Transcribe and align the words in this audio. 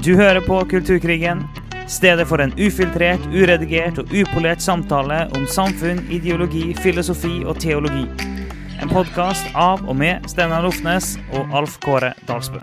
Du 0.00 0.14
hører 0.16 0.40
på 0.40 0.56
Kulturkrigen, 0.64 1.42
stedet 1.88 2.24
for 2.28 2.40
en 2.40 2.54
ufiltrert, 2.56 3.20
uredigert 3.36 3.98
og 4.00 4.08
upolert 4.16 4.62
samtale 4.64 5.26
om 5.36 5.42
samfunn, 5.44 5.98
ideologi, 6.08 6.70
filosofi 6.80 7.42
og 7.44 7.58
teologi. 7.60 8.06
En 8.80 8.88
podkast 8.88 9.50
av 9.52 9.82
og 9.84 9.98
med 10.00 10.24
Steinar 10.32 10.64
Lofnes 10.64 11.18
og 11.36 11.52
Alf 11.52 11.74
Kåre 11.84 12.14
Dalsbø. 12.24 12.62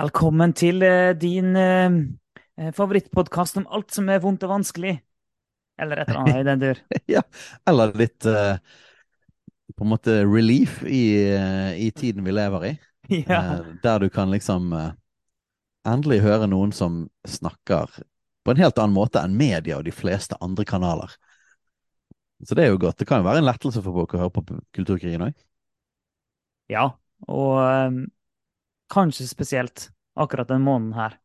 Velkommen 0.00 0.56
til 0.58 0.82
eh, 0.82 1.12
din 1.14 1.54
uh, 1.54 2.02
favorittpodkast 2.74 3.62
om 3.62 3.70
alt 3.70 3.94
som 3.94 4.10
er 4.10 4.18
vondt 4.26 4.42
og 4.48 4.56
vanskelig. 4.56 4.96
Eller 5.80 6.02
et 6.02 6.10
eller 6.10 6.20
annet 6.20 6.40
i 6.40 6.46
den 6.48 6.62
dur. 6.62 6.80
ja, 7.16 7.22
eller 7.68 7.94
litt 7.98 8.26
uh, 8.28 8.56
på 9.76 9.86
en 9.86 9.92
måte 9.92 10.20
relief 10.28 10.82
i, 10.84 11.02
uh, 11.34 11.72
i 11.74 11.90
tiden 11.96 12.26
vi 12.26 12.36
lever 12.36 12.70
i. 12.72 12.76
Ja. 13.26 13.58
der 13.82 13.98
du 13.98 14.06
kan 14.06 14.30
liksom 14.30 14.68
endelig 15.82 16.20
høre 16.22 16.46
noen 16.46 16.70
som 16.70 17.08
snakker 17.26 17.90
på 18.46 18.52
en 18.52 18.60
helt 18.60 18.78
annen 18.78 18.94
måte 18.94 19.18
enn 19.18 19.34
media 19.34 19.80
og 19.80 19.88
de 19.88 19.90
fleste 19.90 20.38
andre 20.38 20.62
kanaler. 20.68 21.16
Så 22.46 22.54
det 22.54 22.68
er 22.68 22.70
jo 22.70 22.78
godt. 22.84 23.00
Det 23.02 23.08
kan 23.10 23.24
jo 23.24 23.26
være 23.26 23.42
en 23.42 23.48
lettelse 23.48 23.82
for 23.82 23.98
folk 23.98 24.14
å 24.14 24.20
høre 24.22 24.34
på 24.36 24.44
Kulturkrigen 24.76 25.26
òg. 25.26 25.34
Ja, 26.70 26.86
og 27.26 27.58
um 27.58 28.00
Kanskje 28.90 29.28
spesielt 29.28 29.90
akkurat 30.14 30.48
den 30.48 30.62
måneden 30.62 30.92
her. 30.92 31.18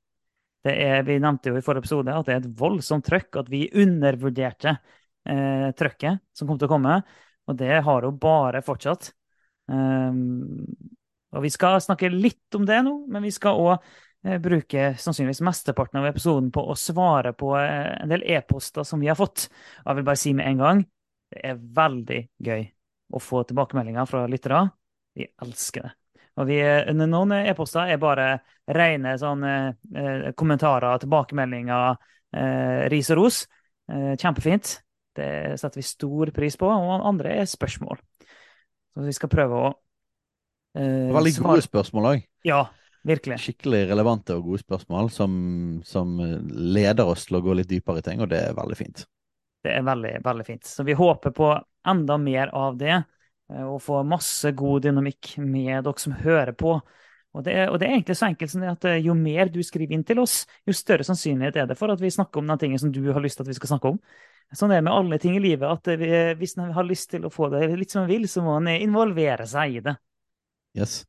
Er, 0.66 1.04
vi 1.06 1.20
nevnte 1.22 1.52
jo 1.52 1.60
i 1.60 1.64
forrige 1.66 1.86
episode 1.86 2.14
at 2.16 2.28
det 2.28 2.34
er 2.34 2.42
et 2.42 2.54
voldsomt 2.60 3.06
trøkk, 3.06 3.42
at 3.44 3.52
vi 3.52 3.68
undervurderte 3.78 4.74
eh, 4.74 5.70
trøkket 5.78 6.24
som 6.34 6.50
kom 6.50 6.60
til 6.60 6.70
å 6.70 6.74
komme. 6.74 7.00
Og 7.46 7.60
det 7.60 7.84
har 7.86 8.08
jo 8.08 8.12
bare 8.18 8.64
fortsatt. 8.66 9.12
Um, 9.70 10.66
og 11.36 11.44
vi 11.44 11.52
skal 11.54 11.82
snakke 11.84 12.10
litt 12.14 12.56
om 12.58 12.66
det 12.68 12.80
nå, 12.86 12.96
men 13.12 13.26
vi 13.26 13.34
skal 13.34 13.60
òg 13.60 13.74
eh, 13.76 14.38
bruke 14.42 14.94
sannsynligvis 15.02 15.44
mesteparten 15.46 16.00
av 16.00 16.08
episoden 16.10 16.52
på 16.54 16.64
å 16.64 16.78
svare 16.80 17.36
på 17.38 17.52
eh, 17.60 17.92
en 18.00 18.14
del 18.14 18.24
e-poster 18.38 18.88
som 18.88 19.04
vi 19.04 19.12
har 19.12 19.20
fått. 19.20 19.50
Og 19.84 19.92
jeg 19.92 20.00
vil 20.00 20.08
bare 20.10 20.22
si 20.22 20.34
med 20.38 20.50
en 20.52 20.64
gang 20.64 20.86
det 21.34 21.44
er 21.52 21.62
veldig 21.82 22.22
gøy 22.48 22.66
å 23.16 23.22
få 23.22 23.44
tilbakemeldinger 23.50 24.10
fra 24.10 24.26
lyttere. 24.32 24.64
Vi 25.16 25.28
elsker 25.44 25.90
det. 25.90 25.94
Og 26.36 26.50
vi, 26.50 26.58
noen 26.98 27.34
e-poster 27.38 27.94
er 27.94 28.00
bare 28.02 28.28
rene 28.76 29.14
sånn, 29.20 29.44
eh, 29.48 30.32
kommentarer, 30.36 31.00
tilbakemeldinger, 31.00 31.96
eh, 32.36 32.88
ris 32.92 33.12
og 33.14 33.22
ros. 33.22 33.46
Eh, 33.88 34.16
kjempefint. 34.20 34.80
Det 35.16 35.56
setter 35.62 35.80
vi 35.80 35.86
stor 35.88 36.32
pris 36.36 36.58
på. 36.60 36.68
Og 36.68 37.08
andre 37.08 37.38
er 37.40 37.48
spørsmål. 37.50 38.02
Så 38.96 39.06
vi 39.06 39.16
skal 39.16 39.32
prøve 39.32 39.62
å 39.62 39.70
eh, 40.76 41.14
Veldig 41.16 41.36
gode 41.40 41.64
spørsmål 41.64 42.10
òg. 42.12 42.28
Ja, 42.48 42.66
virkelig. 43.08 43.40
Skikkelig 43.46 43.86
relevante 43.94 44.36
og 44.36 44.52
gode 44.52 44.64
spørsmål 44.66 45.12
som, 45.14 45.34
som 45.88 46.18
leder 46.52 47.08
oss 47.08 47.30
til 47.30 47.40
å 47.40 47.44
gå 47.46 47.56
litt 47.56 47.72
dypere 47.72 48.04
i 48.04 48.06
ting, 48.06 48.24
og 48.24 48.32
det 48.34 48.44
er 48.50 48.58
veldig 48.58 48.80
fint. 48.80 49.06
Det 49.66 49.74
er 49.74 49.86
veldig, 49.86 50.18
veldig 50.26 50.46
fint. 50.46 50.68
Så 50.68 50.84
vi 50.86 50.94
håper 50.94 51.34
på 51.34 51.54
enda 51.88 52.18
mer 52.22 52.52
av 52.54 52.76
det. 52.78 53.00
Eh, 53.54 53.66
og 53.66 53.82
få 53.84 54.02
masse 54.08 54.52
god 54.58 54.86
dynamikk 54.88 55.36
med 55.44 55.86
dere 55.86 56.02
som 56.02 56.16
hører 56.22 56.54
på. 56.58 56.80
Og 57.36 57.44
det, 57.44 57.52
er, 57.52 57.70
og 57.70 57.80
det, 57.80 57.88
er, 57.88 57.98
egentlig 57.98 58.16
så 58.16 58.30
enkelt 58.30 58.52
som 58.52 58.64
det 58.64 58.72
at 58.72 58.88
eh, 58.90 59.02
jo 59.04 59.16
mer 59.18 59.52
du 59.52 59.60
skriver 59.64 59.98
inn 59.98 60.06
til 60.08 60.22
oss, 60.24 60.44
jo 60.66 60.76
større 60.76 61.06
sannsynlighet 61.06 61.60
er 61.60 61.68
det 61.70 61.78
for 61.80 61.92
at 61.92 62.02
vi 62.02 62.14
snakker 62.14 62.40
om 62.40 62.48
den 62.54 62.62
tingen 62.62 62.82
som 62.82 62.94
du 62.96 63.04
har 63.12 63.22
lyst 63.24 63.40
til 63.40 63.46
at 63.46 63.52
vi 63.52 63.58
skal 63.58 63.76
snakke 63.76 63.92
om. 63.94 64.00
Sånn 64.56 64.72
er 64.72 64.80
det 64.80 64.86
med 64.88 64.96
alle 64.96 65.20
ting 65.20 65.36
i 65.36 65.44
livet, 65.44 65.68
at 65.68 66.00
vi, 66.00 66.10
hvis 66.40 66.56
en 66.62 66.72
har 66.72 66.88
lyst 66.88 67.10
til 67.12 67.26
å 67.26 67.34
få 67.34 67.50
det 67.52 67.66
litt 67.76 67.92
som 67.92 68.06
en 68.06 68.12
vil, 68.12 68.28
så 68.30 68.44
må 68.46 68.56
en 68.60 68.70
involvere 68.76 69.48
seg 69.50 69.80
i 69.80 69.84
det. 69.84 69.96
Yes. 70.78 71.02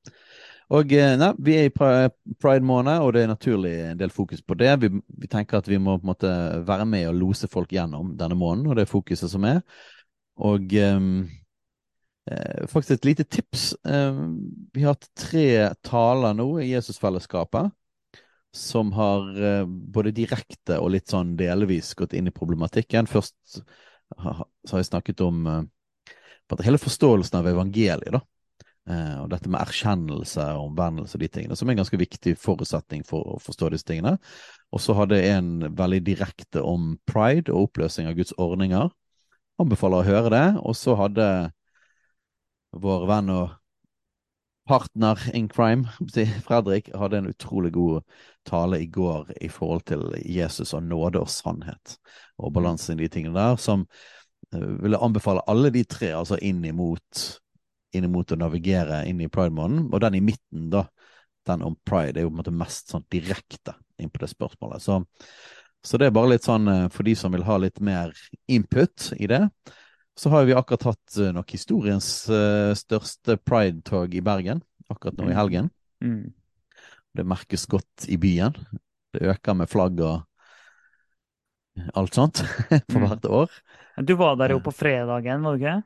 Og 0.72 0.90
ja, 0.90 1.28
Vi 1.38 1.54
er 1.54 1.68
i 1.68 1.72
pride-måned, 1.74 3.04
og 3.04 3.12
det 3.14 3.22
er 3.22 3.30
naturlig 3.30 3.74
en 3.92 4.00
del 4.00 4.10
fokus 4.10 4.40
på 4.42 4.56
det. 4.58 4.72
Vi, 4.82 4.90
vi, 4.90 5.28
tenker 5.30 5.60
at 5.60 5.68
vi 5.68 5.78
må 5.78 5.98
på 6.00 6.08
en 6.08 6.10
måte 6.10 6.32
være 6.66 6.88
med 6.88 7.06
og 7.12 7.20
lose 7.20 7.46
folk 7.52 7.76
gjennom 7.76 8.16
denne 8.18 8.38
måneden, 8.40 8.70
og 8.72 8.80
det 8.80 8.86
er 8.86 8.90
fokuset 8.90 9.30
som 9.30 9.46
er. 9.46 9.60
Og 10.42 10.74
um, 10.96 11.28
Eh, 11.28 11.45
faktisk 12.66 12.90
et 12.90 13.04
lite 13.04 13.24
tips. 13.24 13.74
Eh, 13.86 14.20
vi 14.72 14.82
har 14.82 14.96
hatt 14.96 15.08
tre 15.14 15.74
taler 15.86 16.34
nå 16.34 16.48
i 16.62 16.72
Jesusfellesskapet 16.72 17.70
som 18.56 18.92
har 18.96 19.28
eh, 19.36 19.66
både 19.66 20.14
direkte 20.16 20.80
og 20.80 20.90
litt 20.94 21.12
sånn 21.12 21.36
delvis 21.38 21.92
gått 21.94 22.16
inn 22.16 22.26
i 22.26 22.34
problematikken. 22.34 23.06
Først 23.10 23.36
så 24.16 24.72
har 24.72 24.80
jeg 24.80 24.88
snakket 24.90 25.20
om 25.26 25.46
hele 26.62 26.78
forståelsen 26.78 27.40
av 27.40 27.48
evangeliet. 27.50 28.14
da. 28.14 28.20
og 29.18 29.30
dette 29.32 29.50
med 29.50 29.58
erkjennelse 29.58 30.44
og 30.54 30.68
omvendelse 30.68 31.16
og 31.18 31.22
de 31.24 31.28
tingene, 31.28 31.56
som 31.58 31.66
er 31.66 31.74
en 31.74 31.80
ganske 31.80 31.98
viktig 31.98 32.36
forutsetning 32.38 33.02
for 33.02 33.32
å 33.34 33.40
forstå 33.42 33.72
disse 33.74 33.88
tingene. 33.88 34.12
Og 34.70 34.78
så 34.80 34.94
hadde 34.94 35.18
jeg 35.18 35.40
en 35.40 35.74
veldig 35.74 36.00
direkte 36.06 36.62
om 36.62 36.92
pride 37.02 37.50
og 37.50 37.72
oppløsning 37.72 38.06
av 38.06 38.14
Guds 38.14 38.30
ordninger. 38.38 38.86
Anbefaler 39.58 40.04
å 40.04 40.06
høre 40.06 40.30
det. 40.30 40.46
Og 40.62 40.78
så 40.78 40.94
hadde 40.94 41.26
vår 42.82 43.06
venn 43.10 43.32
og 43.34 43.54
partner 44.66 45.20
in 45.34 45.48
crime, 45.48 45.86
Fredrik, 46.44 46.90
hadde 46.94 47.20
en 47.20 47.30
utrolig 47.30 47.72
god 47.72 48.02
tale 48.46 48.80
i 48.82 48.86
går 48.86 49.30
i 49.40 49.48
forhold 49.48 49.84
til 49.86 50.08
Jesus 50.24 50.74
og 50.74 50.82
nåde 50.82 51.22
og 51.22 51.30
sannhet, 51.30 51.96
og 52.38 52.52
balansen 52.56 52.98
i 52.98 53.04
de 53.04 53.10
tingene 53.14 53.38
der, 53.38 53.60
som 53.62 53.86
uh, 54.54 54.72
ville 54.82 55.00
anbefale 55.02 55.44
alle 55.46 55.70
de 55.74 55.84
tre 55.86 56.10
altså 56.18 56.38
inn 56.42 56.64
imot, 56.66 57.26
inn 57.94 58.08
imot 58.08 58.34
å 58.34 58.40
navigere 58.40 59.04
inn 59.06 59.22
i 59.22 59.30
pride-måneden. 59.30 59.86
Og 59.92 60.02
den 60.02 60.18
i 60.18 60.24
midten, 60.32 60.66
da, 60.74 60.86
den 61.46 61.62
om 61.62 61.78
pride, 61.86 62.18
er 62.18 62.26
jo 62.26 62.32
på 62.32 62.36
en 62.36 62.42
måte 62.42 62.58
mest 62.64 62.90
sånn 62.90 63.06
direkte 63.12 63.76
inn 64.02 64.10
på 64.10 64.24
det 64.24 64.32
spørsmålet. 64.34 64.82
Så, 64.82 64.98
så 65.86 66.02
det 66.02 66.10
er 66.10 66.16
bare 66.18 66.34
litt 66.34 66.46
sånn 66.46 66.66
uh, 66.66 66.84
for 66.90 67.06
de 67.06 67.14
som 67.18 67.34
vil 67.34 67.46
ha 67.46 67.62
litt 67.62 67.78
mer 67.78 68.14
input 68.50 69.12
i 69.14 69.30
det 69.30 69.44
så 70.16 70.32
har 70.32 70.46
vi 70.48 70.54
akkurat 70.56 70.88
hatt 70.92 71.18
uh, 71.20 71.32
nok 71.36 71.52
historiens 71.52 72.08
uh, 72.32 72.72
største 72.76 73.36
pride-tog 73.36 74.14
i 74.16 74.22
Bergen, 74.24 74.62
akkurat 74.88 75.18
nå 75.18 75.28
i 75.28 75.34
mm. 75.34 75.36
helgen. 75.36 75.68
Mm. 76.04 76.32
Det 77.16 77.26
merkes 77.28 77.66
godt 77.68 78.08
i 78.08 78.16
byen. 78.20 78.56
Det 79.12 79.28
øker 79.32 79.56
med 79.56 79.70
flagg 79.72 80.00
og 80.04 80.24
alt 81.96 82.16
sånt 82.16 82.40
for 82.92 82.98
mm. 83.00 83.06
hvert 83.06 83.28
år. 83.28 83.60
Du 84.04 84.16
var 84.16 84.36
der 84.40 84.56
jo 84.56 84.60
på 84.64 84.72
fredagen, 84.76 85.44
var 85.44 85.56
du 85.56 85.64
ikke? 85.64 85.78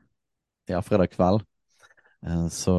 Ja, 0.71 0.81
fredag 0.83 1.11
kveld. 1.11 1.45
Så 2.51 2.73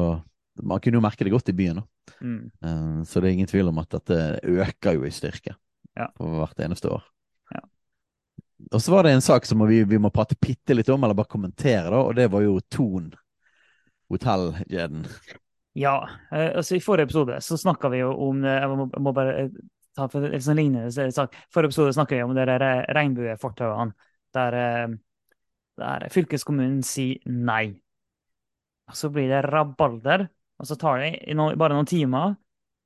man 0.61 0.81
kunne 0.81 0.97
jo 0.97 1.03
merke 1.03 1.25
det 1.25 1.33
godt 1.33 1.49
i 1.49 1.57
byen. 1.57 1.81
Mm. 2.21 3.03
Så 3.05 3.19
det 3.19 3.27
er 3.27 3.33
ingen 3.33 3.49
tvil 3.49 3.69
om 3.69 3.81
at 3.81 3.89
dette 3.97 4.19
øker 4.45 4.95
jo 4.95 5.03
i 5.09 5.11
styrke 5.13 5.55
ja. 5.97 6.07
for 6.17 6.37
hvert 6.37 6.61
eneste 6.63 6.93
år. 6.93 7.01
Og 8.71 8.81
så 8.81 8.93
var 8.93 9.03
det 9.03 9.13
en 9.15 9.25
sak 9.25 9.45
som 9.45 9.61
vi, 9.67 9.83
vi 9.83 9.99
må 9.99 10.11
prate 10.13 10.37
bitte 10.39 10.75
litt 10.77 10.89
om, 10.93 11.03
eller 11.03 11.17
bare 11.17 11.31
kommentere, 11.31 11.89
da, 11.89 11.99
og 11.99 12.15
det 12.17 12.29
var 12.31 12.45
jo 12.45 12.57
Thon 12.71 13.11
hotellkjeden. 14.13 15.07
Ja, 15.73 16.09
eh, 16.31 16.51
altså 16.57 16.77
i 16.77 16.83
forrige 16.83 17.09
episode 17.09 17.39
så 17.41 17.57
snakka 17.57 17.89
vi 17.89 18.03
jo 18.03 18.11
om 18.27 18.43
Jeg 18.45 18.67
må, 18.69 18.85
må 19.01 19.13
bare 19.15 19.37
eh, 19.41 19.55
ta 19.97 20.05
for 20.09 20.25
en 20.27 20.43
sånn 20.43 20.59
lignende 20.59 21.11
sak. 21.15 21.33
Forrige 21.53 21.71
episode 21.71 21.95
snakka 21.97 22.17
vi 22.17 22.25
om 22.25 22.35
de 22.37 22.45
regnbuefortauene 22.45 23.95
der, 24.37 24.59
eh, 24.59 24.93
der 25.81 26.07
fylkeskommunen 26.13 26.83
sier 26.85 27.21
nei. 27.25 27.73
Og 28.89 28.99
så 28.99 29.09
blir 29.13 29.29
det 29.31 29.45
rabalder, 29.47 30.27
og 30.59 30.69
så 30.69 30.77
tar 30.77 31.01
det 31.01 31.35
no, 31.37 31.49
bare 31.57 31.77
noen 31.77 31.89
timer, 31.89 32.35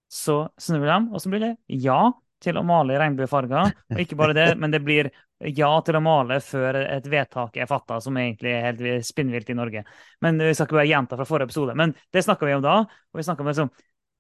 så 0.07 0.45
snur 0.61 0.85
de, 0.87 0.97
og 1.11 1.19
så 1.19 1.31
blir 1.31 1.43
det 1.43 1.53
ja 1.83 1.99
til 2.43 2.59
å 2.59 2.63
male 2.65 2.93
i 2.93 2.99
regnbuefarger. 3.01 3.73
Og 3.91 4.01
ikke 4.03 4.17
bare 4.19 4.35
det, 4.37 4.47
men 4.61 4.71
det 4.71 4.83
blir 4.85 5.09
ja 5.45 5.69
til 5.85 5.97
å 5.97 6.01
male 6.01 6.39
før 6.41 6.79
et 6.81 7.05
vedtak 7.11 7.59
er 7.59 7.69
fatta, 7.69 7.99
som 8.01 8.15
egentlig 8.17 8.55
er 8.55 8.65
helt 8.65 9.05
spinnvilt 9.05 9.51
i 9.53 9.57
Norge. 9.57 9.83
Men 10.25 10.39
Vi 10.41 10.53
skal 10.53 10.65
ikke 10.65 10.79
bare 10.79 10.89
gjenta 10.89 11.19
fra 11.19 11.27
forrige 11.29 11.51
episode, 11.51 11.75
men 11.77 11.93
det 12.13 12.23
snakka 12.25 12.47
vi 12.47 12.55
om 12.57 12.65
da. 12.65 12.79
og 12.79 13.19
vi 13.19 13.27
om 13.29 13.51
liksom, 13.51 13.69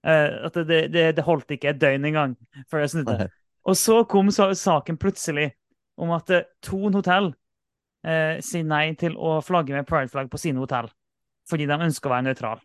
uh, 0.07 0.29
at 0.45 0.61
det, 0.67 0.79
det, 0.93 1.07
det, 1.17 1.25
holdt 1.25 1.51
ikke 1.51 1.73
et 1.73 1.81
døgn 1.81 2.05
engang 2.05 2.37
før 2.69 2.85
jeg 2.85 2.93
snudde. 2.93 3.29
Og 3.67 3.75
så 3.75 4.03
kom 4.05 4.29
saken 4.31 4.97
plutselig 4.97 5.51
om 5.97 6.13
at 6.15 6.29
uh, 6.29 6.45
Thon 6.61 6.93
hotell 6.93 7.33
eh, 8.05 8.37
sier 8.43 8.63
nei 8.67 8.93
til 8.99 9.17
å 9.17 9.39
flagge 9.43 9.75
med 9.75 9.87
prideflagg 9.89 10.29
på 10.31 10.39
sine 10.41 10.61
hotell 10.61 10.89
fordi 11.47 11.67
de 11.67 11.77
ønsker 11.79 12.09
å 12.09 12.11
være 12.11 12.25
nøytrale. 12.27 12.59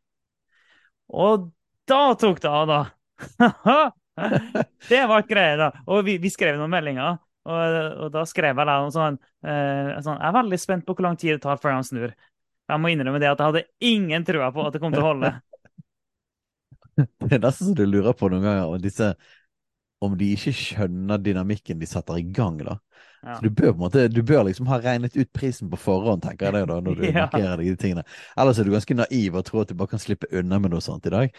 Og 1.15 1.51
da 1.87 2.01
tok 2.19 2.41
det 2.43 2.51
av, 2.51 2.71
da! 2.71 2.81
det 4.91 5.03
var 5.07 5.23
et 5.23 5.29
greie, 5.31 5.53
da. 5.61 5.69
Og 5.87 6.03
vi, 6.09 6.17
vi 6.19 6.33
skrev 6.33 6.59
noen 6.59 6.73
meldinger. 6.73 7.21
Og, 7.43 7.77
og, 8.05 8.09
da 8.15 8.23
skrev 8.29 8.55
jeg 8.55 8.69
noe 8.69 8.93
sånn, 8.95 9.17
eh, 9.43 9.97
sånn, 10.05 10.21
Jeg 10.21 10.29
er 10.29 10.37
veldig 10.37 10.59
spent 10.63 10.85
på 10.87 10.95
hvor 10.95 11.09
lang 11.09 11.17
tid 11.19 11.37
det 11.37 11.43
tar 11.43 11.59
før 11.63 11.75
han 11.79 11.87
snur. 11.87 12.13
Jeg 12.71 12.81
må 12.81 12.93
innrømme 12.93 13.19
det 13.19 13.33
at 13.33 13.41
jeg 13.41 13.51
hadde 13.51 13.65
ingen 13.83 14.27
trua 14.27 14.53
på 14.55 14.67
at 14.67 14.77
det 14.77 14.83
kom 14.83 14.95
til 14.95 15.03
å 15.03 15.11
holde. 15.13 15.33
Det 16.93 17.31
er 17.33 17.41
nesten 17.41 17.71
så 17.71 17.73
du 17.73 17.87
lurer 17.89 18.13
på 18.13 18.29
noen 18.29 18.43
ganger 18.45 18.69
om 18.69 18.81
disse 18.83 19.07
om 20.03 20.17
de 20.19 20.33
ikke 20.35 20.53
skjønner 20.53 21.21
dynamikken 21.23 21.79
de 21.81 21.87
setter 21.89 22.19
i 22.19 22.25
gang, 22.37 22.59
da. 22.67 22.75
Ja. 23.23 23.37
Så 23.37 23.47
du 23.47 23.51
bør, 23.55 23.71
på 23.71 23.77
en 23.77 23.83
måte, 23.85 24.03
du 24.11 24.19
bør 24.27 24.43
liksom 24.49 24.67
ha 24.69 24.81
regnet 24.83 25.15
ut 25.17 25.31
prisen 25.35 25.71
på 25.71 25.79
forhånd, 25.79 26.25
tenker 26.25 26.49
jeg 26.49 26.57
det 26.57 26.63
da, 26.73 26.79
når 26.83 26.99
du 26.99 27.05
Ja. 27.09 27.29
markerer 27.29 27.63
de 27.63 27.75
tingene. 27.79 28.05
Ellers 28.37 28.59
er 28.59 28.67
du 28.67 28.75
ganske 28.75 28.97
naiv 28.99 29.39
og 29.39 29.47
tror 29.47 29.63
at 29.63 29.71
du 29.71 29.79
bare 29.79 29.95
kan 29.95 30.03
slippe 30.03 30.31
unna 30.35 30.59
med 30.63 30.75
noe 30.75 30.83
sånt 30.83 31.07
i 31.07 31.15
dag. 31.15 31.39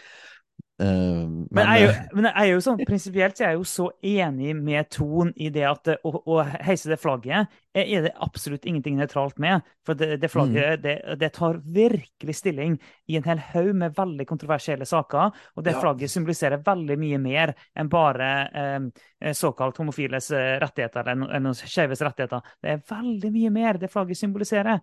Eh, 0.82 0.86
men, 0.86 1.46
Men 1.54 1.68
jeg 1.70 1.82
jo, 1.84 1.90
eh, 1.92 2.06
men 2.18 2.26
jeg 2.26 2.34
er 2.34 2.48
jo 2.50 2.62
sånn, 2.64 2.80
prinsipielt 2.82 3.38
så 3.38 3.44
er 3.44 3.52
jeg 3.52 3.58
jo 3.60 3.66
så 3.70 3.84
enig 4.10 4.56
med 4.58 4.88
Ton 4.90 5.28
i 5.38 5.46
det 5.54 5.62
at 5.68 5.90
eh, 5.92 6.00
å, 6.02 6.10
å 6.34 6.40
heise 6.66 6.90
det 6.90 6.98
flagget 6.98 7.52
er 7.78 8.02
det 8.08 8.10
absolutt 8.22 8.66
ingenting 8.66 8.96
nøytralt 8.98 9.38
med. 9.42 9.62
For 9.86 9.94
det, 9.98 10.16
det 10.22 10.30
flagget 10.32 10.82
det, 10.82 10.96
det 11.20 11.30
tar 11.38 11.60
virkelig 11.62 12.34
stilling 12.40 12.74
i 13.06 13.20
en 13.20 13.26
hel 13.26 13.38
haug 13.52 13.70
med 13.84 13.94
veldig 13.94 14.26
kontroversielle 14.30 14.86
saker. 14.86 15.30
Og 15.54 15.62
det 15.66 15.76
Ja. 15.76 15.80
flagget 15.82 16.10
symboliserer 16.10 16.62
veldig 16.66 16.98
mye 16.98 17.22
mer 17.22 17.54
enn 17.78 17.90
bare 17.94 18.32
eh, 18.50 19.32
såkalt 19.34 19.78
homofiles 19.78 20.32
eh, 20.34 20.58
rettigheter 20.62 21.14
eller, 21.14 21.34
eller 21.38 21.54
skeives 21.54 22.02
rettigheter. 22.02 22.42
Det 22.62 22.74
er 22.74 22.84
veldig 22.90 23.32
mye 23.38 23.54
mer 23.62 23.78
det 23.78 23.94
flagget 23.94 24.18
symboliserer. 24.18 24.82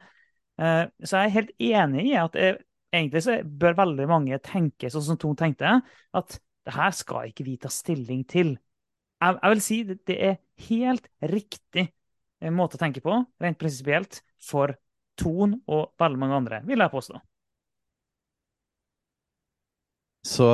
Eh, 0.62 0.84
så 1.04 1.20
jeg 1.20 1.26
er 1.30 1.36
helt 1.36 1.56
enig 1.60 2.10
i 2.12 2.20
at 2.20 2.36
eh, 2.40 2.60
egentlig 2.92 3.24
så 3.26 3.38
bør 3.44 3.78
veldig 3.80 4.08
mange 4.10 4.40
tenke 4.46 4.92
sånn 4.92 5.06
som 5.06 5.20
Ton 5.22 5.38
tenkte, 5.40 5.80
at 6.14 6.38
det 6.66 6.76
her 6.76 6.94
skal 6.96 7.32
ikke 7.32 7.46
vi 7.48 7.58
ta 7.62 7.72
stilling 7.74 8.24
til. 8.30 8.54
Jeg, 9.22 9.38
jeg 9.38 9.54
vil 9.56 9.66
si 9.66 9.82
det, 9.88 9.98
det 10.10 10.18
er 10.28 10.40
helt 10.68 11.10
riktig 11.32 11.88
eh, 11.88 12.54
måte 12.54 12.78
å 12.78 12.82
tenke 12.82 13.04
på, 13.04 13.18
rent 13.42 13.60
prinsipielt, 13.62 14.22
for 14.42 14.76
Ton 15.20 15.60
og 15.70 15.92
veldig 16.02 16.20
mange 16.22 16.40
andre, 16.42 16.64
vil 16.66 16.82
jeg 16.82 16.94
påstå. 16.94 17.20
Så 20.26 20.48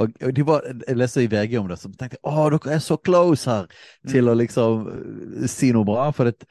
og, 0.00 0.12
de 0.36 0.44
var, 0.44 0.64
Jeg 0.64 0.96
leste 0.96 1.22
i 1.24 1.28
VG 1.28 1.56
om 1.60 1.68
det, 1.68 1.78
så 1.80 1.88
tenkte 1.88 2.18
jeg 2.18 2.24
å, 2.24 2.48
dere 2.52 2.74
er 2.76 2.82
så 2.84 2.96
close 3.00 3.48
her 3.48 3.68
til 4.08 4.28
å 4.28 4.36
liksom 4.36 4.86
eh, 4.92 5.46
si 5.50 5.72
noe 5.76 5.88
bra. 5.88 6.08
For 6.16 6.30
det, 6.30 6.48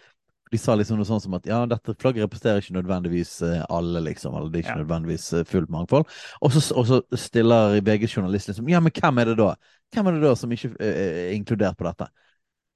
de 0.51 0.57
sa 0.57 0.73
liksom 0.75 0.97
noe 0.97 1.05
sånn 1.05 1.21
som 1.21 1.33
at 1.37 1.45
ja, 1.45 1.59
dette 1.69 1.93
flagget 2.01 2.23
representerer 2.25 2.63
ikke 2.63 2.73
nødvendigvis 2.79 3.33
eh, 3.45 3.59
alle, 3.69 4.01
liksom. 4.07 4.33
Eller 4.35 4.49
det 4.49 4.59
er 4.59 4.63
ikke 4.65 4.75
Ja. 4.77 4.83
nødvendigvis 4.83 5.27
eh, 5.37 5.43
fullt 5.45 5.69
mangfold. 5.69 6.07
Og 6.41 6.51
så, 6.55 6.63
og 6.75 6.87
så 6.89 7.01
stiller 7.17 7.77
VGs 7.85 8.15
journalist 8.17 8.49
liksom 8.49 8.69
Ja, 8.71 8.79
men 8.81 8.91
hvem 8.95 9.21
er 9.21 9.25
det 9.31 9.37
da? 9.37 9.51
Hvem 9.93 10.07
er 10.09 10.17
det 10.17 10.23
da 10.25 10.35
som 10.35 10.51
ikke 10.55 10.71
eh, 10.79 11.03
er 11.29 11.35
inkludert 11.37 11.77
på 11.77 11.85
dette? 11.85 12.09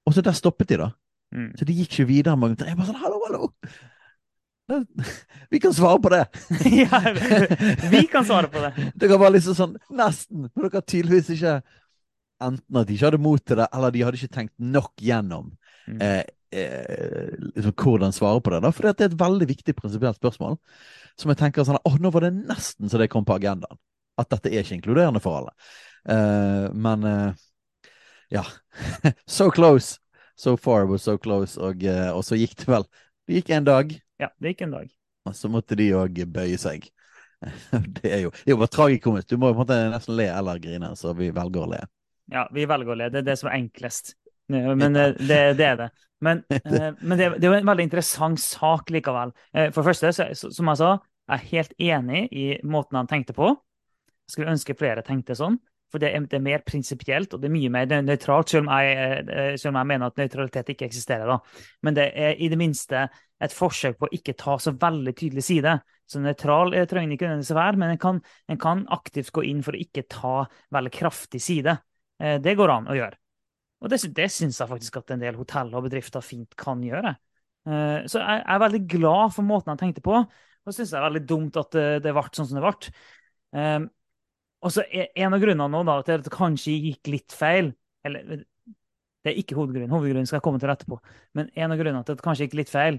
Og 0.05 0.13
så 0.13 0.21
der 0.21 0.35
stoppet 0.37 0.69
de, 0.69 0.77
da. 0.83 0.91
Mm. 1.33 1.49
Så 1.57 1.65
de 1.65 1.73
gikk 1.73 1.91
ikke 1.97 2.05
videre. 2.11 2.37
Mange. 2.37 2.59
Jeg 2.61 2.77
bare 2.77 2.91
sånn, 2.91 3.01
hallo, 3.01 3.19
hallo! 3.29 3.49
Vi 5.49 5.59
kan 5.59 5.73
svare 5.73 5.99
på 6.01 6.09
det! 6.09 6.25
ja, 6.83 6.99
vi 7.91 8.03
kan 8.07 8.25
svare 8.25 8.47
på 8.47 8.61
det. 8.63 8.71
Dere 9.01 9.17
var 9.19 9.33
liksom 9.33 9.55
sånn 9.57 9.73
nesten, 9.91 10.47
for 10.53 10.65
dere 10.67 10.79
har 10.79 10.85
tydeligvis 10.87 11.33
ikke 11.35 11.57
Enten 12.43 12.75
at 12.79 12.87
de 12.89 12.95
ikke 12.97 13.05
hadde 13.07 13.19
mot 13.23 13.39
til 13.45 13.55
det, 13.59 13.67
eller 13.71 13.91
de 13.93 14.01
hadde 14.03 14.17
ikke 14.19 14.35
tenkt 14.39 14.53
nok 14.59 14.93
gjennom 14.99 15.51
Mm. 15.83 15.97
eh, 15.99 16.21
liksom 16.53 17.73
hvordan 17.77 18.13
svare 18.15 18.41
på 18.43 18.53
det. 18.53 18.59
da, 18.65 18.71
For 18.73 18.87
det 18.87 18.93
er 19.01 19.11
et 19.11 19.19
veldig 19.19 19.47
viktig 19.49 19.75
prinsipielt 19.77 20.19
spørsmål. 20.19 20.59
Som 21.19 21.33
jeg 21.33 21.39
tenker 21.39 21.65
sånn 21.67 21.81
åh, 21.85 21.97
nå 22.01 22.11
var 22.13 22.25
det 22.25 22.33
nesten 22.35 22.89
så 22.89 23.01
det 23.01 23.11
kom 23.13 23.25
på 23.27 23.35
agendaen. 23.37 23.79
At 24.19 24.29
dette 24.33 24.51
er 24.51 24.61
ikke 24.61 24.77
inkluderende 24.77 25.21
for 25.23 25.41
alle. 25.41 25.53
Eh, 26.09 26.67
men 26.73 27.05
eh, 27.09 27.43
ja. 28.33 28.45
so 29.25 29.49
close. 29.51 29.99
So 30.35 30.57
far 30.57 30.85
was 30.85 31.03
so 31.03 31.17
close. 31.17 31.57
Og, 31.61 31.83
eh, 31.83 32.09
og 32.13 32.25
så 32.25 32.37
gikk 32.37 32.57
det 32.63 32.67
vel 32.67 32.87
Det 33.27 33.39
gikk 33.39 33.53
en 33.55 33.69
dag. 33.69 33.93
Ja, 34.19 34.29
det 34.41 34.53
gikk 34.53 34.67
en 34.67 34.75
dag. 34.75 34.91
Og 35.29 35.35
så 35.37 35.49
måtte 35.49 35.77
de 35.79 35.93
òg 35.95 36.25
bøye 36.33 36.59
seg. 36.59 36.89
Det 37.99 38.07
er 38.07 38.21
jo, 38.23 38.29
det 38.31 38.47
er 38.47 38.53
jo 38.53 38.59
bare 38.61 38.71
tragikomisk. 38.71 39.27
Du 39.27 39.35
må 39.35 39.49
jo 39.49 39.55
på 39.57 39.63
en 39.63 39.65
måte 39.65 39.77
nesten 39.91 40.15
le 40.15 40.29
eller 40.31 40.59
grine, 40.63 40.93
så 40.95 41.11
vi 41.15 41.27
velger 41.35 41.65
å 41.65 41.71
le. 41.73 41.79
Ja, 42.31 42.45
vi 42.55 42.63
velger 42.69 42.93
å 42.93 42.95
le. 42.95 43.09
Det 43.11 43.19
er 43.19 43.25
det 43.27 43.35
som 43.39 43.49
er 43.51 43.57
enklest. 43.57 44.13
Men 44.47 44.95
eh, 44.95 45.15
det, 45.19 45.39
det 45.59 45.67
er 45.67 45.79
det. 45.81 45.89
Men, 46.23 46.43
eh, 46.49 46.93
men 47.01 47.19
det, 47.19 47.29
det 47.37 47.47
er 47.47 47.51
jo 47.51 47.59
en 47.59 47.69
veldig 47.71 47.89
interessant 47.89 48.41
sak 48.41 48.93
likevel. 48.93 49.33
Eh, 49.53 49.69
For 49.73 49.81
det 49.81 49.91
første, 49.91 50.13
så, 50.15 50.51
som 50.53 50.71
jeg 50.71 50.81
sa, 50.81 50.95
jeg 51.23 51.35
er 51.35 51.51
helt 51.51 51.77
enig 51.79 52.23
i 52.35 52.47
måten 52.67 52.99
han 52.99 53.09
tenkte 53.09 53.35
på. 53.35 53.53
Jeg 54.23 54.35
skulle 54.35 54.55
ønske 54.55 54.75
flere 54.79 55.03
tenkte 55.05 55.37
sånn. 55.39 55.59
For 55.93 56.01
det 56.01 56.09
er, 56.09 56.23
det 56.25 56.39
er 56.39 56.41
mer 56.41 56.63
prinsipielt 56.65 57.35
og 57.35 57.41
det 57.41 57.51
er 57.51 57.53
mye 57.53 57.69
mer 57.69 57.91
nøytralt, 58.01 58.49
selv 58.49 58.65
om 58.65 58.71
jeg, 58.73 59.25
eh, 59.29 59.51
selv 59.61 59.75
om 59.75 59.81
jeg 59.81 59.89
mener 59.91 60.09
at 60.09 60.17
nøytralitet 60.17 60.73
ikke 60.73 60.87
eksisterer. 60.89 61.29
da. 61.29 61.65
Men 61.85 61.99
det 61.99 62.07
er 62.17 62.39
i 62.41 62.49
det 62.49 62.57
minste 62.57 63.05
et 63.43 63.53
forsøk 63.53 63.99
på 63.99 64.09
å 64.09 64.15
ikke 64.15 64.37
ta 64.39 64.57
så 64.61 64.73
veldig 64.79 65.13
tydelig 65.19 65.45
side. 65.45 65.77
Så 66.09 66.21
nøytral 66.23 66.73
trenger 66.73 67.11
den 67.11 67.15
ikke 67.15 67.29
nødvendigvis 67.29 67.53
å 67.53 67.59
være, 67.59 67.79
men 67.79 67.93
en 67.93 68.01
kan, 68.01 68.21
kan 68.59 68.85
aktivt 68.95 69.31
gå 69.35 69.43
inn 69.47 69.61
for 69.65 69.75
å 69.75 69.83
ikke 69.83 70.05
ta 70.11 70.35
veldig 70.73 70.93
kraftig 70.93 71.41
side. 71.43 71.75
Det 72.43 72.53
går 72.55 72.71
an 72.71 72.89
å 72.91 72.95
gjøre. 72.95 73.17
Og 73.83 73.91
det, 73.91 73.99
det 74.15 74.29
syns 74.31 74.61
jeg 74.61 74.69
faktisk 74.69 75.01
at 75.01 75.11
en 75.13 75.23
del 75.23 75.35
hoteller 75.35 75.79
og 75.79 75.87
bedrifter 75.89 76.23
fint 76.23 76.55
kan 76.59 76.81
gjøre. 76.83 77.15
Eh, 77.67 78.05
Så 78.07 78.21
jeg 78.21 78.39
jeg 78.39 78.55
er 78.55 78.63
veldig 78.63 78.83
glad 78.95 79.33
for 79.35 79.47
måten 79.47 79.73
han 79.73 79.81
tenkte 79.81 80.03
på, 80.03 80.21
og 80.23 80.75
syns 80.75 80.93
det 80.93 80.99
er 80.99 81.09
veldig 81.09 81.25
dumt 81.27 81.59
at 81.59 81.75
det, 81.75 81.89
det 82.05 82.15
ble 82.15 82.23
sånn 82.31 82.47
som 82.47 82.59
det 82.59 82.63
ble. 82.63 82.93
Um, 83.53 83.89
og 84.63 84.71
så 84.73 84.85
er 84.87 85.11
en 85.19 85.35
av 85.35 85.43
grunnene 85.43 85.69
nå 85.69 85.83
da, 85.85 85.99
til 86.07 86.17
at 86.17 86.25
det 86.25 86.31
kanskje 86.33 86.73
gikk 86.73 87.09
litt 87.11 87.35
feil 87.37 87.67
Eller 88.07 88.39
det 89.23 89.31
er 89.31 89.37
ikke 89.39 89.55
hovedgrunnen, 89.55 89.91
hovedgrunnen 89.91 90.27
skal 90.27 90.39
jeg 90.39 90.43
komme 90.43 90.59
til 90.59 90.71
etterpå. 90.73 90.97
Men 91.37 91.51
en 91.55 91.71
av 91.71 91.79
grunnene 91.79 92.03
til 92.03 92.15
at 92.15 92.19
det 92.19 92.25
kanskje 92.25 92.47
gikk 92.47 92.57
litt 92.59 92.71
feil, 92.71 92.97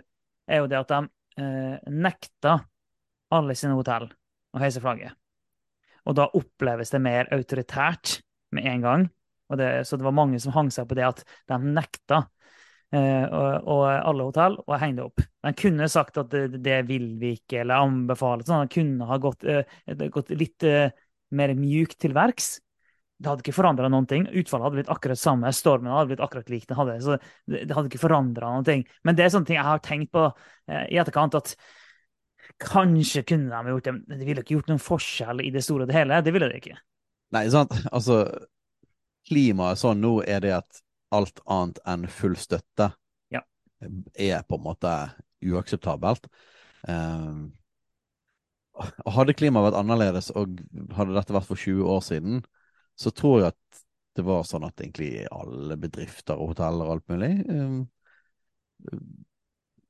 er 0.48 0.62
jo 0.62 0.69
det 0.72 0.78
at 0.78 0.92
de 0.92 1.00
eh, 1.42 1.90
nekta 1.92 2.54
alle 3.34 3.56
sine 3.58 3.76
hotell 3.76 4.06
å 4.08 4.62
heise 4.62 4.81
flagget. 4.81 5.12
Og 6.08 6.16
da 6.16 6.31
oppleves 6.36 6.92
det 6.94 7.02
mer 7.04 7.28
autoritært 7.34 8.22
med 8.56 8.70
en 8.70 8.86
gang. 8.86 9.04
Og 9.52 9.61
det, 9.61 9.70
så 9.88 9.99
det 10.00 10.06
var 10.06 10.17
mange 10.17 10.41
som 10.43 10.55
hang 10.55 10.70
seg 10.73 10.88
på 10.88 10.96
det 10.99 11.06
at 11.06 11.23
de 11.50 11.58
nekta 11.62 12.23
eh, 12.94 13.25
og, 13.29 13.69
og 13.69 13.82
alle 13.93 14.29
hotell 14.29 14.58
å 14.64 14.79
henge 14.81 14.99
det 14.99 15.06
opp. 15.06 15.25
De 15.44 15.55
kunne 15.58 15.88
sagt 15.93 16.20
at 16.23 16.32
det, 16.32 16.62
det 16.64 16.81
vil 16.88 17.11
vi 17.20 17.35
ikke, 17.38 17.62
eller 17.62 17.85
anbefale. 17.85 18.46
Sånn. 18.46 18.67
De 18.67 18.76
kunne 18.79 19.08
ha 19.11 19.20
gått, 19.20 19.44
eh, 19.44 20.06
gått 20.14 20.32
litt 20.35 20.67
eh, 20.69 20.94
mer 21.35 21.55
mjukt 21.58 21.99
til 22.00 22.17
verks. 22.17 22.55
Det 23.14 23.31
hadde 23.31 23.44
ikke 23.44 23.55
forandra 23.56 23.88
noen 23.93 24.08
ting. 24.11 24.26
Utfallet 24.26 24.67
hadde 24.67 24.79
blitt 24.81 24.93
akkurat 24.93 25.20
samme. 25.20 25.52
Stormen 25.55 25.93
hadde 25.94 26.11
blitt 26.11 26.25
akkurat 26.25 26.50
lik 26.50 26.67
den 26.69 26.79
hadde. 26.79 26.96
Så 27.05 27.17
det, 27.50 27.69
hadde 27.70 27.87
ikke 27.88 28.02
forandra 28.02 28.50
noen 28.50 28.67
ting. 28.67 28.82
Men 29.06 29.17
det 29.17 29.26
er 29.26 29.35
sånne 29.35 29.49
ting 29.49 29.61
jeg 29.61 29.69
har 29.69 29.82
tenkt 29.85 30.11
på 30.14 30.26
eh, 30.26 30.88
i 30.91 30.99
etterkant, 31.00 31.38
at 31.38 31.55
kanskje 32.61 33.25
kunne 33.26 33.55
de 33.55 33.73
gjort 33.75 33.87
det. 33.87 33.94
men 34.00 34.19
Det 34.19 34.26
ville 34.26 34.44
ikke 34.44 34.58
gjort 34.58 34.73
noen 34.73 34.82
forskjell 34.82 35.44
i 35.44 35.52
det 35.55 35.62
store 35.64 35.87
og 35.87 35.93
det 35.93 35.96
hele. 35.96 36.20
Det 36.26 36.35
ville 36.35 36.50
det 36.50 36.61
ikke. 36.61 36.76
Nei, 37.35 37.46
sant. 37.55 37.73
Altså, 37.94 38.25
klimaet 39.28 39.80
sånn 39.80 40.02
nå 40.04 40.18
er 40.28 40.42
det 40.44 40.54
at 40.58 40.80
alt 41.14 41.40
annet 41.50 41.81
enn 41.86 42.06
full 42.10 42.36
støtte 42.38 42.90
Ja. 43.32 43.43
er 44.14 44.43
på 44.48 44.58
en 44.58 44.64
måte 44.64 44.94
uakseptabelt. 45.44 46.26
Um, 46.88 47.52
hadde 49.06 49.36
klimaet 49.38 49.69
vært 49.70 49.78
annerledes, 49.78 50.32
og 50.34 50.58
hadde 50.96 51.14
dette 51.14 51.36
vært 51.36 51.48
for 51.48 51.60
20 51.60 51.90
år 51.94 52.02
siden, 52.02 52.40
så 52.98 53.12
tror 53.14 53.40
jeg 53.40 53.52
at 53.52 53.82
det 54.14 54.24
var 54.26 54.46
sånn 54.46 54.66
at 54.66 54.78
egentlig 54.78 55.26
alle 55.34 55.76
bedrifter 55.81 56.38
og 56.38 56.52
hoteller 56.52 56.86
og 56.86 56.96
alt 56.96 57.08
mulig 57.10 57.32
um, 57.50 57.81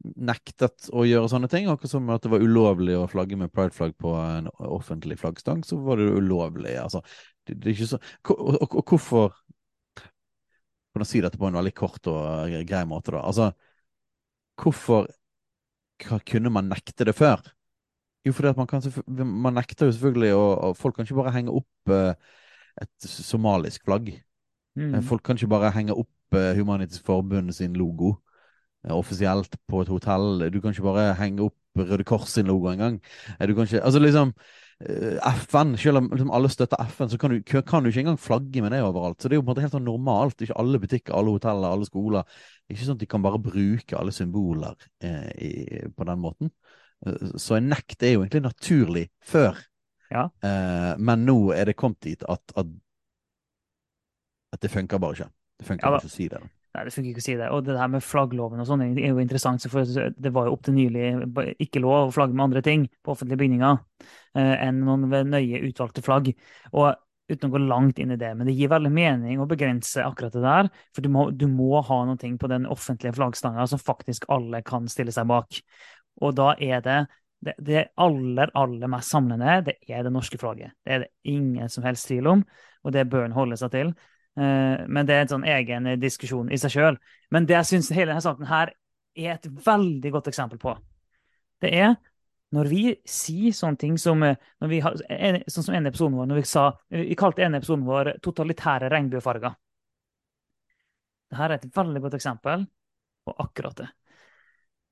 nektet 0.05 0.89
å 0.93 1.05
gjøre 1.09 1.29
sånne 1.33 1.49
ting. 1.53 1.69
Akkurat 1.71 1.93
som 1.93 2.09
at 2.13 2.25
det 2.25 2.33
var 2.33 2.45
ulovlig 2.45 2.97
å 2.99 3.07
flagge 3.11 3.39
med 3.41 3.53
prideflagg 3.55 3.95
på 4.01 4.13
en 4.21 4.51
offentlig 4.53 5.19
flaggstang, 5.21 5.63
så 5.65 5.79
var 5.85 6.01
det 6.01 6.11
ulovlig. 6.13 6.75
Altså, 6.81 7.01
det, 7.47 7.59
det 7.61 7.67
er 7.67 7.75
ikke 7.75 7.91
så 7.95 7.99
og, 8.31 8.63
og, 8.63 8.77
og 8.81 8.85
hvorfor 8.89 9.35
jeg 11.03 11.11
si 11.11 11.21
dette 11.25 11.39
på 11.41 11.49
en 11.49 11.59
veldig 11.59 11.75
kort 11.75 12.07
og 12.11 12.49
eh, 12.49 12.63
grei 12.69 12.85
måte, 12.87 13.17
da? 13.17 13.25
Altså, 13.27 13.51
hvorfor 14.61 15.09
kunne 16.29 16.53
man 16.55 16.71
nekte 16.71 17.07
det 17.07 17.17
før? 17.19 17.43
Jo, 18.25 18.33
fordi 18.33 18.55
man 18.57 18.67
kan 18.67 18.83
Man 19.17 19.55
nekter 19.55 19.87
jo 19.87 19.93
selvfølgelig 19.93 20.35
og, 20.35 20.59
og 20.59 20.77
Folk 20.77 20.95
kan 20.97 21.05
ikke 21.05 21.19
bare 21.19 21.33
henge 21.35 21.53
opp 21.53 21.93
uh, 21.93 22.15
et 22.81 23.09
somalisk 23.09 23.85
flagg. 23.85 24.09
Mm. 24.77 24.95
Eh, 24.95 25.03
Folk 25.03 25.23
kan 25.23 25.37
ikke 25.37 25.51
bare 25.53 25.73
henge 25.75 25.95
opp 25.95 26.37
uh, 26.37 26.55
Humanitisk 26.57 27.05
Forbund 27.05 27.53
sin 27.53 27.77
logo 27.77 28.15
uh, 28.87 28.95
offisielt 28.97 29.57
på 29.69 29.83
et 29.83 29.89
hotell. 29.93 30.49
Du 30.51 30.61
kan 30.61 30.73
ikke 30.73 30.87
bare 30.89 31.15
henge 31.21 31.45
opp 31.51 31.59
Røde 31.77 32.05
Kors 32.05 32.31
sin 32.31 32.47
logo 32.47 32.71
engang. 32.73 33.01
Eh, 33.41 33.47
Du 33.49 33.55
kan 33.55 33.65
ikke 33.65 33.83
Altså, 33.83 33.99
liksom 33.99 34.33
FN, 34.81 35.77
selv 35.79 36.01
om 36.01 36.09
liksom, 36.13 36.31
alle 36.35 36.49
støtter 36.51 36.81
FN, 36.91 37.09
så 37.13 37.19
kan 37.21 37.31
du, 37.31 37.39
kan 37.47 37.85
du 37.85 37.89
ikke 37.91 38.03
engang 38.03 38.19
flagge 38.21 38.63
med 38.65 38.75
det 38.75 38.83
overalt. 38.85 39.21
Så 39.23 39.29
det 39.31 39.37
er 39.37 39.41
jo 39.41 39.45
på 39.45 39.49
en 39.49 39.53
måte 39.53 39.65
helt 39.65 39.77
sånn 39.77 39.87
normalt. 39.87 40.43
Ikke 40.45 40.57
alle 40.61 40.81
butikker, 40.83 41.15
alle 41.17 41.35
hoteller, 41.37 41.69
alle 41.71 41.89
skoler. 41.89 42.27
Ikke 42.69 42.87
sånn 42.87 42.99
at 42.99 43.05
de 43.05 43.11
kan 43.11 43.25
bare 43.25 43.41
bruke 43.43 43.99
alle 43.99 44.15
symboler 44.15 44.75
eh, 45.05 45.31
i, 45.39 45.53
på 45.95 46.09
den 46.09 46.21
måten. 46.25 46.51
Eh, 47.07 47.31
Så 47.39 47.59
en 47.59 47.71
nekt 47.73 48.03
er 48.03 48.17
jo 48.17 48.25
egentlig 48.25 48.45
naturlig 48.49 49.07
før. 49.25 49.63
Ja. 50.11 50.27
Eh, 50.45 50.93
men 50.99 51.25
nå 51.29 51.39
er 51.55 51.71
det 51.71 51.79
kommet 51.79 52.03
dit 52.05 52.27
at, 52.29 52.43
at, 52.59 52.75
at 54.53 54.63
det 54.63 54.71
funker 54.75 54.99
bare 55.03 55.17
ikke. 55.19 55.31
Det 55.59 55.67
funker 55.71 55.87
Ja 55.87 55.95
bare 55.95 56.05
ikke 56.05 56.13
å 56.13 56.17
si 56.19 56.29
det. 56.29 56.43
da. 56.43 56.53
Nei, 56.75 56.83
det 56.89 56.91
funker 56.91 57.13
ikke 57.13 57.23
å 57.23 57.25
si 57.29 57.37
det. 57.39 57.49
Og 57.55 57.63
det 57.67 57.77
her 57.79 57.91
med 57.93 58.03
flaggloven 58.03 58.63
og 58.63 58.67
sånn 58.67 58.83
er 58.89 58.99
jo 59.07 59.23
interessant. 59.23 59.63
For 59.71 59.87
det 59.87 60.33
var 60.35 60.49
jo 60.49 60.57
opp 60.57 60.65
til 60.67 60.75
nylig 60.75 61.13
ikke 61.63 61.83
lov 61.85 62.09
å 62.09 62.15
flagge 62.15 62.35
med 62.35 62.49
andre 62.49 62.65
ting 62.67 62.89
på 63.05 63.15
offentlige 63.15 63.39
bygninger 63.45 63.77
eh, 63.79 64.55
enn 64.67 64.81
noen 64.83 65.07
nøye 65.31 65.63
utvalgte 65.69 66.03
flagg. 66.03 66.33
Og 66.75 66.91
uten 67.31 67.49
å 67.49 67.55
gå 67.55 67.61
langt 67.63 68.01
inn 68.03 68.13
i 68.13 68.19
det. 68.21 68.33
Men 68.35 68.51
det 68.51 68.57
gir 68.59 68.73
veldig 68.73 68.91
mening 68.93 69.41
å 69.41 69.49
begrense 69.49 70.03
akkurat 70.03 70.35
det 70.35 70.43
der. 70.45 70.71
For 70.97 71.07
du 71.07 71.13
må, 71.15 71.29
du 71.31 71.47
må 71.51 71.79
ha 71.79 72.01
noe 72.09 72.33
på 72.41 72.51
den 72.51 72.67
offentlige 72.67 73.15
flaggstanga 73.17 73.69
som 73.71 73.81
faktisk 73.81 74.27
alle 74.35 74.65
kan 74.67 74.91
stille 74.91 75.15
seg 75.15 75.31
bak. 75.31 75.61
Og 76.27 76.35
da 76.39 76.53
er 76.59 76.83
det 76.85 77.05
det, 77.45 77.55
det 77.61 77.81
aller, 78.01 78.51
aller 78.57 78.89
mest 78.89 79.13
samlende, 79.13 79.59
det 79.67 79.77
er 79.93 80.05
det 80.07 80.13
norske 80.15 80.39
flagget. 80.41 80.73
Det 80.83 80.95
er 80.95 81.03
det 81.05 81.11
ingen 81.29 81.69
som 81.69 81.85
helst 81.85 82.09
tvil 82.09 82.31
om, 82.31 82.45
og 82.85 82.95
det 82.97 83.05
bør 83.13 83.27
en 83.27 83.37
holde 83.37 83.59
seg 83.61 83.73
til. 83.75 83.91
Eh, 84.37 84.85
men 84.89 85.07
det 85.07 85.15
er 85.15 85.25
en 85.25 85.33
sånn 85.37 85.47
egen 85.47 85.87
diskusjon 86.03 86.51
i 86.53 86.59
seg 86.61 86.75
sjøl. 86.75 86.99
Men 87.35 87.47
det 87.47 87.57
jeg 87.59 87.71
syns 87.71 87.93
hele 87.95 88.13
denne 88.13 88.25
saken 88.25 88.51
her 88.51 88.75
er 89.15 89.37
et 89.37 89.47
veldig 89.47 90.11
godt 90.17 90.31
eksempel 90.33 90.59
på, 90.59 90.75
det 91.63 91.71
er 91.79 91.95
når 92.55 92.71
vi 92.71 92.83
sier 93.09 93.55
sånne 93.55 93.81
ting 93.81 93.99
som 93.99 94.23
eh, 94.27 94.39
vi, 94.71 94.81
sånn 94.83 95.67
som 95.67 95.75
en 95.75 95.91
episode 95.91 96.15
vår, 96.15 96.29
når 96.31 96.41
vi 96.41 96.47
sa 96.49 96.65
Vi 96.93 97.19
kalte 97.19 97.45
en 97.47 97.59
episoden 97.59 97.87
vår 97.87 98.15
'totalitære 98.23 98.91
regnbuefarger'. 98.93 99.55
Dette 101.31 101.45
er 101.45 101.55
et 101.57 101.67
veldig 101.77 102.03
godt 102.05 102.15
eksempel 102.19 102.67
på 103.25 103.35
akkurat 103.43 103.77
det. 103.77 103.89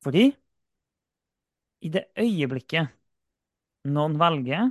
Fordi 0.03 0.25
i 1.83 1.91
det 1.91 2.09
øyeblikket 2.19 2.91
noen 3.91 4.17
velger 4.19 4.71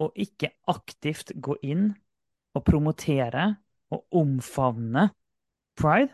å 0.00 0.10
ikke 0.12 0.50
aktivt 0.72 1.32
gå 1.40 1.56
inn 1.64 1.88
og 2.56 2.64
promotere 2.64 3.48
og 3.94 4.18
omfavne 4.18 5.08
pride 5.78 6.12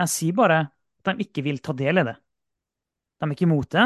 Jeg 0.00 0.10
sier 0.10 0.36
bare 0.36 0.60
at 0.64 1.10
de 1.12 1.24
ikke 1.26 1.44
vil 1.46 1.60
ta 1.62 1.74
del 1.76 2.00
i 2.00 2.06
det. 2.06 2.16
De 3.20 3.26
er 3.26 3.34
ikke 3.36 3.46
imot 3.46 3.70
det, 3.70 3.84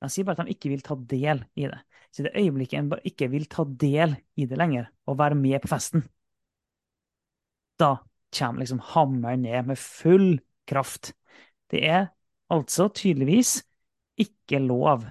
Jeg 0.00 0.12
sier 0.14 0.26
bare 0.26 0.40
at 0.40 0.48
de 0.48 0.56
ikke 0.56 0.72
vil 0.72 0.82
ta 0.84 0.96
del 0.96 1.44
i 1.54 1.68
det. 1.68 1.80
Så 2.10 2.22
i 2.22 2.26
det 2.26 2.36
øyeblikket 2.40 2.78
en 2.80 2.92
ikke 3.06 3.28
vil 3.30 3.44
ta 3.46 3.64
del 3.64 4.16
i 4.40 4.46
det 4.48 4.58
lenger, 4.58 4.88
og 5.06 5.18
være 5.20 5.36
med 5.38 5.60
på 5.62 5.70
festen, 5.70 6.02
da 7.78 8.00
kommer 8.34 8.62
liksom 8.62 8.80
hammeren 8.92 9.42
ned 9.42 9.68
med 9.70 9.78
full 9.78 10.40
kraft. 10.68 11.12
Det 11.70 11.84
er 11.86 12.08
altså 12.50 12.88
tydeligvis 12.94 13.60
ikke 14.20 14.60
lov 14.62 15.06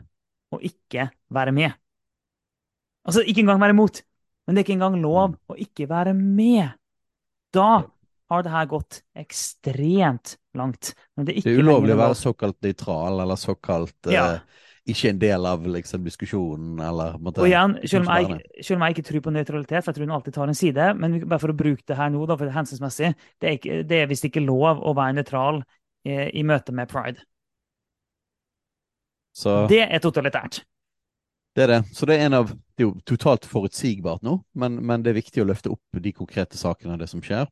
å 0.51 0.59
ikke 0.65 1.09
være 1.33 1.53
med. 1.55 1.71
Altså 3.07 3.23
ikke 3.23 3.45
engang 3.45 3.61
være 3.61 3.75
imot, 3.75 4.01
men 4.49 4.57
det 4.57 4.63
er 4.63 4.65
ikke 4.65 4.79
engang 4.79 4.95
lov 4.97 5.35
å 5.45 5.55
ikke 5.61 5.85
være 5.85 6.15
med. 6.17 6.71
Da 7.53 7.83
har 8.33 8.45
det 8.45 8.53
her 8.53 8.69
gått 8.69 9.03
ekstremt 9.13 10.39
langt. 10.57 10.95
det, 11.13 11.35
er, 11.35 11.43
det 11.45 11.51
er 11.53 11.61
ulovlig 11.61 11.93
å 11.93 11.99
være 11.99 12.17
såkalt 12.17 12.57
nøytral 12.65 13.21
eller 13.21 13.37
såkalt 13.37 14.09
ja. 14.09 14.23
uh, 14.39 14.65
ikke 14.89 15.11
en 15.11 15.19
del 15.21 15.45
av 15.45 15.67
liksom, 15.69 16.01
diskusjonen, 16.01 16.79
eller 16.81 17.19
måtte, 17.21 17.43
Og 17.45 17.51
igjen, 17.51 17.75
selv 17.85 18.09
om, 18.09 18.09
jeg, 18.09 18.39
selv 18.65 18.79
om, 18.79 18.87
jeg, 18.87 18.97
ikke 18.97 19.07
tror 19.11 19.23
på 19.27 19.33
nøytralitet, 19.35 19.83
for 19.83 19.91
jeg 19.91 19.99
tror 19.99 20.07
hun 20.07 20.15
alltid 20.17 20.37
tar 20.39 20.53
en 20.53 20.57
side, 20.57 20.87
men 20.97 21.19
bare 21.25 21.43
for 21.45 21.53
å 21.53 21.57
bruke 21.61 21.85
det 21.85 21.99
her 21.99 22.09
nå, 22.13 22.23
da, 22.25 22.39
for 22.39 22.49
det 22.49 22.53
er 22.55 22.57
hensynsmessig, 22.57 23.11
det 23.37 23.51
er, 23.51 23.59
ikke, 23.61 23.77
det 23.89 24.01
er 24.01 24.09
visst 24.09 24.25
ikke 24.29 24.45
lov 24.45 24.81
å 24.81 24.95
være 24.97 25.19
nøytral 25.19 25.61
i, 26.09 26.17
i 26.41 26.45
møte 26.47 26.73
med 26.73 26.89
pride. 26.89 27.21
Så, 29.37 29.61
det 29.69 29.85
er 29.85 30.01
totalitært. 30.01 30.63
Det 31.55 31.65
er 31.65 31.71
det. 31.73 31.79
Så 31.93 32.05
det 32.05 32.17
er 32.17 32.27
en 32.27 32.37
av 32.41 32.51
Det 32.53 32.85
er 32.85 32.87
jo 32.87 32.99
totalt 33.03 33.43
forutsigbart 33.49 34.21
nå, 34.23 34.37
men, 34.55 34.77
men 34.87 35.01
det 35.03 35.11
er 35.11 35.17
viktig 35.17 35.41
å 35.43 35.47
løfte 35.49 35.71
opp 35.73 35.97
de 35.99 36.13
konkrete 36.15 36.55
sakene 36.55 36.93
av 36.95 37.01
det 37.01 37.09
som 37.11 37.19
skjer. 37.19 37.49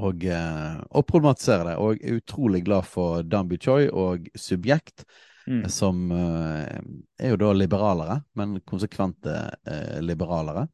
Og, 0.00 0.26
eh, 0.28 0.74
og 0.92 1.06
problematisere 1.08 1.70
det. 1.70 1.76
Og 1.80 1.94
jeg 1.96 2.04
er 2.04 2.18
utrolig 2.20 2.60
glad 2.66 2.84
for 2.88 3.24
Danby 3.24 3.56
Choi 3.60 3.86
og 3.88 4.28
Subjekt, 4.36 5.06
mm. 5.46 5.64
som 5.72 6.02
uh, 6.12 6.68
er 7.16 7.32
jo 7.32 7.40
da 7.40 7.54
liberalere, 7.56 8.18
men 8.36 8.58
konsekvente 8.68 9.38
uh, 9.48 9.96
liberalere. 10.04 10.66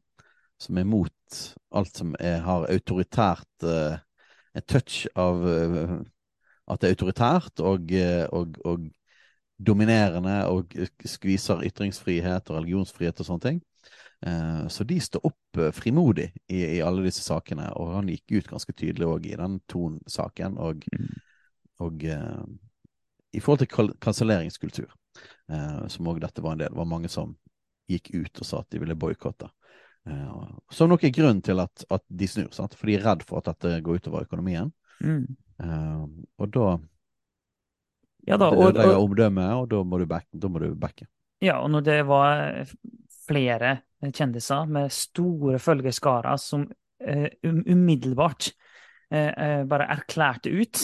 Som 0.59 0.83
er 0.83 0.91
mot 0.91 1.41
alt 1.71 2.03
som 2.03 2.13
er, 2.19 2.39
har 2.41 2.67
autoritært 2.71 3.67
En 4.57 4.63
touch 4.65 5.03
av 5.13 5.43
at 5.45 6.81
det 6.81 6.87
er 6.87 6.95
autoritært 6.95 7.61
og, 7.61 7.91
og, 8.33 8.55
og, 8.65 8.87
dominerende 9.57 10.35
og 10.51 10.75
skviser 11.05 11.63
ytringsfrihet 11.65 12.51
og 12.51 12.59
religionsfrihet 12.59 13.23
og 13.23 13.27
sånne 13.27 13.45
ting. 13.45 13.63
Så 14.73 14.85
de 14.89 14.95
står 15.01 15.25
opp 15.29 15.59
frimodig 15.77 16.27
i, 16.49 16.57
i, 16.57 16.79
alle 16.81 17.03
disse 17.05 17.21
sakene, 17.21 17.67
og 17.77 17.91
han 17.95 18.07
gikk 18.09 18.33
ut 18.39 18.47
ganske 18.49 18.73
tydelig 18.73 19.05
òg 19.05 19.27
i 19.29 19.35
den 19.37 19.59
Ton-saken. 19.69 20.57
Og, 20.61 20.85
mm. 20.89 21.11
og 21.85 22.05
i 23.37 23.39
forhold 23.39 23.65
til 23.65 23.93
kanselleringskultur, 24.01 24.89
eh, 25.51 25.87
som 25.87 26.09
òg 26.09 26.21
dette 26.23 26.43
var 26.43 26.55
en 26.55 26.63
del. 26.63 26.73
Det 26.73 26.81
var 26.81 26.89
mange 26.89 27.11
som 27.11 27.35
gikk 27.87 28.11
ut 28.15 28.41
og 28.41 28.47
sa 28.47 28.61
at 28.63 28.69
de 28.73 28.81
ville 28.81 28.97
boikotte. 28.99 29.49
Eh, 30.07 30.43
som 30.73 30.91
nok 30.91 31.03
er 31.03 31.15
grunnen 31.15 31.43
til 31.45 31.61
at, 31.63 31.85
at 31.93 32.03
de 32.07 32.29
snur, 32.29 32.51
sant? 32.55 32.75
for 32.77 32.89
de 32.89 32.97
er 32.97 33.05
redd 33.05 33.25
for 33.27 33.41
at 33.41 33.51
dette 33.51 33.81
går 33.85 34.01
utover 34.01 34.27
økonomien. 34.27 34.71
Mm. 35.03 35.25
Eh, 35.63 36.05
og 36.41 36.53
da 36.55 36.77
ja, 38.27 38.35
da, 38.35 38.49
og, 38.51 38.73
Det 38.73 38.81
ødelegger 38.81 39.03
omdømmet, 39.03 39.53
og 39.55 39.69
da 39.71 39.83
må, 39.87 39.99
du 40.01 40.09
back, 40.09 40.27
da 40.35 40.49
må 40.51 40.59
du 40.59 40.71
backe. 40.75 41.07
Ja, 41.43 41.59
og 41.61 41.71
når 41.71 41.85
det 41.85 41.99
var 42.09 42.67
flere 43.27 43.77
kjendiser 44.03 44.67
med 44.69 44.91
store 44.93 45.59
følgerskarer 45.61 46.37
som 46.41 46.65
uh, 46.67 47.27
umiddelbart 47.45 48.51
uh, 49.13 49.63
bare 49.69 49.89
erklærte 49.95 50.51
ut 50.51 50.83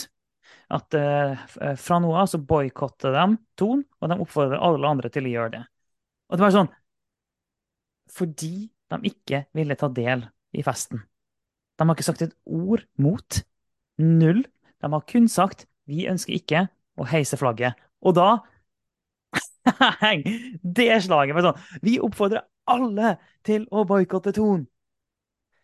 at 0.73 0.97
uh, 0.97 1.73
fra 1.79 1.99
nå 2.01 2.13
av 2.15 2.29
så 2.31 2.39
boikotter 2.41 3.13
de 3.13 3.25
Ton, 3.59 3.83
og 3.99 4.09
de 4.09 4.19
oppfordrer 4.23 4.63
alle 4.63 4.89
andre 4.89 5.11
til 5.13 5.27
å 5.27 5.33
gjøre 5.33 5.55
det. 5.57 5.63
Og 6.29 6.39
det 6.39 6.45
var 6.45 6.55
sånn 6.55 6.71
Fordi 8.13 8.69
de 8.93 9.09
ikke 9.09 9.43
ville 9.57 9.77
ta 9.79 9.89
del 9.89 10.23
i 10.53 10.63
festen. 10.65 11.01
De 11.77 11.85
har 11.85 11.95
ikke 11.95 12.05
sagt 12.05 12.23
et 12.25 12.35
ord 12.45 12.83
mot. 13.01 13.39
Null. 14.01 14.43
De 14.81 14.89
har 14.89 15.05
kun 15.09 15.27
sagt 15.27 15.67
'vi 15.87 16.07
ønsker 16.09 16.33
ikke 16.33 16.67
å 16.97 17.07
heise 17.09 17.39
flagget'. 17.39 17.79
Og 18.03 18.15
da 18.17 18.29
Det 20.75 20.89
slaget 21.05 21.35
var 21.35 21.45
sånn 21.45 21.79
Vi 21.81 21.95
oppfordrer 22.03 22.43
alle 22.67 23.15
til 23.47 23.65
å 23.71 23.83
boikotte 23.87 24.33
Ton. 24.35 24.65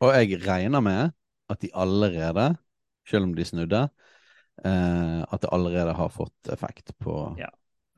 Og 0.03 0.13
jeg 0.15 0.39
regner 0.43 0.83
med 0.83 1.11
at 1.51 1.61
de 1.63 1.71
allerede, 1.73 2.53
selv 3.07 3.27
om 3.27 3.35
de 3.35 3.45
snudde, 3.47 3.81
eh, 4.63 5.21
at 5.23 5.41
det 5.41 5.51
allerede 5.51 5.95
har 5.95 6.11
fått 6.11 6.51
effekt 6.51 6.91
på, 6.99 7.35
ja. 7.39 7.49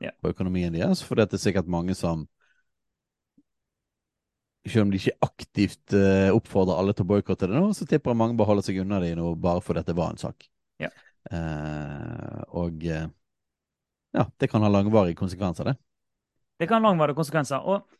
Ja. 0.02 0.10
på 0.22 0.30
økonomien 0.30 0.74
deres. 0.74 1.02
For 1.02 1.18
det 1.18 1.32
er 1.32 1.42
sikkert 1.42 1.70
mange 1.70 1.94
som 1.98 2.26
selv 4.66 4.86
om 4.86 4.92
de 4.92 5.00
ikke 5.00 5.26
aktivt 5.26 5.94
uh, 5.96 6.30
oppfordrer 6.36 6.78
alle 6.78 6.94
til 6.94 7.02
å 7.02 7.10
boikotte 7.14 7.48
det 7.50 7.58
nå, 7.58 7.72
så 7.74 7.86
tipper 7.88 8.12
jeg 8.12 8.20
mange 8.20 8.36
bare 8.38 8.52
holder 8.52 8.66
seg 8.68 8.78
unna 8.82 9.00
det 9.02 9.16
nå 9.18 9.32
bare 9.42 9.62
fordi 9.64 9.82
dette 9.82 9.96
var 9.98 10.12
en 10.12 10.22
sak. 10.22 10.46
Ja. 10.82 10.90
Eh, 11.30 12.38
og 12.58 12.86
uh, 12.86 13.08
ja, 14.12 14.26
det 14.38 14.48
kan 14.52 14.62
ha 14.64 14.70
langvarige 14.72 15.18
konsekvenser, 15.18 15.70
det. 15.70 15.76
Det 16.60 16.68
kan 16.68 16.82
ha 16.82 16.90
langvarige 16.90 17.18
konsekvenser. 17.18 17.64
Og, 17.64 17.98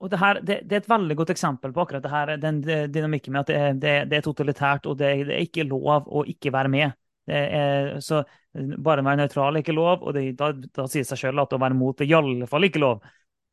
og 0.00 0.12
det, 0.12 0.20
her, 0.20 0.40
det, 0.40 0.60
det, 0.68 0.76
er 0.76 0.84
et 0.84 0.90
veldig 0.90 1.16
godt 1.16 1.32
eksempel 1.34 1.72
på 1.74 1.82
akkurat 1.82 2.04
det 2.04 2.12
her, 2.12 2.34
den 2.40 2.60
dynamikken 2.92 3.34
med 3.34 3.46
at 3.46 3.80
det 3.80 3.92
er, 3.92 4.08
det 4.08 4.20
er 4.20 4.26
totalitært, 4.26 4.86
og 4.86 4.98
det, 5.00 5.12
er 5.24 5.36
ikke 5.40 5.66
lov 5.66 6.06
å 6.06 6.24
ikke 6.28 6.52
være 6.54 6.72
med. 6.72 6.96
Er, 7.26 7.96
så 8.04 8.20
bare 8.54 9.02
å 9.02 9.06
være 9.06 9.24
nøytral 9.24 9.56
er 9.56 9.64
ikke 9.64 9.74
lov, 9.74 10.04
og 10.06 10.14
da, 10.14 10.50
da, 10.52 10.86
sier 10.86 11.02
det 11.02 11.10
seg 11.10 11.24
selv 11.24 11.42
at 11.42 11.56
å 11.56 11.60
være 11.60 11.76
mot 11.76 12.00
er 12.00 12.08
i 12.08 12.14
alle 12.16 12.48
fall 12.50 12.68
ikke 12.68 12.82
lov. 12.82 13.02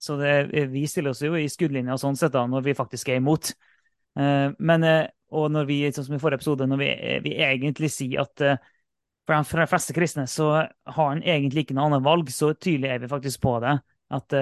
Så 0.04 0.18
vi 0.20 0.84
stiller 0.88 1.14
oss 1.14 1.24
jo 1.24 1.38
i 1.40 1.48
skuddlinja 1.50 1.96
sånn 2.00 2.18
sett 2.20 2.34
da, 2.36 2.44
når 2.50 2.66
vi 2.66 2.76
faktisk 2.76 3.10
er 3.10 3.22
imot. 3.22 3.54
Uh, 4.20 4.52
men, 4.60 4.84
uh, 4.84 5.06
og 5.34 5.48
når 5.54 5.70
vi, 5.70 5.78
sånn 5.96 6.10
som 6.10 6.18
i 6.18 6.22
forrige 6.22 6.42
episode, 6.42 6.68
når 6.70 6.82
vi, 6.82 6.90
vi 7.24 7.36
egentlig 7.42 7.90
sier 7.94 8.26
at 8.26 8.44
uh, 8.44 8.73
for 9.27 9.62
de 9.62 9.70
fleste 9.72 9.96
kristne 9.96 10.27
så 10.27 10.50
har 10.68 11.12
en 11.12 11.24
egentlig 11.24 11.63
ikke 11.63 11.75
noe 11.77 11.88
annet 11.89 12.06
valg, 12.06 12.30
så 12.34 12.51
tydelig 12.53 12.92
er 12.92 13.03
vi 13.03 13.12
faktisk 13.12 13.42
på 13.44 13.58
det. 13.63 13.77
At 14.13 14.36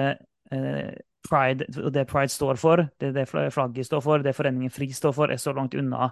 pride, 1.28 1.66
og 1.84 1.92
det 1.94 2.06
pride 2.10 2.32
står 2.32 2.58
for, 2.60 2.82
det 3.00 3.12
det 3.14 3.26
flagget 3.30 3.86
står 3.86 4.02
for, 4.04 4.22
det 4.22 4.34
Foreningen 4.36 4.70
FRI 4.70 4.90
står 4.92 5.14
for, 5.16 5.32
er 5.32 5.40
så 5.40 5.54
langt 5.56 5.74
unna 5.78 6.10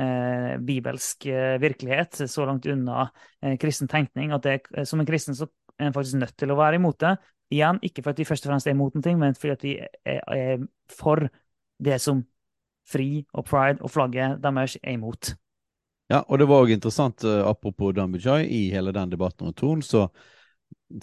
eh, 0.00 0.56
bibelsk 0.66 1.26
eh, 1.26 1.56
virkelighet, 1.60 2.22
så 2.30 2.46
langt 2.46 2.66
unna 2.66 3.08
eh, 3.42 3.56
kristen 3.58 3.88
tenkning 3.88 4.32
at 4.32 4.44
det, 4.44 4.60
eh, 4.76 4.84
som 4.84 5.00
en 5.00 5.08
kristen 5.08 5.34
så 5.34 5.48
er 5.78 5.88
en 5.88 5.96
faktisk 5.96 6.20
nødt 6.20 6.36
til 6.36 6.52
å 6.52 6.58
være 6.60 6.80
imot 6.80 7.00
det. 7.00 7.14
Igjen, 7.50 7.80
ikke 7.82 8.04
fordi 8.06 8.22
vi 8.22 8.28
først 8.28 8.46
og 8.46 8.52
fremst 8.52 8.68
er 8.68 8.76
imot 8.76 8.98
noe, 8.98 9.14
men 9.18 9.34
fordi 9.34 9.56
vi 9.62 9.76
er, 9.80 10.20
er 10.36 10.66
for 10.92 11.24
det 11.82 12.00
som 12.02 12.22
Fri 12.90 13.24
og 13.34 13.46
Pride 13.46 13.82
og 13.82 13.90
flagget 13.90 14.40
deres 14.42 14.76
er 14.82 14.98
imot. 14.98 15.34
Ja, 16.10 16.24
og 16.26 16.40
det 16.42 16.48
var 16.50 16.64
òg 16.64 16.72
interessant, 16.74 17.22
uh, 17.22 17.44
apropos 17.46 17.94
Dan 17.94 18.10
Bujai, 18.10 18.42
i 18.50 18.64
hele 18.74 18.90
den 18.92 19.12
debatten 19.12 19.46
om 19.46 19.54
Thon, 19.54 19.82
så, 19.86 20.08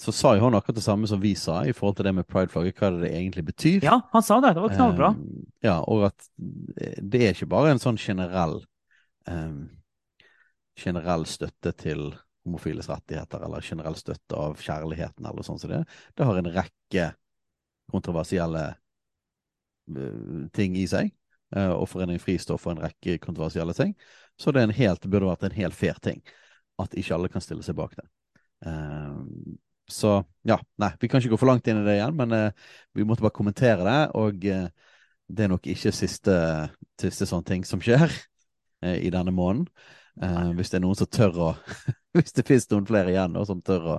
så 0.03 0.11
sa 0.11 0.33
jo 0.35 0.43
han 0.43 0.57
akkurat 0.57 0.75
det 0.75 0.83
samme 0.83 1.07
som 1.07 1.21
vi 1.23 1.31
sa 1.39 1.61
i 1.63 1.71
forhold 1.75 1.95
til 1.99 2.09
det 2.09 2.13
med 2.17 2.27
pride-flagget, 2.27 2.75
hva 2.75 2.89
det, 2.91 3.05
det 3.05 3.11
egentlig 3.15 3.45
betyr. 3.47 3.87
Ja, 3.87 4.01
han 4.11 4.25
sa 4.27 4.41
det. 4.43 4.51
Det 4.57 4.65
var 4.65 4.75
knallbra. 4.75 5.13
Um, 5.15 5.45
ja, 5.63 5.77
og 5.87 6.09
at 6.09 6.27
det 6.35 7.23
er 7.23 7.31
ikke 7.31 7.47
bare 7.55 7.71
en 7.71 7.79
sånn 7.79 7.99
generell 8.01 8.59
um, 9.31 9.61
generell 10.77 11.23
støtte 11.25 11.71
til 11.79 12.09
homofiles 12.47 12.91
rettigheter, 12.91 13.47
eller 13.47 13.63
generell 13.63 13.95
støtte 13.99 14.35
av 14.35 14.59
kjærligheten, 14.59 15.25
eller 15.25 15.47
sånn 15.47 15.59
som 15.59 15.71
det. 15.71 15.81
Det 16.15 16.27
har 16.27 16.37
en 16.39 16.51
rekke 16.59 17.07
kontroversielle 17.91 18.67
uh, 19.95 20.45
ting 20.55 20.75
i 20.79 20.85
seg. 20.91 21.15
eh, 21.55 21.71
og 21.71 21.87
Foreningen 21.87 22.19
Fri 22.19 22.35
står 22.43 22.59
for 22.59 22.75
en 22.75 22.83
rekke 22.83 23.17
kontroversielle 23.23 23.75
ting. 23.75 23.95
Så 24.37 24.53
det, 24.53 24.67
helt, 24.77 25.01
det 25.01 25.09
burde 25.09 25.29
vært 25.31 25.47
en 25.47 25.57
helt 25.57 25.77
fair 25.77 25.97
ting 26.03 26.21
at 26.81 26.93
ikke 26.97 27.15
alle 27.15 27.29
kan 27.33 27.41
stille 27.41 27.65
seg 27.65 27.77
bak 27.77 27.95
det. 27.97 28.05
Uh, 28.65 29.23
så 29.89 30.19
ja, 30.47 30.57
nei, 30.81 30.91
vi 31.01 31.09
kan 31.09 31.21
ikke 31.21 31.33
gå 31.33 31.39
for 31.41 31.49
langt 31.49 31.67
inn 31.69 31.79
i 31.81 31.85
det 31.85 31.97
igjen, 31.97 32.15
men 32.19 32.35
uh, 32.35 32.73
vi 32.97 33.05
måtte 33.07 33.25
bare 33.25 33.35
kommentere 33.37 33.85
det. 33.87 33.99
Og 34.19 34.45
uh, 34.45 34.93
det 35.27 35.45
er 35.45 35.51
nok 35.51 35.69
ikke 35.73 35.93
siste, 35.95 36.35
siste 37.01 37.27
sånne 37.29 37.49
ting 37.49 37.65
som 37.67 37.81
skjer 37.83 38.13
i 38.87 39.09
denne 39.09 39.33
måneden. 39.33 39.65
hvis 40.55 40.69
det 40.69 40.77
er 40.77 40.83
noen 40.83 40.95
som 40.95 41.09
tør 41.09 41.39
å 41.41 41.47
Hvis 42.15 42.31
det 42.37 42.45
finnes 42.45 42.69
noen 42.71 42.85
flere 42.87 43.09
igjen 43.11 43.35
og 43.37 43.47
som 43.49 43.59
tør 43.65 43.87
å 43.91 43.95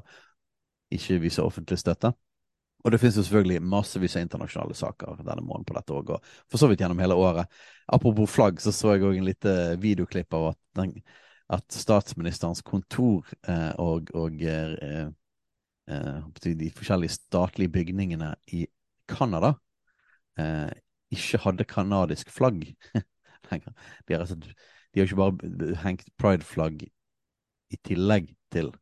ikke 0.94 1.18
vise 1.20 1.42
offentlig 1.44 1.76
støtte. 1.82 2.12
Og 2.84 2.94
det 2.94 3.00
finnes 3.02 3.16
jo 3.18 3.24
selvfølgelig 3.26 3.62
massevis 3.66 4.14
av 4.16 4.22
internasjonale 4.22 4.76
saker 4.78 5.22
denne 5.26 5.42
måneden 5.42 5.66
på 5.66 5.74
dette 5.76 5.94
òg, 5.94 6.12
og 6.14 6.28
for 6.46 6.60
så 6.60 6.68
vidt 6.70 6.84
gjennom 6.84 7.00
hele 7.02 7.16
året. 7.18 7.50
Apropos 7.90 8.30
flagg, 8.30 8.60
så 8.62 8.72
så 8.74 8.94
jeg 8.94 9.06
òg 9.08 9.18
en 9.18 9.26
lite 9.26 9.54
videoklipp 9.82 10.36
av 10.38 10.50
at, 10.52 10.60
den, 10.78 10.94
at 11.50 11.66
statsministerens 11.74 12.62
kontor 12.62 13.26
eh, 13.48 13.72
og, 13.82 14.12
og 14.14 14.42
eh, 14.46 15.08
eh, 15.90 16.44
de 16.46 16.70
forskjellige 16.76 17.16
statlige 17.18 17.74
bygningene 17.74 18.34
i 18.54 18.66
Canada 19.10 19.56
eh, 20.38 20.70
ikke 21.10 21.42
hadde 21.42 21.68
canadisk 21.68 22.30
flagg. 22.30 22.66
De 23.48 24.12
har, 24.12 24.26
de 24.92 25.00
har 25.00 25.06
ikke 25.06 25.16
bare 25.16 25.76
hengt 25.80 26.10
pride-flagg 26.20 26.82
i 26.84 27.78
tillegg 27.86 28.26
til 28.52 28.74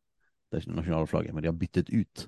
det 0.50 0.64
nasjonale 0.66 1.06
flagget, 1.06 1.34
men 1.34 1.44
de 1.44 1.50
har 1.52 1.58
byttet 1.60 1.92
ut 1.92 2.24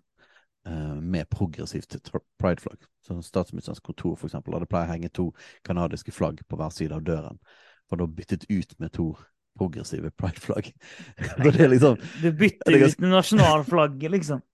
med 0.68 1.28
progressivt 1.32 1.96
prideflagg. 2.40 2.82
Så 3.06 3.16
Statsministerens 3.24 3.80
kontor 3.80 4.16
for 4.16 4.28
eksempel, 4.28 4.56
hadde 4.56 4.68
pleier 4.68 4.90
å 4.90 4.92
henge 4.92 5.10
to 5.14 5.30
canadiske 5.64 6.12
flagg 6.12 6.42
på 6.48 6.58
hver 6.60 6.74
side 6.74 6.96
av 6.96 7.04
døren. 7.06 7.40
Og 7.88 8.02
da 8.02 8.06
byttet 8.06 8.44
ut 8.50 8.74
med 8.82 8.92
to 8.92 9.12
progressive 9.58 10.10
prideflagg. 10.10 10.70
liksom, 11.72 11.98
du 12.22 12.30
bytter 12.32 12.78
ut 12.84 13.00
med 13.00 13.10
nasjonalflagget, 13.16 14.10
liksom? 14.18 14.44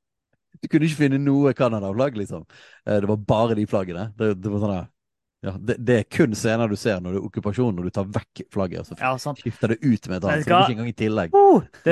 Du 0.63 0.69
kunne 0.71 0.87
ikke 0.87 1.01
finne 1.03 1.19
noe 1.19 1.51
Canada-flagg, 1.53 2.15
liksom. 2.17 2.45
Eh, 2.87 3.01
det 3.03 3.09
var 3.11 3.17
bare 3.27 3.57
de 3.59 3.65
flaggene. 3.69 4.05
Det, 4.17 4.29
det 4.39 4.53
var 4.53 4.63
sånn 4.63 4.77
ja, 5.45 5.53
det, 5.61 5.75
det, 5.85 5.97
er 5.99 6.05
kun 6.09 6.33
scener 6.39 6.71
du 6.71 6.77
ser 6.81 7.03
når 7.05 7.17
det 7.17 7.19
er 7.19 7.25
okkupasjon, 7.27 7.75
når 7.77 7.89
du 7.91 7.93
tar 7.99 8.07
vekk 8.15 8.45
flagget. 8.55 8.89
Så 8.89 8.97
ja, 8.97 9.11
skifter 9.19 9.75
det 9.75 9.81
ut 9.83 10.07
med 10.09 10.17
et 10.17 10.29
annet. 10.31 10.47
Så 10.47 10.49
det 10.49 10.61
ikke 10.63 10.77
engang 10.77 10.89
i 10.89 10.95
tillegg. 10.97 11.35
Uh, 11.37 11.67
du, 11.85 11.91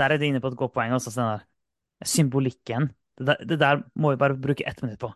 der 0.00 0.14
er 0.14 0.22
du 0.22 0.24
inne 0.24 0.40
på 0.40 0.48
et 0.48 0.56
godt 0.62 0.72
poeng 0.72 0.94
også, 0.96 1.12
Steinar. 1.12 1.44
Symbolikken 2.08 2.88
det 3.18 3.58
der, 3.60 3.82
må 3.94 4.14
vi 4.14 4.20
bare 4.20 4.38
bruke 4.38 4.66
ett 4.66 4.82
minutt 4.82 5.00
på. 5.02 5.12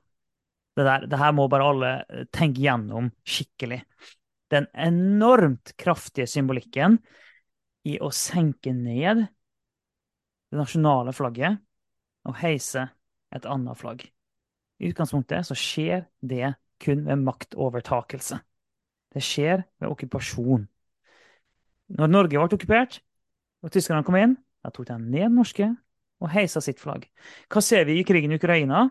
Det, 0.79 0.85
der, 0.87 1.07
det 1.11 1.19
her 1.19 1.33
må 1.35 1.49
bare 1.51 1.67
alle 1.67 1.93
eh, 2.07 2.27
tenke 2.35 2.63
gjennom 2.63 3.11
skikkelig. 3.27 3.81
Den 4.53 4.69
enormt 4.73 5.75
kraftige 5.81 6.29
symbolikken 6.31 7.01
i 7.89 7.99
å 8.01 8.13
senke 8.15 8.73
ned 8.73 9.25
det 10.49 10.57
nasjonale 10.57 11.13
flagget 11.17 11.59
og 12.29 12.39
heise 12.41 12.87
et 13.35 13.49
annet 13.49 13.79
flagg. 13.81 14.07
I 14.79 14.93
utgangspunktet 14.93 15.49
så 15.49 15.57
skjer 15.59 16.07
det 16.23 16.55
kun 16.81 17.03
ved 17.09 17.25
maktovertakelse. 17.27 18.39
Det 19.13 19.25
skjer 19.25 19.65
ved 19.81 19.91
okkupasjon. 19.91 20.69
Når 21.99 22.13
Norge 22.13 22.37
ble 22.37 22.47
okkupert 22.47 23.01
og 23.65 23.75
tyskerne 23.75 24.07
kom 24.07 24.19
inn, 24.21 24.37
da 24.63 24.71
tok 24.71 24.87
de 24.91 24.99
ned 25.03 25.35
norske 25.35 25.73
og 26.23 26.33
heisa 26.33 26.63
sitt 26.65 26.81
flagg. 26.83 27.07
Hva 27.53 27.63
ser 27.65 27.87
vi 27.89 27.99
i 27.99 28.07
krigen 28.07 28.33
i 28.35 28.39
Ukraina? 28.41 28.87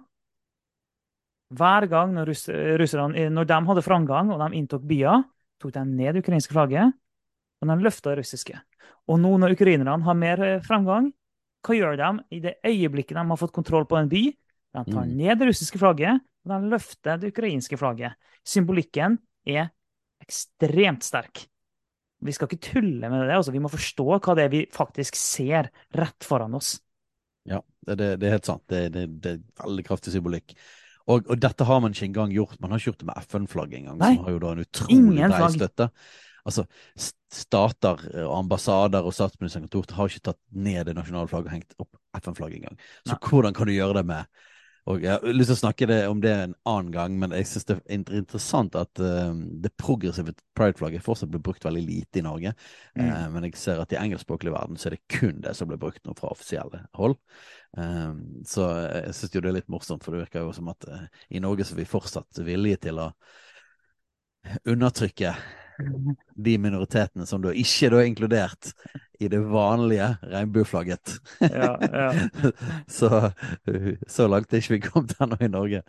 Hver 1.58 1.88
gang 1.92 2.14
når, 2.16 2.34
russerne, 2.80 3.28
når 3.32 3.48
de 3.48 3.60
hadde 3.70 3.84
framgang 3.86 4.32
og 4.34 4.42
de 4.44 4.60
inntok 4.60 4.84
byer, 4.88 5.24
tok 5.62 5.74
de 5.76 5.84
ned 5.88 6.18
det 6.18 6.24
ukrainske 6.26 6.54
flagget, 6.54 6.96
og 7.62 7.72
de 7.72 7.78
løfta 7.82 8.12
det 8.12 8.22
russiske. 8.22 8.58
Og 9.08 9.20
nå 9.22 9.32
når 9.40 9.56
ukrainerne 9.56 10.04
har 10.06 10.18
mer 10.18 10.44
eh, 10.44 10.64
framgang, 10.66 11.10
hva 11.66 11.76
gjør 11.76 11.98
de 12.00 12.10
i 12.38 12.42
det 12.44 12.58
øyeblikket 12.68 13.18
de 13.18 13.24
har 13.32 13.40
fått 13.40 13.56
kontroll 13.56 13.88
på 13.90 13.98
en 14.00 14.12
by? 14.12 14.24
De 14.78 14.84
tar 14.92 15.08
mm. 15.08 15.16
ned 15.18 15.40
det 15.40 15.50
russiske 15.50 15.80
flagget, 15.82 16.22
og 16.46 16.54
de 16.54 16.72
løfter 16.72 17.20
det 17.22 17.32
ukrainske 17.34 17.80
flagget. 17.80 18.16
Symbolikken 18.48 19.18
er 19.48 19.72
ekstremt 20.24 21.08
sterk. 21.08 21.48
Vi 22.24 22.34
skal 22.34 22.50
ikke 22.50 22.72
tulle 22.74 23.10
med 23.10 23.28
det. 23.28 23.36
Altså. 23.36 23.54
Vi 23.54 23.62
må 23.62 23.72
forstå 23.72 24.08
hva 24.16 24.36
det 24.38 24.48
er 24.48 24.54
vi 24.54 24.64
faktisk 24.74 25.18
ser 25.20 25.70
rett 25.96 26.26
foran 26.26 26.56
oss. 26.58 26.78
Ja, 27.48 27.62
det, 27.88 27.96
det, 27.96 28.10
det, 28.22 28.28
er 28.28 28.38
helt 28.38 28.50
sant. 28.50 28.64
Det, 28.70 28.82
det, 28.94 29.32
er 29.32 29.42
veldig 29.64 29.86
kraftig 29.88 30.14
symbolikk. 30.16 30.56
Og, 31.08 31.24
og, 31.24 31.36
dette 31.40 31.68
har 31.68 31.82
man 31.84 31.96
ikke 31.96 32.10
engang 32.10 32.34
gjort. 32.36 32.58
Man 32.60 32.74
har 32.74 32.82
ikke 32.82 32.92
gjort 32.92 33.04
det 33.04 33.10
med 33.10 33.28
FN-flagget 33.30 33.80
engang, 33.80 34.02
som 34.02 34.26
har 34.26 34.34
jo 34.36 34.42
da 34.44 34.54
en 34.54 34.66
utrolig 34.66 35.30
brei 35.32 35.52
støtte. 35.56 35.90
Altså, 36.48 36.64
stater 37.34 38.04
og 38.24 38.34
ambassader 38.38 39.08
og 39.08 39.16
statsministerkontor 39.16 39.96
har 39.98 40.12
ikke 40.12 40.28
tatt 40.30 40.40
ned 40.56 40.88
det 40.88 40.96
nasjonale 40.96 41.28
flagget 41.32 41.50
og 41.50 41.56
hengt 41.58 41.80
opp 41.84 42.22
FN-flagget 42.22 42.62
engang. 42.62 42.78
Så 43.04 43.16
Nei. 43.16 43.24
hvordan 43.28 43.56
kan 43.56 43.68
du 43.68 43.76
gjøre 43.76 44.00
det 44.00 44.06
med 44.12 44.46
og 44.88 45.04
Jeg 45.04 45.12
har 45.12 45.36
lyst 45.36 45.50
til 45.52 45.58
å 45.58 45.60
snakke 45.60 45.88
det, 45.90 45.98
om 46.08 46.22
det 46.24 46.32
en 46.32 46.54
annen 46.70 46.92
gang, 46.94 47.16
men 47.20 47.34
jeg 47.36 47.48
syns 47.50 47.68
det 47.68 47.76
er 47.76 47.98
interessant 48.22 48.76
at 48.80 49.02
uh, 49.04 49.36
det 49.64 49.74
progressive 49.76 50.32
pride-flagget 50.56 51.04
fortsatt 51.04 51.32
blir 51.34 51.44
brukt 51.44 51.68
veldig 51.68 51.84
lite 51.84 52.22
i 52.22 52.24
Norge. 52.24 52.54
Mm. 52.96 53.04
Uh, 53.04 53.26
men 53.34 53.48
jeg 53.50 53.60
ser 53.60 53.82
at 53.84 53.92
i 53.92 54.00
engelskspråklig 54.00 54.54
verden 54.56 54.80
så 54.80 54.88
er 54.88 54.96
det 54.96 55.04
kun 55.12 55.44
det 55.44 55.54
som 55.60 55.68
blir 55.68 55.82
brukt 55.82 56.08
nå 56.08 56.16
fra 56.16 56.32
offisielle 56.32 56.86
hold. 56.96 57.18
Uh, 57.76 58.16
så 58.48 58.70
jeg 58.86 59.18
syns 59.20 59.36
jo 59.36 59.44
det 59.44 59.52
er 59.52 59.60
litt 59.60 59.76
morsomt, 59.76 60.08
for 60.08 60.16
det 60.16 60.24
virker 60.24 60.48
jo 60.48 60.56
som 60.56 60.72
at 60.72 60.88
i 61.28 61.44
Norge 61.44 61.68
så 61.68 61.76
er 61.76 61.84
vi 61.84 61.92
fortsatt 61.92 62.44
villige 62.48 62.86
til 62.88 63.04
å 63.04 63.12
undertrykke 64.64 65.36
de 66.36 66.58
minoritetene 66.62 67.28
som 67.30 67.42
da 67.44 67.54
ikke 67.56 67.92
er 67.92 68.08
inkludert 68.08 68.72
i 69.20 69.30
det 69.32 69.40
vanlige 69.50 70.12
regnbueflagget. 70.22 71.18
Ja, 71.42 71.74
ja. 71.82 72.08
så, 73.00 73.32
så 74.08 74.30
langt 74.30 74.54
er 74.54 74.62
ikke 74.62 74.78
vi 74.78 74.86
kommet 74.86 75.18
ennå 75.22 75.40
i 75.42 75.52
Norge. 75.52 75.84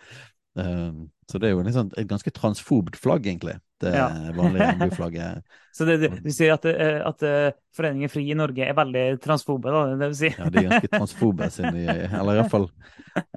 Um, 0.59 1.09
så 1.31 1.39
det 1.39 1.51
er 1.51 1.53
jo 1.53 1.63
liksom 1.63 1.91
et 2.01 2.09
ganske 2.09 2.31
transfobt 2.35 2.97
flagg, 2.99 3.27
egentlig. 3.27 3.59
Det 3.79 3.93
ja. 3.95 4.09
vanlige 4.35 4.65
regnbueflagget. 4.65 5.43
så 5.77 5.87
det, 5.87 5.99
det, 6.03 6.09
du 6.25 6.31
sier 6.35 6.57
at, 6.57 6.65
eh, 6.67 6.99
at, 7.05 7.23
eh, 7.23 7.51
Foreningen 7.77 8.11
Fri 8.11 8.25
i 8.33 8.35
Norge 8.35 8.65
er 8.65 8.75
veldig 8.75 9.05
transfobe, 9.23 9.71
da? 9.71 9.85
det 9.93 10.09
vil 10.09 10.17
si. 10.19 10.33
ja, 10.33 10.49
de 10.51 10.65
er 10.65 10.73
ganske 10.73 10.91
transfobe, 10.97 11.51
de, 11.53 11.85
eller 12.09 12.41
iallfall 12.41 12.67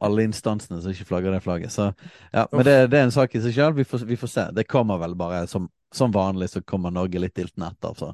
alle 0.02 0.26
instansene 0.26 0.80
som 0.82 0.96
ikke 0.96 1.10
flagger 1.12 1.36
det 1.36 1.44
flagget. 1.46 1.74
Så, 1.74 1.92
ja, 2.32 2.48
men 2.52 2.66
det, 2.66 2.78
det, 2.90 2.98
er 2.98 3.10
en 3.10 3.14
sak 3.14 3.36
i 3.36 3.44
seg 3.44 3.54
sjøl. 3.54 3.76
Vi, 3.78 3.86
vi, 4.08 4.18
får 4.18 4.34
se. 4.34 4.48
Det 4.56 4.66
kommer 4.70 5.02
vel 5.04 5.14
bare 5.20 5.44
som, 5.52 5.70
som 5.96 6.14
vanlig, 6.14 6.50
så 6.52 6.62
kommer 6.64 6.94
Norge 6.94 7.20
litt 7.20 7.36
diltende 7.36 7.72
etter. 7.74 7.94
så 7.98 8.14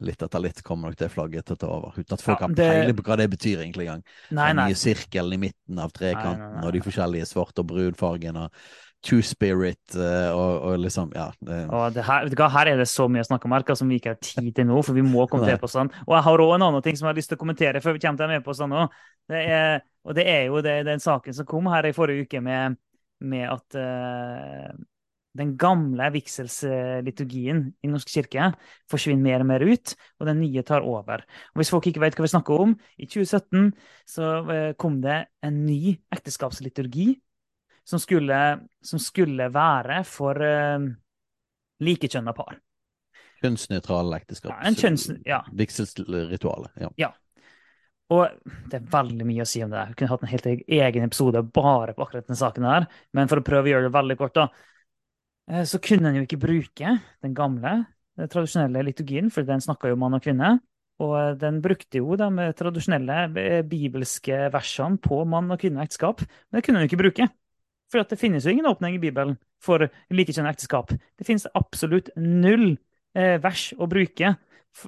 litt 0.00 0.22
etter 0.22 0.42
litt 0.42 0.62
kommer 0.62 0.90
nok 0.90 0.98
det 1.00 1.08
flagget 1.12 1.48
til 1.48 1.56
å 1.56 1.60
ta 1.60 1.70
over. 1.70 1.96
Uten 1.98 2.16
at 2.16 2.22
folk 2.24 2.44
ja, 2.44 2.48
det... 2.48 2.66
har 2.66 2.78
peiling 2.80 2.98
på 2.98 3.06
hva 3.06 3.16
det 3.20 3.26
betyr 3.32 3.64
egentlig 3.64 3.88
engang. 3.88 4.04
Den 4.30 4.60
nye 4.60 4.76
sirkelen 4.78 5.36
i 5.36 5.40
midten 5.48 5.82
av 5.82 5.92
trekanten 5.96 6.44
nei, 6.44 6.52
nei, 6.52 6.60
nei, 6.60 6.68
og 6.68 6.76
de 6.76 6.84
forskjellige 6.84 7.28
svarte 7.28 7.64
og 7.64 7.72
brunfargene. 7.72 8.46
Two 9.00 9.22
Spirit 9.24 9.94
uh, 9.96 10.28
og, 10.36 10.54
og, 10.68 10.74
liksom 10.82 11.12
Ja. 11.16 11.30
Det... 11.40 11.62
Det 11.96 12.02
her, 12.04 12.26
vet 12.26 12.34
du 12.34 12.42
hva, 12.42 12.50
her 12.52 12.68
er 12.68 12.82
det 12.82 12.88
så 12.90 13.06
mye 13.08 13.24
å 13.24 13.28
snakke 13.30 13.48
om, 13.48 13.54
Marka, 13.54 13.76
som 13.76 13.88
vi 13.88 13.96
ikke 13.96 14.12
har 14.12 14.20
tid 14.20 14.50
til 14.56 14.68
nå, 14.68 14.82
for 14.84 14.96
vi 14.96 15.04
må 15.04 15.24
kommentere 15.30 15.60
på 15.64 15.70
sånn. 15.72 15.88
Og 16.04 16.16
jeg 16.16 16.26
har 16.28 16.44
òg 16.44 16.52
en 16.56 16.66
annen 16.68 16.84
ting 16.84 16.98
som 16.98 17.08
jeg 17.08 17.14
har 17.14 17.20
lyst 17.20 17.32
til 17.32 17.40
å 17.40 17.42
kommentere 17.42 17.80
før 17.84 17.96
vi 17.96 18.04
kommer 18.04 18.20
til 18.20 18.34
med 18.34 18.44
på 18.44 18.56
sånn 18.56 18.76
òg. 18.76 19.00
Og 19.30 20.16
det 20.16 20.24
er 20.28 20.46
jo 20.48 20.60
det, 20.64 20.76
den 20.88 21.02
saken 21.02 21.36
som 21.36 21.48
kom 21.48 21.68
her 21.72 21.88
i 21.88 21.96
forrige 21.96 22.28
uke 22.28 22.40
med, 22.44 22.76
med 23.24 23.48
at 23.48 23.80
uh, 23.80 24.76
den 25.38 25.54
gamle 25.60 26.08
vigselsliturgien 26.14 27.62
i 27.84 27.90
Norsk 27.90 28.10
kirke 28.10 28.50
forsvinner 28.90 29.22
mer 29.22 29.44
og 29.44 29.48
mer 29.52 29.64
ut, 29.68 29.94
og 30.18 30.26
den 30.26 30.40
nye 30.42 30.64
tar 30.66 30.86
over. 30.86 31.22
Og 31.52 31.60
Hvis 31.60 31.70
folk 31.70 31.86
ikke 31.86 32.02
vet 32.02 32.18
hva 32.18 32.26
vi 32.26 32.32
snakker 32.32 32.64
om, 32.66 32.74
i 32.98 33.06
2017 33.06 33.70
så 34.10 34.30
eh, 34.50 34.72
kom 34.80 34.98
det 35.04 35.20
en 35.46 35.62
ny 35.66 35.94
ekteskapsliturgi 36.10 37.12
som 37.86 38.02
skulle, 38.02 38.40
som 38.84 39.02
skulle 39.02 39.48
være 39.50 40.02
for 40.06 40.38
uh, 40.38 40.82
likekjønna 41.82 42.34
par. 42.36 42.58
Kjønnsnøytrale 43.40 44.20
ekteskap. 44.20 44.52
Ja, 44.52 44.72
kjønns, 44.76 45.08
ja. 45.26 45.40
Vigselsritualet. 45.56 46.74
Ja. 46.78 46.90
ja. 47.00 47.10
Og 48.10 48.26
det 48.70 48.80
er 48.80 48.88
veldig 48.92 49.26
mye 49.26 49.44
å 49.44 49.48
si 49.48 49.62
om 49.64 49.72
det. 49.72 49.84
Jeg 49.88 49.98
kunne 49.98 50.12
hatt 50.12 50.26
en 50.26 50.32
helt 50.32 50.48
egen 50.50 51.06
episode 51.06 51.42
bare 51.56 51.94
på 51.96 52.04
akkurat 52.04 52.28
den 52.28 52.38
saken 52.38 52.66
her. 52.68 52.88
Men 53.16 53.30
for 53.30 53.40
å 53.40 53.46
prøve 53.46 53.70
å 53.70 53.72
gjøre 53.72 53.88
det 53.88 53.94
veldig 53.96 54.16
kort, 54.20 54.36
da, 54.36 54.48
så 55.66 55.80
kunne 55.82 56.10
en 56.10 56.20
jo 56.20 56.26
ikke 56.26 56.40
bruke 56.40 56.96
den 57.24 57.36
gamle, 57.36 57.84
den 58.18 58.26
eh, 58.26 58.30
tradisjonelle 58.30 58.84
liturgien, 58.86 59.30
for 59.32 59.46
den 59.46 59.62
snakka 59.62 59.90
jo 59.90 59.98
mann 60.00 60.14
og 60.18 60.24
kvinne. 60.24 60.58
Og 61.00 61.14
eh, 61.18 61.36
den 61.40 61.60
brukte 61.64 62.02
jo 62.02 62.18
de 62.18 62.50
tradisjonelle 62.58 63.62
bibelske 63.68 64.50
versene 64.54 65.00
på 65.02 65.22
mann 65.24 65.50
og 65.50 65.62
kvinne-ekteskap. 65.62 66.22
Men 66.22 66.58
det 66.58 66.64
kunne 66.66 66.80
den 66.80 66.86
jo 66.86 66.92
ikke 66.92 67.02
bruke. 67.02 67.30
For 67.90 68.06
det 68.06 68.20
finnes 68.20 68.46
jo 68.46 68.52
ingen 68.54 68.68
åpning 68.70 68.94
i 68.98 69.02
Bibelen 69.02 69.34
for 69.62 69.88
likekjønnet 70.14 70.54
ekteskap. 70.54 70.92
Det 70.94 71.26
finnes 71.26 71.48
absolutt 71.58 72.12
null 72.14 72.76
vers 73.10 73.64
å 73.74 73.88
bruke 73.90 74.28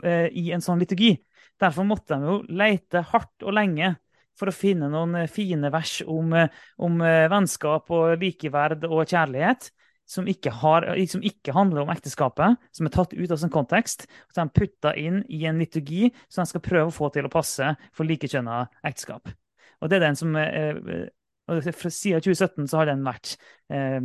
i 0.06 0.44
en 0.54 0.62
sånn 0.62 0.78
liturgi. 0.78 1.16
Derfor 1.58 1.88
måtte 1.88 2.14
de 2.14 2.30
jo 2.30 2.36
lete 2.46 3.02
hardt 3.10 3.42
og 3.42 3.56
lenge 3.58 3.96
for 4.38 4.50
å 4.50 4.56
finne 4.56 4.88
noen 4.92 5.16
eh, 5.22 5.30
fine 5.30 5.70
vers 5.72 6.00
om, 6.08 6.32
eh, 6.36 6.50
om 6.82 7.00
eh, 7.04 7.28
vennskap 7.32 7.90
og 7.94 8.22
likeverd 8.22 8.86
og 8.88 9.04
kjærlighet 9.04 9.70
som 10.12 10.28
ikke, 10.28 10.52
har, 10.60 10.86
som 11.08 11.22
ikke, 11.24 11.54
handler 11.56 11.84
om 11.84 11.92
ekteskapet, 11.92 12.58
som 12.76 12.88
er 12.88 12.92
tatt 12.92 13.14
ut 13.16 13.32
av 13.32 13.38
sin 13.40 13.52
kontekst, 13.52 14.04
og 14.28 14.36
som 14.36 14.50
er 14.50 14.56
putta 14.60 14.92
inn 15.00 15.22
i 15.32 15.44
en 15.48 15.60
liturgi 15.62 16.10
som 16.26 16.42
de 16.42 16.50
skal 16.50 16.64
prøve 16.64 16.90
å 16.90 16.94
få 16.94 17.08
til 17.14 17.28
å 17.28 17.32
passe 17.32 17.72
for 17.96 18.08
likekjønna 18.08 18.66
ekteskap. 18.84 19.32
Og 19.80 19.90
det 19.90 19.98
er 19.98 20.04
den 20.04 20.18
som 20.18 20.36
eh, 20.38 21.08
og 21.50 21.64
siden 21.64 22.22
2017 22.22 22.68
så 22.70 22.80
har 22.80 22.92
den 22.92 23.02
vært 23.06 23.34
eh, 23.72 23.98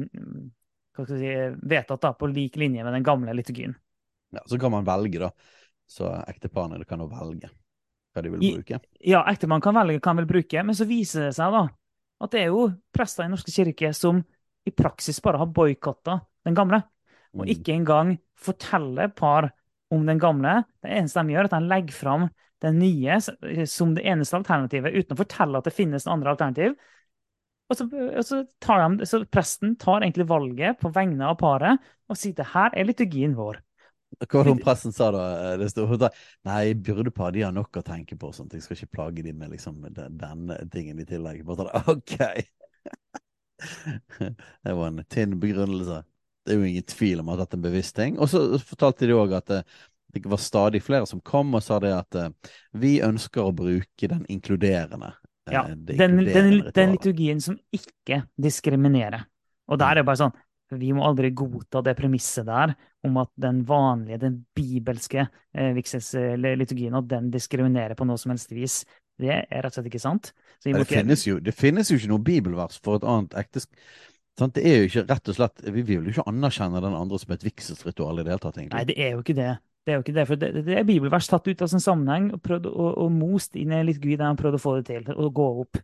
si, 1.12 1.34
vedtatt 1.70 2.02
da, 2.04 2.13
på 2.17 2.30
lik 2.32 2.58
linje 2.58 2.86
med 2.86 2.96
den 2.98 3.06
gamle 3.06 3.36
liturgien. 3.38 3.76
Ja, 4.34 4.43
Så 4.48 4.60
kan 4.60 4.74
man 4.74 4.88
velge, 4.88 5.22
da. 5.28 5.32
Så 5.88 6.10
ekteparene 6.28 6.84
kan 6.88 7.04
jo 7.04 7.08
velge 7.12 7.52
hva 8.12 8.24
de 8.24 8.32
vil 8.34 8.58
bruke. 8.58 8.80
Ja, 9.06 9.22
ektemann 9.30 9.63
kan 9.63 9.78
velge 9.78 10.02
hva 10.02 10.12
han 10.12 10.24
vil 10.24 10.32
bruke, 10.32 10.63
men 10.65 10.76
så 10.76 10.88
viser 10.89 11.28
det 11.28 11.36
seg 11.38 11.54
da 11.54 11.67
at 12.17 12.34
det 12.34 12.39
er 12.41 12.50
jo 12.50 12.63
prester 12.96 13.28
i 13.28 13.32
Norske 13.32 13.54
kirke 13.54 13.91
som 13.93 14.24
i 14.67 14.73
praksis 14.75 15.21
bare 15.23 15.39
har 15.41 15.51
boikotta 15.53 16.19
den 16.47 16.58
gamle, 16.58 16.82
og 17.36 17.45
mm. 17.45 17.53
ikke 17.56 17.75
engang 17.75 18.17
forteller 18.38 19.12
par 19.15 19.51
om 19.93 20.03
den 20.08 20.19
gamle. 20.19 20.62
Det 20.84 20.91
eneste 20.91 21.23
de 21.23 21.36
gjør, 21.36 21.47
er 21.47 21.51
at 21.51 21.56
de 21.56 21.71
legger 21.71 21.95
fram 21.95 22.27
den 22.65 22.80
nye 22.82 23.19
som 23.69 23.93
det 23.95 24.06
eneste 24.10 24.39
alternativet, 24.39 24.95
uten 24.95 25.15
å 25.15 25.19
fortelle 25.19 25.60
at 25.60 25.67
det 25.67 25.75
finnes 25.75 26.08
andre 26.10 26.34
alternativ. 26.34 26.77
Og 27.67 27.75
så, 27.75 27.86
og 27.91 28.23
så, 28.23 28.41
tar 28.63 28.84
de, 28.84 29.06
så 29.08 29.21
Presten 29.27 29.75
tar 29.80 30.01
egentlig 30.01 30.27
valget 30.30 30.80
på 30.80 30.91
vegne 30.95 31.27
av 31.27 31.36
paret 31.39 31.84
og 32.08 32.19
sier 32.19 32.36
det 32.38 32.47
her 32.53 32.71
er 32.71 32.88
liturgien 32.88 33.36
vår. 33.36 33.60
Hva 34.23 34.39
var 34.39 34.47
det 34.47 34.63
presten 34.63 34.93
sa 34.95 35.10
da? 35.12 35.23
Det 35.60 35.67
stod, 35.73 36.06
Nei, 36.47 36.71
byrdepar 36.80 37.36
de 37.36 37.43
har 37.43 37.51
nok 37.51 37.82
å 37.82 37.84
tenke 37.86 38.15
på. 38.15 38.32
sånt. 38.32 38.56
Jeg 38.56 38.63
skal 38.63 38.80
ikke 38.80 38.95
plage 38.95 39.25
dem 39.25 39.36
med 39.41 39.51
liksom, 39.51 39.84
den, 39.91 40.15
den 40.21 40.69
tingen 40.71 41.03
i 41.03 41.08
tillegg. 41.08 41.43
Bare 41.45 41.67
sånn, 41.67 41.91
OK! 41.91 43.19
Det 44.63 44.74
var 44.74 44.88
en 44.88 45.04
tynn 45.10 45.38
begrunnelse. 45.41 46.02
Det 46.46 46.54
er 46.54 46.60
jo 46.62 46.67
ingen 46.70 46.88
tvil 46.88 47.22
om 47.24 47.32
at 47.34 47.41
dette 47.41 47.58
er 47.58 47.60
en 47.60 47.67
bevisst 47.67 47.96
ting. 47.98 48.17
Og 48.22 48.32
så 48.32 48.41
fortalte 48.63 49.10
de 49.10 49.15
òg 49.17 49.36
at 49.38 49.52
det, 49.52 49.62
eh, 50.17 50.26
var 50.26 50.41
stadig 50.41 50.82
flere 50.82 51.06
som 51.06 51.22
kom 51.22 51.54
og 51.54 51.62
sa 51.62 51.78
det 51.84 51.91
at 51.93 52.15
uh, 52.17 52.54
vi 52.74 52.96
ønsker 53.06 53.43
å 53.43 53.54
bruke 53.54 54.08
den 54.10 54.24
inkluderende. 54.34 55.12
Uh, 55.46 55.54
ja, 55.54 55.63
den, 55.70 56.17
den, 56.26 56.63
den, 56.74 56.96
liturgien 56.96 57.43
som 57.43 57.60
ikke 57.76 58.24
diskriminerer. 58.41 59.28
Og 59.67 59.78
der 59.78 59.91
er 59.91 60.02
det 60.02 60.08
bare 60.08 60.22
sånn 60.24 60.36
vi 60.76 60.89
må 60.96 61.06
aldri 61.08 61.30
godta 61.32 61.82
det 61.86 61.96
premisset 61.96 62.48
der 62.48 62.74
om 63.08 63.20
at 63.22 63.30
den 63.39 63.62
vanlige, 63.67 64.20
den 64.20 64.39
bibelske 64.56 65.24
eh, 65.24 65.70
vigselsliturgien 65.78 66.98
at 66.98 67.08
den 67.08 67.30
diskriminerer 67.32 67.96
på 67.96 68.08
noe 68.08 68.20
som 68.20 68.34
helst 68.34 68.52
vis. 68.56 68.82
Det 69.17 69.32
er 69.34 69.47
rett 69.49 69.71
og 69.71 69.80
slett 69.80 69.89
ikke 69.89 70.03
sant. 70.03 70.34
Det, 70.63 70.73
ikke... 70.73 70.91
Finnes 70.91 71.23
jo, 71.25 71.39
det, 71.41 71.53
Finnes 71.58 71.89
jo, 71.91 71.97
ikke 71.97 72.12
noe 72.12 72.23
bibelvers 72.25 72.77
for 72.84 72.99
et 72.99 73.08
annet 73.08 73.34
ekteskap. 73.39 73.82
Det 74.38 74.62
er 74.62 74.84
jo 74.84 74.89
ikke 74.91 75.06
rett 75.10 75.30
og 75.32 75.38
slett, 75.39 75.63
Vi 75.73 75.82
vil 75.82 76.06
jo 76.06 76.13
ikke 76.13 76.27
anerkjenne 76.30 76.82
den 76.84 76.93
andre 76.93 77.17
som 77.17 77.32
et 77.34 77.45
vigselsritual 77.45 78.19
i 78.19 78.25
det 78.25 78.36
hele 78.36 78.43
tatt. 78.43 78.60
egentlig. 78.60 78.77
Nei, 78.77 78.86
det 78.86 78.97
er 79.01 79.15
jo 79.15 79.23
ikke 79.23 79.38
det. 79.38 79.56
Det 79.88 79.93
er 79.93 79.97
jo 79.97 80.03
ikke 80.03 80.13
det, 80.17 80.25
for 80.27 80.39
det, 80.41 80.65
det 80.67 80.73
er 80.75 80.86
bibelvers 80.86 81.30
tatt 81.32 81.47
ut 81.47 81.62
av 81.63 81.69
sin 81.71 81.82
sammenheng 81.82 82.25
og, 82.36 82.41
prøvd, 82.43 82.65
og, 82.67 82.89
og 83.06 83.13
most 83.15 83.56
inn 83.56 83.71
i 83.71 83.86
litt 83.88 84.01
gud 84.03 84.17
der 84.19 84.27
han 84.27 84.39
prøvde 84.39 84.60
å 84.60 84.62
få 84.62 84.73
det 84.77 84.89
til, 84.89 85.08
å 85.15 85.30
gå 85.34 85.45
opp. 85.63 85.80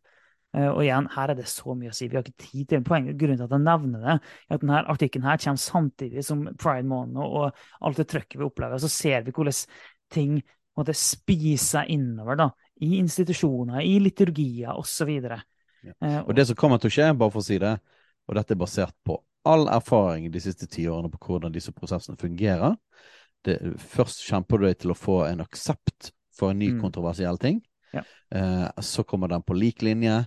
Uh, 0.53 0.67
og 0.67 0.81
igjen, 0.83 1.07
her 1.15 1.31
er 1.31 1.39
det 1.39 1.47
så 1.49 1.73
mye 1.73 1.89
å 1.89 1.95
si. 1.95 2.09
Vi 2.11 2.19
har 2.19 2.25
ikke 2.27 2.43
tid 2.43 2.67
til 2.69 2.83
poenget. 2.85 3.15
Grunnen 3.17 3.39
til 3.39 3.47
at 3.47 3.55
jeg 3.55 3.63
nevner 3.63 4.03
det, 4.03 4.17
er 4.19 4.57
at 4.57 4.65
denne 4.65 4.81
artikkelen 4.93 5.25
her 5.25 5.39
kommer 5.41 5.63
samtidig 5.63 6.25
som 6.27 6.43
pride 6.61 6.85
måned 6.91 7.23
og 7.23 7.63
alt 7.81 8.01
det 8.01 8.09
trøkket 8.11 8.37
vi 8.37 8.45
opplever. 8.45 8.83
Så 8.83 8.91
ser 8.91 9.23
vi 9.25 9.33
hvordan 9.33 9.63
ting 10.13 10.35
måtte 10.77 10.93
spise 10.97 11.77
seg 11.77 11.89
innover 11.95 12.37
da, 12.37 12.49
i 12.81 12.97
institusjoner, 12.97 13.81
i 13.81 13.99
liturgier 14.01 14.73
osv. 14.79 15.11
Ja. 15.83 15.93
Uh, 15.99 16.21
og 16.23 16.33
det 16.37 16.47
som 16.49 16.57
kommer 16.59 16.81
til 16.81 16.91
å 16.91 16.95
skje, 16.95 17.11
bare 17.19 17.33
for 17.33 17.43
å 17.43 17.45
si 17.45 17.59
det, 17.61 17.75
og 18.27 18.39
dette 18.39 18.55
er 18.55 18.61
basert 18.61 18.95
på 19.05 19.19
all 19.49 19.67
erfaring 19.67 20.29
de 20.31 20.39
siste 20.39 20.69
ti 20.71 20.87
årene 20.87 21.11
på 21.11 21.19
hvordan 21.25 21.51
disse 21.51 21.73
prosessene 21.75 22.19
fungerer 22.19 22.77
det, 23.43 23.57
Først 23.75 24.21
kjemper 24.23 24.61
du 24.61 24.69
deg 24.69 24.77
til 24.79 24.93
å 24.93 24.95
få 24.95 25.25
en 25.27 25.43
aksept 25.43 26.13
for 26.33 26.53
en 26.53 26.61
ny 26.61 26.69
mm. 26.77 26.77
kontroversiell 26.79 27.35
ting. 27.41 27.59
Ja. 27.91 28.05
Uh, 28.33 28.69
så 28.81 29.03
kommer 29.03 29.29
den 29.29 29.43
på 29.43 29.57
lik 29.57 29.83
linje 29.83 30.21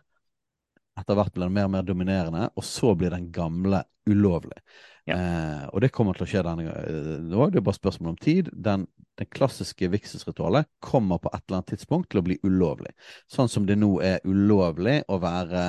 etter 0.96 1.16
hvert 1.16 1.34
blir 1.34 1.46
den 1.46 1.56
mer 1.56 1.68
og 1.68 1.72
mer 1.74 1.86
dominerende, 1.86 2.48
og 2.56 2.64
så 2.64 2.94
blir 2.96 3.12
den 3.12 3.28
gamle 3.34 3.82
ulovlig. 4.08 4.58
Ja. 5.06 5.16
Eh, 5.16 5.64
og 5.68 5.82
det 5.84 5.92
kommer 5.94 6.16
til 6.16 6.26
å 6.26 6.30
skje 6.30 6.44
denne 6.46 6.66
gangen. 6.66 7.26
Det 7.30 7.60
er 7.60 7.66
bare 7.66 7.78
spørsmål 7.78 8.14
om 8.14 8.20
tid. 8.22 8.48
Den, 8.52 8.86
den 9.16 9.28
klassiske 9.32 9.88
vigselsritualet 9.92 10.68
kommer 10.84 11.18
på 11.18 11.30
et 11.32 11.42
eller 11.46 11.60
annet 11.60 11.72
tidspunkt 11.72 12.10
til 12.12 12.20
å 12.20 12.26
bli 12.26 12.36
ulovlig. 12.44 12.92
Sånn 13.32 13.48
som 13.48 13.66
det 13.68 13.78
nå 13.80 13.96
er 14.04 14.24
ulovlig 14.28 14.98
å 15.08 15.18
være 15.22 15.62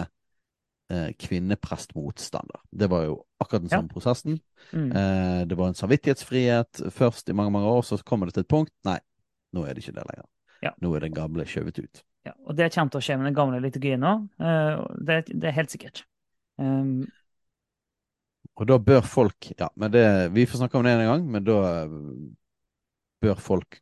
eh, 0.92 1.12
kvinneprestmotstander. 1.20 2.64
Det 2.72 2.90
var 2.92 3.06
jo 3.08 3.20
akkurat 3.40 3.64
den 3.64 3.72
samme 3.72 3.88
ja. 3.88 3.94
prosessen. 3.94 4.40
Mm. 4.72 4.90
Eh, 4.92 5.44
det 5.48 5.60
var 5.60 5.72
en 5.72 5.80
samvittighetsfrihet 5.80 6.84
først 6.94 7.32
i 7.32 7.38
mange 7.38 7.56
mange 7.56 7.72
år, 7.72 7.86
så 7.88 8.00
kommer 8.04 8.28
det 8.28 8.38
til 8.38 8.48
et 8.48 8.52
punkt 8.52 8.74
Nei, 8.88 9.00
nå 9.56 9.64
er 9.64 9.76
det 9.76 9.86
ikke 9.86 9.96
det 10.00 10.08
lenger. 10.10 10.28
Ja. 10.66 10.74
Nå 10.82 10.92
er 10.96 11.06
den 11.06 11.16
gamle 11.16 11.46
skjøvet 11.48 11.80
ut. 11.80 12.04
Ja, 12.28 12.34
og 12.44 12.58
det 12.58 12.74
kommer 12.76 12.92
til 12.92 13.00
å 13.00 13.06
skje 13.06 13.16
med 13.20 13.30
den 13.30 13.38
gamle 13.38 13.62
liturgien 13.64 14.04
òg. 14.04 14.26
Uh, 14.42 14.84
det, 15.00 15.22
det, 15.30 15.46
er 15.48 15.56
helt 15.56 15.72
sikkert. 15.72 16.04
Um, 16.60 17.06
og 18.58 18.66
da 18.66 18.80
bør 18.82 19.04
folk 19.06 19.52
Ja, 19.54 19.68
men 19.78 19.92
det, 19.94 20.04
vi 20.34 20.48
får 20.50 20.64
snakke 20.64 20.80
om 20.80 20.88
det 20.88 20.96
en 20.96 21.06
gang, 21.06 21.28
men 21.32 21.46
da 21.46 21.60
bør 23.24 23.40
folk 23.42 23.80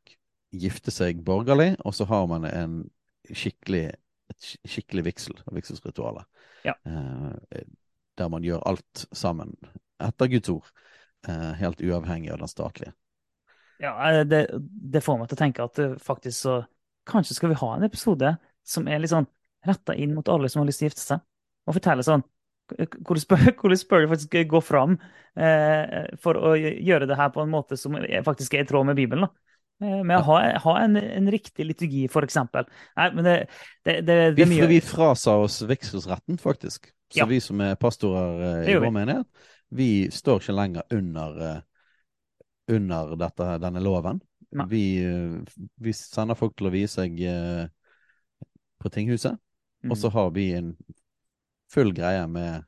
gifte 0.55 0.93
seg 0.93 1.23
borgerlig, 1.25 1.73
og 1.83 1.95
så 1.95 2.07
har 2.09 2.27
man 2.31 2.47
en 2.47 2.75
skikkelig, 3.25 3.87
et 4.31 4.51
skikkelig 4.67 5.05
vigsel, 5.09 5.39
vigselsritualet. 5.51 6.27
Ja. 6.67 6.75
Eh, 6.87 7.65
der 8.15 8.29
man 8.31 8.45
gjør 8.45 8.63
alt 8.69 9.05
sammen 9.11 9.55
etter 10.03 10.29
Guds 10.31 10.51
ord, 10.53 10.69
eh, 11.27 11.51
helt 11.59 11.83
uavhengig 11.83 12.31
av 12.31 12.39
den 12.43 12.51
statlige. 12.51 12.93
Ja, 13.83 14.23
det, 14.23 14.45
det, 14.63 15.03
får 15.03 15.19
meg 15.19 15.27
til 15.27 15.35
å 15.35 15.41
tenke 15.41 15.65
at 15.67 15.79
faktisk 15.99 16.45
så 16.45 16.61
Kanskje 17.05 17.35
skal 17.37 17.51
vi 17.51 17.57
ha 17.59 17.67
en 17.75 17.83
episode 17.85 18.31
som 18.65 18.87
er 18.89 18.97
litt 18.97 19.11
sånn 19.11 19.27
retta 19.67 19.93
inn 19.93 20.15
mot 20.17 20.25
alle 20.33 20.49
som 20.49 20.63
har 20.63 20.65
lyst 20.65 20.79
til 20.81 20.87
å 20.87 20.89
gifte 20.89 21.03
seg, 21.03 21.19
og 21.69 21.75
fortelle 21.75 22.01
sånn 22.01 22.23
hvor 23.05 23.19
spør, 23.19 24.05
du 24.05 24.11
faktisk 24.11 24.37
gå 24.49 24.61
fram 24.63 24.97
eh, 25.37 26.05
for 26.21 26.39
å 26.39 26.53
gjøre 26.57 27.09
det 27.09 27.17
her 27.19 27.31
på 27.35 27.43
en 27.43 27.51
måte 27.53 27.77
som 27.77 27.97
faktisk 28.25 28.55
er 28.55 28.65
i 28.65 28.69
tråd 28.69 28.89
med 28.89 28.99
Bibelen. 28.99 29.27
da. 29.27 29.55
Eh, 29.83 30.01
med 30.07 30.17
å 30.21 30.25
ha, 30.29 30.39
ha 30.63 30.75
en, 30.83 30.95
en, 30.97 31.31
riktig 31.31 31.67
liturgi, 31.67 32.05
f.eks. 32.07 32.37
Nei, 32.55 33.09
men 33.11 33.25
det, 33.27 33.35
det, 33.83 33.99
det, 34.07 34.19
det 34.37 34.47
mye 34.49 34.69
Vi 34.71 34.81
frasa 34.83 35.35
oss 35.43 35.61
vekselsretten, 35.67 36.39
faktisk. 36.41 36.91
Så 37.11 37.21
ja. 37.21 37.29
vi 37.29 37.41
som 37.43 37.61
er 37.61 37.75
pastorer 37.79 38.63
eh, 38.63 38.71
i 38.73 38.79
vår 38.79 38.93
menighet, 38.95 39.49
vi 39.75 39.89
står 40.13 40.41
ikke 40.41 40.55
lenger 40.55 40.93
under, 40.93 41.37
uh, 41.41 41.59
under 42.71 43.15
dette, 43.19 43.49
denne 43.61 43.81
loven. 43.83 44.21
Vi, 44.69 45.03
eh, 45.03 45.65
vi, 45.75 45.93
sender 45.93 46.37
folk 46.39 46.55
til 46.55 46.69
å 46.69 46.73
vie 46.73 46.87
seg 46.87 47.17
eh, 47.27 47.65
på 48.79 48.91
tinghuset, 48.93 49.35
mm. 49.83 49.91
og 49.91 49.99
så 49.99 50.11
har 50.13 50.29
vi 50.35 50.45
en 50.55 50.69
full 51.75 51.91
greie 51.95 52.23
med 52.31 52.63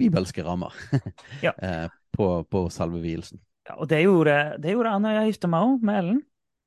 bibelske 0.00 0.44
rammer 0.44 0.72
ja. 1.44 1.52
eh, 1.52 1.86
på, 2.16 2.30
på, 2.48 2.66
selve 2.72 3.02
vielsen. 3.04 3.40
Ja, 3.66 3.76
og 3.80 3.90
det 3.90 4.02
gjorde, 4.04 4.56
det 4.62 4.72
gjorde 4.74 4.92
jeg 4.94 5.04
når 5.04 5.16
jeg 5.16 5.32
gifta 5.32 5.50
meg 5.52 5.68
òg, 5.68 5.84
med 5.84 6.00
Ellen. 6.00 6.20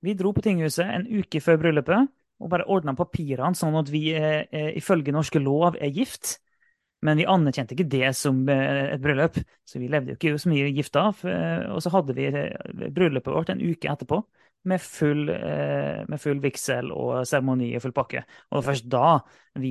Vi 0.05 0.15
dro 0.15 0.31
på 0.35 0.43
tinghuset 0.43 0.88
en 0.88 1.07
uke 1.09 1.41
før 1.43 1.59
bryllupet 1.62 2.09
og 2.39 2.51
bare 2.51 2.67
ordna 2.71 2.95
papirene 2.95 3.57
sånn 3.57 3.75
at 3.79 3.89
vi 3.91 4.09
eh, 4.15 4.45
eh, 4.55 4.71
ifølge 4.79 5.13
norske 5.15 5.41
lov 5.43 5.75
er 5.79 5.91
gift. 5.95 6.38
Men 7.03 7.19
vi 7.19 7.27
anerkjente 7.31 7.75
ikke 7.75 7.88
det 7.91 8.12
som 8.19 8.41
eh, 8.51 8.93
et 8.95 9.03
bryllup, 9.03 9.39
så 9.67 9.79
vi 9.79 9.88
levde 9.91 10.13
jo 10.13 10.19
ikke 10.19 10.39
så 10.39 10.51
mye 10.51 10.71
gifta. 10.75 11.05
og 11.71 11.81
så 11.83 11.91
hadde 11.93 12.15
vi 12.15 12.27
eh, 12.31 12.88
bryllupet 12.95 13.35
vårt 13.35 13.51
en 13.53 13.63
uke 13.63 13.91
etterpå 13.91 14.21
med 14.67 14.81
full, 14.83 15.29
med 15.31 16.19
full 16.19 16.41
vigsel 16.43 16.89
og 16.91 17.21
seremoni 17.23 17.69
og 17.77 17.83
full 17.85 17.93
pakke. 17.95 18.25
Og 18.49 18.57
det 18.57 18.57
var 18.57 18.65
først 18.65 18.89
da 18.91 19.12
vi, 19.55 19.69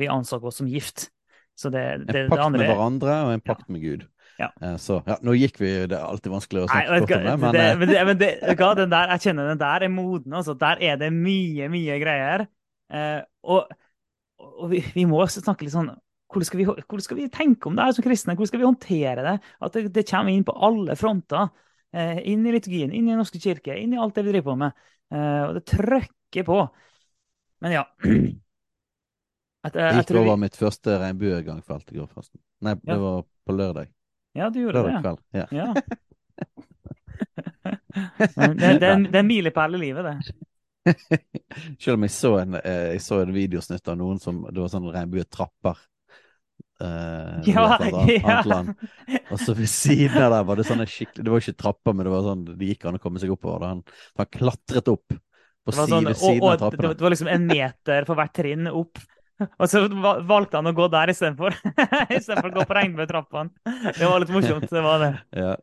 vi 0.00 0.08
anså 0.08 0.38
oss 0.40 0.62
som 0.62 0.70
gift. 0.70 1.10
Så 1.60 1.70
det, 1.72 1.84
det, 2.08 2.24
en 2.24 2.32
pakt 2.32 2.46
andre, 2.46 2.62
med 2.62 2.72
hverandre 2.72 3.18
og 3.26 3.34
en 3.34 3.44
pakt 3.44 3.66
ja. 3.66 3.74
med 3.74 3.84
Gud. 3.84 4.06
Ja. 4.40 4.48
Så 4.80 5.02
ja, 5.04 5.18
nå 5.20 5.34
gikk 5.36 5.58
vi 5.60 5.68
Det 5.84 5.98
er 5.98 6.06
alltid 6.06 6.32
vanskelig 6.32 6.62
å 6.62 6.68
snakke 6.70 7.00
godt 7.02 7.10
om 7.12 7.26
det, 7.26 7.32
men, 7.42 7.52
det, 7.52 7.64
men, 7.76 7.90
det, 7.90 8.04
men 8.08 8.20
det, 8.22 8.28
den 8.78 8.92
der, 8.94 9.10
Jeg 9.12 9.24
kjenner 9.26 9.50
den 9.50 9.60
der 9.60 9.84
er 9.84 9.92
moden. 9.92 10.36
Altså. 10.38 10.54
Der 10.56 10.80
er 10.80 10.96
det 11.00 11.10
mye, 11.12 11.68
mye 11.72 11.98
greier. 12.00 12.46
og, 13.44 13.74
og 14.40 14.70
vi, 14.72 14.80
vi, 14.94 15.04
må 15.08 15.20
snakke 15.28 15.66
litt 15.66 15.76
sånn 15.76 15.92
hvordan 16.30 16.46
skal, 16.46 16.60
vi, 16.60 16.66
hvordan 16.70 17.04
skal, 17.04 17.18
vi, 17.18 17.26
tenke 17.34 17.68
om 17.68 17.76
det 17.76 17.84
her 17.84 17.94
som 17.96 18.06
kristne? 18.06 18.36
Hvordan 18.38 18.50
skal 18.52 18.60
vi 18.60 18.68
håndtere 18.68 19.24
det? 19.26 19.36
At 19.66 19.74
det, 19.74 19.88
det 19.96 20.06
kommer 20.08 20.32
inn 20.32 20.46
på 20.46 20.54
alle 20.54 20.94
fronter. 20.98 21.50
Eh, 21.90 22.20
inn 22.30 22.44
i 22.46 22.52
liturgien, 22.54 22.92
inn 22.94 23.08
i 23.08 23.10
Den 23.10 23.18
norske 23.18 23.40
kirke, 23.42 23.74
inn 23.74 23.96
i 23.96 23.98
alt 23.98 24.14
det 24.14 24.22
vi 24.22 24.34
driver 24.34 24.52
på 24.52 24.60
med. 24.60 24.84
Eh, 25.10 25.42
og 25.48 25.56
det 25.58 25.64
trykker 25.72 26.46
på. 26.46 26.60
Men 27.64 27.74
ja. 27.80 27.84
At, 29.60 29.76
jeg, 29.76 29.84
jeg 29.84 29.96
gikk 30.04 30.16
over 30.16 30.36
vi... 30.36 30.40
mitt 30.46 30.56
første 30.56 30.98
regnbuegangfelt 31.02 31.90
i 31.92 31.96
går, 31.98 32.08
forresten. 32.08 32.40
Nei, 32.64 32.74
det 32.80 32.96
ja. 32.96 33.00
var 33.02 33.24
på 33.46 33.52
lørdag. 33.56 33.86
Ja, 34.38 34.44
du 34.48 34.58
gjorde 34.62 34.80
lørdag 34.80 34.94
det. 34.94 35.00
Kveld. 35.04 35.20
Ja. 35.36 35.46
ja. 35.52 35.68
det, 38.56 38.68
det, 38.80 38.88
er 38.88 39.20
en 39.20 39.28
milepæl 39.28 39.76
i 39.76 39.82
livet, 39.82 40.02
det. 40.08 40.16
Selv 41.82 41.96
om 41.98 42.02
jeg 42.06 42.12
så 42.14 42.30
en, 42.40 42.52
eh, 42.62 42.86
jeg 42.94 43.00
så 43.04 43.14
en 43.20 43.36
videosnutt 43.36 43.88
av 43.92 43.96
noen 44.00 44.18
som 44.22 44.34
Det 44.48 44.60
var 44.62 44.70
sånn 44.72 44.88
regnbuetrapper 44.88 45.76
Uh, 46.80 47.44
Ja, 47.44 47.76
annet 47.76 48.24
ja. 48.24 48.40
Og 49.28 49.40
så 49.40 49.52
ved 49.52 49.68
siden 49.68 50.16
av 50.16 50.32
der 50.32 50.44
var 50.48 50.56
det 50.56 50.64
sånne 50.64 50.86
skikkelig 50.88 51.26
Det 51.26 51.32
var 51.32 51.42
ikke 51.44 51.60
trapper, 51.60 51.96
men 51.96 52.08
det 52.08 52.12
var 52.14 52.22
sånn 52.24 52.44
det 52.48 52.70
gikk 52.70 52.86
an 52.88 52.96
å 52.96 53.02
komme 53.02 53.20
seg 53.20 53.32
oppover. 53.34 53.66
Han, 53.68 53.82
han 54.16 54.28
klatret 54.32 54.88
opp 54.88 55.12
på 55.12 55.74
side, 55.76 55.90
sånn, 55.92 56.08
og, 56.08 56.16
siden 56.16 56.40
og, 56.40 56.46
av 56.46 56.54
det, 56.54 56.60
trappene. 56.62 56.92
det 56.96 57.04
var 57.04 57.12
liksom 57.12 57.32
en 57.34 57.44
meter 57.50 58.08
for 58.08 58.20
hvert 58.20 58.32
trinn 58.38 58.70
opp. 58.72 59.02
Og 59.60 59.66
så 59.70 59.82
valgte 60.28 60.58
han 60.58 60.68
å 60.68 60.74
gå 60.76 60.86
der 60.92 61.12
istedenfor. 61.12 61.56
Istedenfor 62.18 62.50
å 62.50 62.54
gå 62.58 62.66
på 62.68 62.76
regnbuetrappene. 62.76 63.74
Det 63.96 64.06
var 64.06 64.22
litt 64.22 64.32
morsomt. 64.34 64.68
det 64.70 64.84
var 64.84 65.04
det. 65.04 65.12
Ja. 65.40 65.56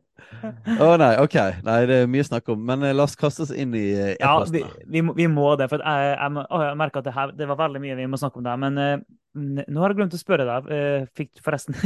Å 0.82 0.88
nei, 1.00 1.12
ok. 1.22 1.36
Nei, 1.64 1.78
det 1.88 2.00
er 2.02 2.10
mye 2.12 2.26
snakk 2.26 2.50
om. 2.52 2.64
Men 2.68 2.84
eh, 2.84 2.96
la 2.96 3.06
oss 3.06 3.16
kaste 3.20 3.46
oss 3.46 3.54
inn 3.54 3.76
i 3.78 3.86
eh, 3.94 4.16
Ja, 4.20 4.34
vi, 4.52 4.64
vi, 4.90 5.04
vi 5.16 5.28
må 5.32 5.52
det. 5.60 5.70
For 5.72 5.84
jeg, 5.84 6.10
jeg, 6.18 6.44
jeg 6.66 6.80
merker 6.82 7.04
at 7.04 7.08
det, 7.08 7.16
her, 7.16 7.34
det 7.38 7.48
var 7.52 7.62
veldig 7.62 7.84
mye 7.84 7.98
vi 8.00 8.10
må 8.10 8.20
snakke 8.20 8.42
om 8.42 8.48
der. 8.48 8.60
Men 8.66 8.82
uh, 8.82 9.08
nå 9.38 9.84
har 9.84 9.94
jeg 9.94 10.02
glemt 10.02 10.18
å 10.18 10.22
spørre 10.22 10.48
deg. 10.50 11.10
fikk 11.18 11.38
du 11.38 11.44
forresten 11.46 11.78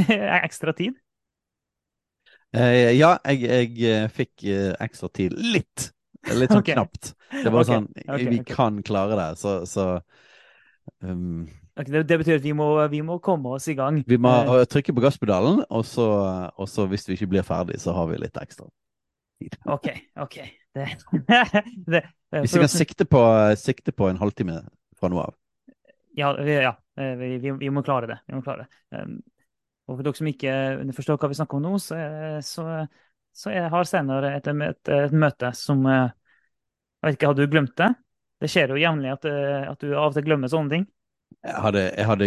ekstra 0.42 0.74
tid? 0.76 0.96
Uh, 2.56 2.92
ja, 2.96 3.14
jeg, 3.30 3.72
jeg 3.78 4.12
fikk 4.16 4.46
ekstra 4.80 5.12
tid. 5.12 5.36
Litt. 5.36 5.92
Litt 6.32 6.52
sånn 6.54 6.62
okay. 6.62 6.76
knapt. 6.78 7.14
Det 7.32 7.50
var 7.50 7.64
okay. 7.64 7.74
sånn 7.74 7.88
okay. 8.06 8.28
Vi 8.30 8.42
kan 8.46 8.82
klare 8.86 9.18
det, 9.18 9.30
så, 9.40 9.60
så 9.68 9.86
um, 11.02 11.44
Ok, 11.72 11.88
det, 11.88 12.18
betyr 12.20 12.36
at 12.36 12.44
vi 12.44 12.52
må, 12.52 12.66
vi 12.92 13.00
må 13.00 13.16
komme 13.24 13.54
oss 13.56 13.66
i 13.72 13.74
gang. 13.78 14.02
Vi 14.06 14.18
må 14.20 14.32
Eh, 14.42 14.50
eh, 14.60 14.66
trykke 14.68 14.92
på 14.92 15.04
gasspedalen, 15.04 15.62
og 15.72 15.84
så, 15.88 16.06
og 16.52 16.68
så 16.68 16.84
hvis 16.90 17.06
vi 17.08 17.16
ikke 17.16 17.30
blir 17.32 17.46
ferdig, 17.46 17.80
så 17.80 17.94
har 17.96 18.10
vi 18.10 18.20
litt 18.20 18.36
ekstra 18.36 18.66
tid. 19.40 19.56
OK. 19.64 19.88
ok. 20.20 20.36
Det, 20.72 20.88
det, 21.92 22.02
Hvis 22.42 22.56
vi 22.56 22.64
kan 22.64 22.72
sikte 22.72 23.06
på, 23.08 23.22
sikte 23.60 23.92
på 23.96 24.08
en 24.08 24.20
halvtime 24.20 24.60
fra 25.00 25.08
nå 25.12 25.22
av. 25.24 25.34
Ja, 26.16 26.34
vi, 26.36 26.58
ja 26.60 26.74
eh, 27.00 27.14
vi, 27.16 27.36
vi, 27.40 27.56
vi 27.64 27.72
må 27.72 27.84
klare 27.84 28.10
det. 28.10 28.20
Vi 28.28 28.36
må 28.36 28.44
klare 28.44 28.66
det. 28.66 28.98
Um, 28.98 29.18
og 29.88 29.96
for 29.96 30.04
dere 30.06 30.20
som 30.20 30.28
ikke 30.30 30.52
forstår 30.96 31.18
hva 31.20 31.32
vi 31.32 31.40
snakker 31.40 31.58
om 31.58 31.64
nå, 31.64 31.74
så, 31.82 31.96
så, 32.44 32.66
så 33.34 33.52
jeg 33.52 33.72
har 33.72 33.88
senere 33.88 34.36
et, 34.36 34.48
et, 34.52 34.92
et 34.92 35.14
møte 35.16 35.50
som 35.58 35.82
eh, 35.88 36.12
Jeg 37.00 37.08
vet 37.08 37.16
ikke, 37.16 37.32
har 37.32 37.40
du 37.40 37.46
glemt 37.50 37.76
det? 37.80 37.94
Det 38.42 38.50
skjer 38.50 38.74
jo 38.74 38.80
jevnlig 38.80 39.12
at, 39.14 39.26
eh, 39.30 39.70
at 39.70 39.80
du 39.80 39.94
av 39.94 40.10
og 40.10 40.18
til 40.18 40.28
glemmer 40.28 40.52
sånne 40.52 40.76
ting. 40.76 40.86
Jeg 41.42 41.62
hadde, 41.64 41.80
jeg 41.96 42.06
hadde 42.06 42.26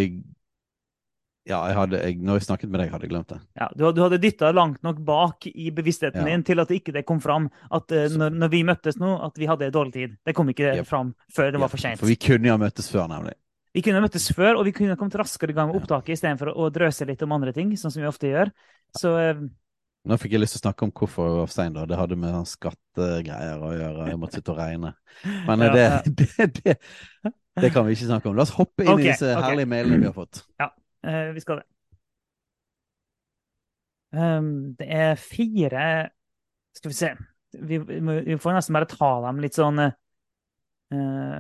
Ja, 1.46 1.60
jeg 1.70 1.76
hadde, 1.78 2.00
jeg, 2.02 2.18
når 2.26 2.40
jeg 2.40 2.46
snakket 2.48 2.72
med 2.74 2.82
deg, 2.82 2.90
hadde 2.90 3.06
jeg 3.06 3.12
glemt 3.12 3.30
det. 3.30 3.38
Ja, 3.60 3.68
du, 3.78 3.84
du 3.94 4.02
hadde 4.02 4.18
dytta 4.18 4.50
langt 4.52 4.82
nok 4.84 4.98
bak 5.06 5.46
i 5.52 5.70
bevisstheten 5.72 6.26
Ja. 6.26 6.32
din 6.34 6.44
til 6.44 6.60
at 6.60 6.72
det 6.72 6.80
ikke 6.82 7.04
kom 7.06 7.20
fram 7.22 7.52
at 7.70 7.92
uh, 7.94 8.08
når, 8.18 8.34
når 8.34 8.50
vi 8.50 8.64
møttes 8.66 8.98
nå, 8.98 9.12
at 9.28 9.38
vi 9.38 9.46
hadde 9.46 9.70
dårlig 9.72 9.94
tid. 9.94 10.16
Det 10.26 10.34
kom 10.36 10.50
ikke 10.50 10.72
yep. 10.80 10.88
fram 10.90 11.14
før 11.36 11.52
det 11.52 11.60
Ja, 11.60 11.62
var 11.62 11.70
for 11.70 11.84
seint. 11.84 12.02
For 12.02 12.10
vi 12.10 12.18
kunne 12.18 12.50
jo 12.50 12.56
ha 12.56 12.62
møttes 12.64 12.90
før, 12.90 13.06
nemlig. 13.14 13.36
Vi 13.76 13.84
kunne 13.86 14.02
møttes 14.02 14.26
før, 14.34 14.56
og 14.58 14.66
vi 14.66 14.74
kunne 14.74 14.96
kommet 14.98 15.20
raskere 15.22 15.54
i 15.54 15.58
gang 15.58 15.70
med 15.70 15.78
Ja. 15.78 15.84
opptaket 15.84 16.16
istedenfor 16.18 16.50
å 16.56 16.72
drøse 16.74 17.06
litt 17.06 17.22
om 17.22 17.38
andre 17.38 17.54
ting, 17.54 17.76
sånn 17.78 17.94
som 17.94 18.02
vi 18.02 18.10
ofte 18.10 18.32
gjør. 18.32 18.50
Så 18.98 19.14
uh, 19.14 19.46
Nå 20.06 20.18
fikk 20.22 20.36
jeg 20.36 20.42
lyst 20.44 20.54
til 20.58 20.62
å 20.62 20.66
snakke 20.68 20.86
om 20.86 20.92
hvorfor 20.94 21.30
det 21.30 21.38
var 21.40 21.54
sein, 21.54 21.74
da. 21.74 21.86
Det 21.90 21.98
hadde 21.98 22.18
med 22.22 22.34
sånn 22.34 22.50
skattegreier 22.50 23.62
å 23.66 23.72
gjøre. 23.74 24.10
Jeg 24.12 24.20
måtte 24.22 24.38
sitte 24.38 24.54
og 24.54 24.60
regne. 24.62 24.92
Men 25.48 25.62
eh, 25.66 25.78
Ja, 25.78 25.88
ja. 25.96 26.02
det, 26.06 26.28
det, 26.60 26.76
det, 27.24 27.34
det 27.62 27.72
kan 27.74 27.86
vi 27.88 27.96
ikke 27.96 28.10
snakke 28.10 28.30
om. 28.30 28.36
La 28.36 28.44
oss 28.44 28.56
hoppe 28.58 28.84
inn 28.84 28.92
okay, 28.94 29.06
i 29.06 29.12
disse 29.14 29.30
okay. 29.32 29.48
herlige 29.50 29.72
mailene 29.72 30.02
vi 30.02 30.10
har 30.10 30.16
fått. 30.16 30.44
Ja, 30.60 30.72
vi 31.36 31.44
skal 31.44 31.62
det. 31.62 31.68
Um, 34.16 34.76
det 34.80 34.86
er 34.88 35.18
fire 35.20 35.86
Skal 36.78 36.92
vi 36.92 36.96
se 36.96 37.10
Vi, 37.52 37.78
vi, 37.78 38.38
får 38.40 38.54
nesten 38.56 38.76
bare 38.78 38.88
ta 38.88 39.10
dem 39.26 39.42
litt 39.44 39.58
sånn 39.58 39.82
uh, 39.82 39.90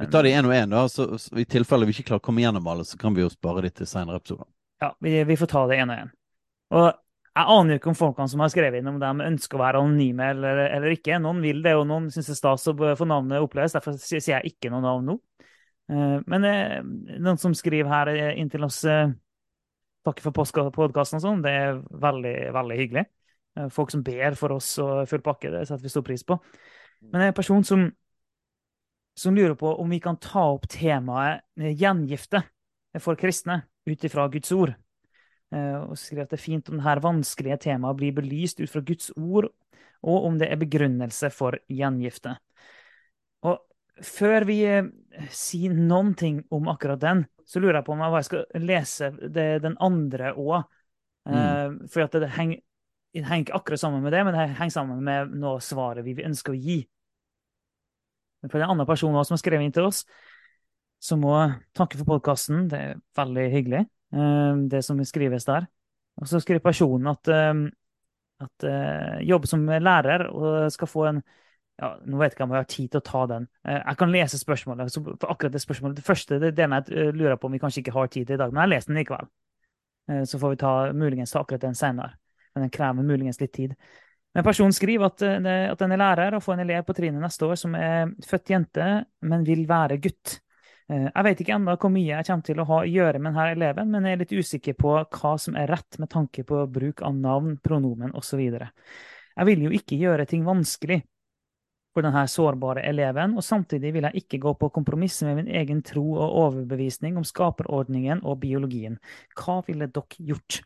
Vi 0.01 0.09
tar 0.11 0.27
de 0.27 0.33
én 0.35 0.49
og 0.49 0.51
én, 0.51 0.73
da. 0.73 0.81
Så, 0.91 1.05
så 1.21 1.39
I 1.39 1.45
tilfelle 1.47 1.87
vi 1.87 1.95
ikke 1.95 2.09
klarer 2.09 2.23
å 2.23 2.25
komme 2.25 2.43
gjennom 2.43 2.67
alle, 2.71 2.83
så 2.87 2.99
kan 2.99 3.15
vi 3.15 3.23
jo 3.23 3.31
spare 3.31 3.63
de 3.63 3.71
til 3.77 3.87
senere 3.87 4.19
episoder. 4.19 4.49
Ja, 4.83 4.91
vi, 4.99 5.15
vi 5.23 5.37
får 5.39 5.51
ta 5.53 5.63
det 5.69 5.79
én 5.79 5.93
og 5.93 6.03
én. 6.03 6.11
Og 6.75 6.87
jeg 7.35 7.51
aner 7.51 7.75
jo 7.75 7.79
ikke 7.79 7.91
om 7.91 7.97
folkene 7.99 8.31
som 8.31 8.43
har 8.43 8.51
skrevet 8.51 8.79
inn, 8.79 8.91
om 8.91 8.99
de 8.99 9.27
ønsker 9.29 9.59
å 9.59 9.63
være 9.63 9.83
anonyme 9.83 10.27
eller, 10.33 10.61
eller 10.65 10.95
ikke. 10.95 11.19
Noen 11.23 11.41
vil 11.43 11.61
det, 11.63 11.77
og 11.79 11.87
noen 11.87 12.09
syns 12.11 12.31
det 12.31 12.35
er 12.35 12.41
stas 12.41 12.67
å 12.71 12.75
få 12.75 13.07
navnet 13.07 13.43
opplest. 13.43 13.75
Derfor 13.75 13.95
sier 13.99 14.23
jeg 14.23 14.55
ikke 14.55 14.71
noe 14.73 14.83
navn 14.83 15.11
nå. 15.11 15.17
Eh, 15.91 16.17
Men 16.27 16.47
eh, 16.49 16.79
noen 17.19 17.37
som 17.41 17.55
skriver 17.57 17.91
her 17.91 18.11
inntil 18.35 18.65
oss 18.67 18.83
Takk 20.05 20.21
for 20.21 20.35
podkasten 20.37 21.17
og 21.17 21.23
sånn. 21.23 21.41
Det 21.41 21.51
er 21.51 21.77
veldig, 21.81 22.33
veldig 22.53 22.75
hyggelig. 22.77 23.05
Eh, 23.57 23.69
Folk 23.73 23.93
som 23.93 24.03
ber 24.05 24.37
for 24.37 24.53
oss 24.57 24.75
og 24.83 25.05
full 25.09 25.23
pakke, 25.25 25.49
det 25.53 25.65
setter 25.65 25.85
vi 25.87 25.93
stor 25.93 26.05
pris 26.05 26.25
på. 26.27 26.37
Men 27.09 27.19
det 27.19 27.25
er 27.25 27.33
en 27.33 27.37
person 27.39 27.65
som, 27.65 27.87
som 29.17 29.37
lurer 29.37 29.55
på 29.57 29.71
om 29.81 29.89
vi 29.89 29.99
kan 30.03 30.19
ta 30.21 30.45
opp 30.53 30.67
temaet 30.71 31.41
eh, 31.59 31.73
gjengifte 31.73 32.43
for 33.01 33.17
kristne 33.19 33.63
ut 33.89 34.05
ifra 34.07 34.27
Guds 34.31 34.53
ord. 34.55 34.75
Eh, 35.53 35.75
Og 35.81 35.97
skriver 35.97 36.27
at 36.27 36.35
det 36.35 36.39
er 36.39 36.45
fint 36.45 36.69
om 36.69 36.77
dette 36.77 37.05
vanskelige 37.05 37.61
temaet 37.65 37.97
blir 37.97 38.15
belyst 38.15 38.61
ut 38.61 38.69
fra 38.71 38.85
Guds 38.85 39.09
ord, 39.17 39.49
og 40.05 40.29
om 40.29 40.37
det 40.37 40.51
er 40.51 40.61
begrunnelse 40.61 41.31
for 41.33 41.57
gjengifte. 41.65 42.37
Før 44.03 44.43
vi 44.47 44.59
eh, 44.67 44.89
sier 45.31 45.75
noen 45.75 46.13
ting 46.19 46.41
om 46.51 46.67
akkurat 46.71 46.99
den, 46.99 47.23
så 47.47 47.61
lurer 47.61 47.79
jeg 47.79 47.87
på 47.87 47.93
om 47.93 48.03
jeg 48.03 48.27
skal 48.27 48.45
lese 48.59 49.11
det, 49.21 49.49
den 49.63 49.77
andre 49.83 50.33
òg. 50.33 50.65
Mm. 51.25 51.77
For 51.89 52.03
at 52.03 52.13
det 52.21 52.27
henger, 52.35 52.59
det 53.15 53.23
henger 53.25 53.47
ikke 53.47 53.57
akkurat 53.57 53.81
sammen 53.81 54.03
med 54.03 54.13
det, 54.13 54.19
men 54.25 54.35
det 54.35 54.43
henger 54.59 54.73
sammen 54.73 54.99
med 55.05 55.31
noe 55.41 55.61
svaret 55.63 56.05
vi 56.05 56.13
ønsker 56.25 56.53
å 56.53 56.59
gi. 56.59 56.83
Men 58.45 58.51
For 58.51 58.61
en 58.61 58.73
annen 58.73 58.85
person 58.85 59.15
også 59.15 59.31
som 59.31 59.37
har 59.37 59.41
skrevet 59.41 59.65
inn 59.65 59.73
til 59.73 59.87
oss, 59.87 60.03
som 61.01 61.23
må 61.23 61.33
takke 61.73 61.97
for 61.97 62.15
podkasten. 62.15 62.67
Det 62.69 62.81
er 62.81 62.99
veldig 63.17 63.45
hyggelig, 63.53 63.81
uh, 64.13 64.53
det 64.69 64.83
som 64.85 65.01
skrives 65.05 65.47
der. 65.47 65.65
Og 66.21 66.29
så 66.29 66.41
skriver 66.43 66.61
personen 66.61 67.09
at, 67.11 67.31
uh, 67.31 67.65
at 68.45 68.67
eh, 68.67 69.23
jobber 69.27 69.49
som 69.49 69.63
lærer 69.65 70.27
og 70.27 70.69
skal 70.71 70.89
få 70.91 71.07
en 71.09 71.21
ja, 71.81 71.89
Nå 72.07 72.19
vet 72.19 72.31
jeg 72.31 72.37
ikke 72.37 72.45
om 72.45 72.53
jeg 72.55 72.63
har 72.63 72.69
tid 72.71 72.91
til 72.91 73.01
å 73.01 73.05
ta 73.05 73.23
den. 73.31 73.47
Eh, 73.67 73.81
Jeg 73.81 73.97
kan 73.99 74.13
lese 74.13 74.39
spørsmålet. 74.39 74.93
For 74.95 75.31
akkurat 75.31 75.51
Det 75.51 75.61
spørsmålet, 75.61 75.97
det 75.97 76.05
første 76.07 76.39
det 76.39 76.53
er 76.53 76.59
den 76.61 76.77
jeg 76.77 76.95
eh, 76.95 77.11
lurer 77.11 77.35
på 77.39 77.49
om 77.49 77.55
vi 77.55 77.59
kanskje 77.59 77.83
ikke 77.83 77.95
har 77.97 78.07
tid 78.07 78.27
til 78.27 78.37
i 78.37 78.39
dag, 78.39 78.53
men 78.53 78.63
jeg 78.63 78.73
leser 78.75 78.93
den 78.93 79.01
likevel. 79.01 79.27
Eh, 80.09 80.23
Så 80.23 80.39
får 80.39 80.55
vi 80.55 80.61
ta, 80.63 80.73
muligens 80.93 81.35
ta 81.35 81.41
akkurat 81.41 81.61
den 81.61 81.75
senere. 81.75 82.15
Men 82.55 82.67
den 82.67 82.71
krever 82.71 83.03
muligens 83.03 83.41
litt 83.41 83.53
tid. 83.53 83.75
Men 84.35 84.43
personen 84.43 84.73
skriver 84.75 85.05
at, 85.05 85.21
at 85.23 85.79
den 85.79 85.91
er 85.91 85.99
lærer 85.99 86.35
og 86.35 86.43
får 86.43 86.53
en 86.53 86.63
elev 86.65 86.83
på 86.83 86.93
trinnet 86.95 87.23
neste 87.23 87.45
år 87.47 87.55
som 87.55 87.75
er 87.75 88.09
født 88.27 88.49
jente, 88.51 89.05
men 89.23 89.45
vil 89.47 89.63
være 89.67 89.95
gutt. 90.03 90.41
Jeg 90.91 91.23
vet 91.23 91.39
ikke 91.39 91.55
ennå 91.55 91.77
hvor 91.79 91.89
mye 91.89 92.09
jeg 92.09 92.27
kommer 92.27 92.43
til 92.43 92.59
å 92.59 92.65
ha 92.67 92.81
å 92.81 92.89
gjøre 92.89 93.21
med 93.23 93.31
denne 93.31 93.45
eleven, 93.55 93.89
men 93.91 94.03
jeg 94.03 94.17
er 94.17 94.21
litt 94.21 94.35
usikker 94.35 94.75
på 94.75 94.91
hva 94.91 95.31
som 95.39 95.55
er 95.55 95.71
rett 95.71 95.99
med 96.03 96.11
tanke 96.11 96.43
på 96.43 96.65
bruk 96.67 97.01
av 97.07 97.15
navn, 97.15 97.55
pronomen 97.63 98.11
osv. 98.11 98.43
Jeg 98.43 99.47
vil 99.47 99.63
jo 99.67 99.71
ikke 99.79 99.99
gjøre 100.03 100.27
ting 100.27 100.43
vanskelig 100.47 100.99
for 101.95 102.03
denne 102.03 102.25
sårbare 102.27 102.83
eleven, 102.89 103.37
og 103.39 103.45
samtidig 103.45 103.93
vil 103.95 104.09
jeg 104.09 104.25
ikke 104.25 104.41
gå 104.43 104.53
på 104.59 104.69
kompromiss 104.75 105.21
med 105.23 105.39
min 105.39 105.53
egen 105.61 105.79
tro 105.85 106.03
og 106.17 106.39
overbevisning 106.43 107.15
om 107.15 107.23
skaperordningen 107.23 108.25
og 108.27 108.41
biologien. 108.43 108.99
Hva 109.39 109.61
ville 109.67 109.87
dere 109.87 110.27
gjort? 110.33 110.61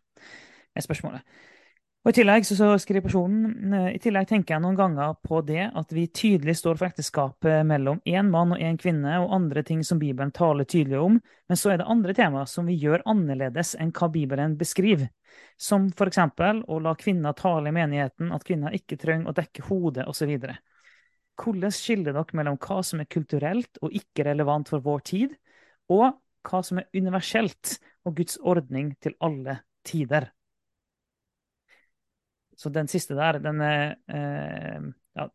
er 0.75 0.85
spørsmålet. 0.85 1.23
Og 1.99 2.13
I 2.13 2.15
tillegg 2.15 2.45
så, 2.47 2.55
så 2.55 2.67
skriver 2.79 3.03
personen, 3.03 3.73
eh, 3.75 3.89
i 3.97 3.99
tillegg 3.99 4.29
tenker 4.29 4.55
jeg 4.55 4.63
noen 4.63 4.77
ganger 4.79 5.17
på 5.25 5.41
det 5.43 5.65
at 5.67 5.89
vi 5.91 6.05
tydelig 6.07 6.55
står 6.61 6.77
for 6.79 6.87
ekteskapet 6.87 7.67
mellom 7.67 7.99
én 8.07 8.29
mann 8.31 8.53
og 8.55 8.63
én 8.63 8.79
kvinne, 8.79 9.17
og 9.19 9.33
andre 9.35 9.65
ting 9.67 9.81
som 9.83 9.99
Bibelen 9.99 10.31
taler 10.31 10.63
tydelig 10.63 11.01
om, 11.01 11.17
men 11.19 11.59
så 11.59 11.73
er 11.73 11.81
det 11.81 11.89
andre 11.91 12.15
temaer 12.15 12.47
som 12.47 12.71
vi 12.71 12.77
gjør 12.79 13.03
annerledes 13.03 13.73
enn 13.75 13.91
hva 13.91 14.07
Bibelen 14.13 14.55
beskriver. 14.57 15.11
Som 15.59 15.89
for 15.91 16.07
eksempel 16.07 16.63
å 16.71 16.79
la 16.79 16.95
kvinner 16.95 17.35
tale 17.35 17.67
i 17.67 17.75
menigheten, 17.75 18.31
at 18.31 18.47
kvinner 18.47 18.79
ikke 18.79 18.97
trenger 18.97 19.33
å 19.33 19.35
dekke 19.35 19.67
hodet, 19.67 20.07
osv. 20.07 20.37
Hvordan 21.39 21.71
skiller 21.71 22.15
dere 22.15 22.36
mellom 22.38 22.58
hva 22.60 22.82
som 22.84 22.99
er 22.99 23.08
kulturelt 23.12 23.80
og 23.84 23.93
ikke 23.95 24.25
relevant 24.28 24.71
for 24.71 24.84
vår 24.84 25.06
tid, 25.08 25.38
og 25.91 26.19
hva 26.47 26.60
som 26.65 26.82
er 26.82 26.89
universelt 26.95 27.78
og 28.08 28.17
Guds 28.17 28.39
ordning 28.43 28.91
til 29.04 29.15
alle 29.23 29.60
tider? 29.88 30.30
Så 32.60 32.71
den 32.75 32.89
siste 32.91 33.15
der, 33.15 33.39
den 33.39 33.62
er 33.63 33.95
eh, 34.12 34.88
ja, 35.15 35.30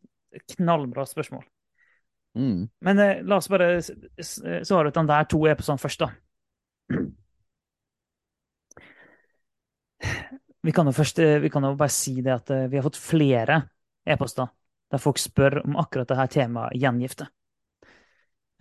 knallbra 0.53 1.07
spørsmål. 1.09 1.45
Mm. 2.37 2.67
Men 2.85 2.99
eh, 3.01 3.21
la 3.25 3.39
oss 3.39 3.49
bare 3.49 3.79
svare 3.81 4.91
ut 4.91 4.97
den 4.99 5.09
der 5.09 5.25
to 5.31 5.39
e-postene 5.49 5.81
først, 5.81 6.03
da. 6.03 6.11
Vi 10.65 10.73
kan 10.73 10.85
jo 10.89 10.93
først 10.93 11.19
eh, 11.21 11.39
vi 11.41 11.49
kan 11.53 11.65
jo 11.65 11.75
bare 11.77 11.93
si 11.93 12.19
det 12.25 12.33
at 12.33 12.51
eh, 12.53 12.67
vi 12.69 12.77
har 12.77 12.85
fått 12.85 13.01
flere 13.01 13.59
e-poster 14.05 14.49
der 14.91 15.01
folk 15.01 15.19
spør 15.21 15.61
om 15.63 15.77
akkurat 15.81 16.09
det 16.11 16.19
her 16.19 16.31
temaet 16.31 16.79
gjengifte. 16.81 17.27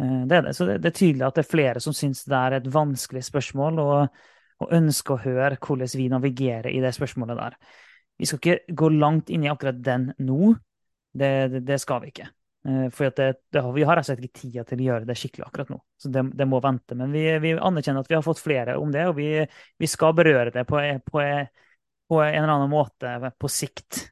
Eh, 0.00 0.26
Det 0.26 0.36
er 0.36 0.42
det. 0.42 0.54
Så 0.56 0.66
det, 0.66 0.84
er 0.84 0.90
tydelig 0.90 1.26
at 1.26 1.34
det 1.34 1.44
er 1.44 1.50
flere 1.50 1.80
som 1.80 1.92
syns 1.92 2.24
det 2.24 2.36
er 2.36 2.58
et 2.58 2.70
vanskelig 2.74 3.24
spørsmål, 3.24 3.78
og, 3.78 4.22
og 4.60 4.72
ønsker 4.72 5.14
å 5.14 5.24
høre 5.24 5.58
hvordan 5.58 5.98
vi 5.98 6.08
navigerer 6.08 6.70
i 6.70 6.80
det 6.80 6.94
spørsmålet 6.94 7.40
der. 7.40 7.58
Vi 8.18 8.26
skal 8.26 8.38
ikke 8.38 8.74
gå 8.74 8.88
langt 8.94 9.30
inn 9.30 9.44
i 9.44 9.50
akkurat 9.50 9.82
den 9.82 10.12
nå. 10.18 10.54
Det, 11.14 11.34
det, 11.52 11.60
det 11.66 11.78
skal 11.82 12.02
vi 12.02 12.10
ikke. 12.10 12.28
Eh, 12.68 12.88
for 12.90 13.72
vi 13.74 13.82
har 13.84 14.02
slett 14.02 14.22
ikke 14.24 14.40
tid 14.40 14.56
til 14.68 14.80
å 14.80 14.86
gjøre 14.88 15.08
det 15.08 15.16
skikkelig 15.18 15.46
akkurat 15.46 15.70
nå. 15.74 15.78
Så 16.00 16.10
det, 16.14 16.24
det 16.38 16.46
må 16.48 16.60
vente. 16.64 16.96
Men 16.98 17.12
vi, 17.12 17.26
vi, 17.42 17.52
anerkjenner 17.54 18.04
at 18.04 18.10
vi 18.10 18.16
har 18.16 18.24
fått 18.24 18.42
flere 18.42 18.78
om 18.80 18.92
det, 18.94 19.04
og 19.10 19.18
vi, 19.18 19.28
vi 19.78 19.90
skal 19.90 20.16
berøre 20.16 20.54
det 20.54 20.64
på, 20.68 20.80
på, 21.10 21.24
på, 22.08 22.20
en 22.22 22.40
eller 22.40 22.54
annen 22.56 22.72
måte 22.72 23.32
på 23.38 23.50
sikt. 23.52 24.06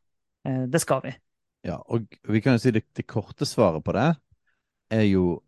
Eh, 0.47 0.65
det 0.71 0.83
skal 0.85 1.03
vi. 1.07 1.15
Ja, 1.63 1.79
og 1.79 2.11
vi 2.29 2.41
kan 2.43 2.57
jo 2.57 2.63
si 2.63 2.73
det, 2.75 2.89
det 2.97 3.07
korte 3.07 3.47
svaret 3.47 3.85
på 3.85 3.95
det 3.95 4.11
er 4.93 5.09
jo 5.09 5.41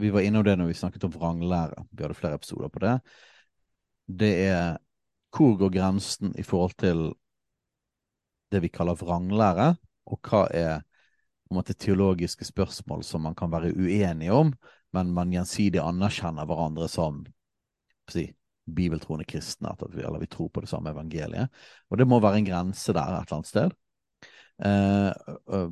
Vi 0.00 0.08
var 0.10 0.24
innom 0.24 0.44
det 0.44 0.54
når 0.56 0.70
vi 0.70 0.74
snakket 0.74 1.04
om 1.04 1.12
vranglære. 1.12 1.82
Vi 1.92 2.02
hadde 2.02 2.16
flere 2.16 2.38
episoder 2.38 2.70
på 2.72 2.80
det. 2.80 2.94
Det 4.08 4.30
er 4.48 4.78
hvor 5.34 5.58
går 5.60 5.70
grensen 5.74 6.32
i 6.38 6.42
forhold 6.42 6.72
til 6.80 7.12
det 8.48 8.62
vi 8.62 8.70
kaller 8.72 8.96
vranglære, 8.96 9.74
og 10.06 10.20
hva 10.24 10.46
er 10.54 10.80
på 10.80 11.52
en 11.52 11.58
måte, 11.58 11.74
teologiske 11.74 12.46
spørsmål 12.48 13.04
som 13.04 13.26
man 13.26 13.34
kan 13.36 13.52
være 13.52 13.74
uenige 13.76 14.32
om, 14.32 14.54
men 14.94 15.12
man 15.12 15.32
gjensidig 15.34 15.82
anerkjenner 15.82 16.46
hverandre 16.48 16.88
som 16.88 17.24
si, 18.08 18.28
bibeltroende 18.64 19.26
kristne, 19.28 19.74
vi, 19.90 20.00
eller 20.00 20.22
vi 20.22 20.30
tror 20.30 20.48
på 20.48 20.64
det 20.64 20.70
samme 20.70 20.94
evangeliet. 20.94 21.52
Og 21.90 21.98
det 21.98 22.08
må 22.08 22.20
være 22.24 22.40
en 22.40 22.48
grense 22.48 22.94
der 22.94 23.02
et 23.02 23.26
eller 23.26 23.40
annet 23.42 23.50
sted. 23.50 23.74
Eh, 24.62 25.66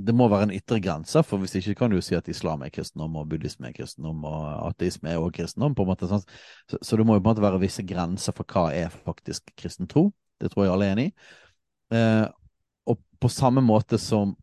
det 0.00 0.14
må 0.16 0.28
være 0.32 0.48
en 0.48 0.54
ytre 0.56 0.78
grense, 0.80 1.22
for 1.26 1.42
hvis 1.42 1.58
ikke 1.58 1.74
kan 1.82 1.92
du 1.92 2.00
si 2.00 2.16
at 2.16 2.28
islam 2.32 2.62
er 2.64 2.72
kristendom, 2.72 3.18
og 3.20 3.28
buddhisme 3.28 3.68
er 3.68 3.76
kristendom, 3.76 4.22
og 4.24 4.70
ateisme 4.70 5.10
er 5.10 5.20
også 5.20 5.36
kristendom. 5.36 5.74
på 5.74 5.84
en 5.84 5.90
måte, 5.92 6.08
så, 6.08 6.20
så, 6.80 6.96
det 6.96 7.06
må 7.06 7.18
jo 7.18 7.20
på 7.20 7.28
en 7.28 7.34
måte 7.34 7.44
være 7.44 7.60
visse 7.60 7.84
grenser 7.86 8.36
for 8.36 8.48
hva 8.48 8.70
er 8.72 8.88
faktisk 8.88 9.52
kristen 9.56 9.88
tro. 9.90 10.10
Det 10.40 10.52
tror 10.52 10.64
jeg 10.64 10.72
alle 10.72 10.86
er 10.86 10.94
enig 10.96 11.10
i. 11.10 11.12
Eh, 11.96 12.26
og 12.88 13.02
på 13.20 13.28
samme 13.28 13.60
måte 13.60 13.98
som 14.00 14.36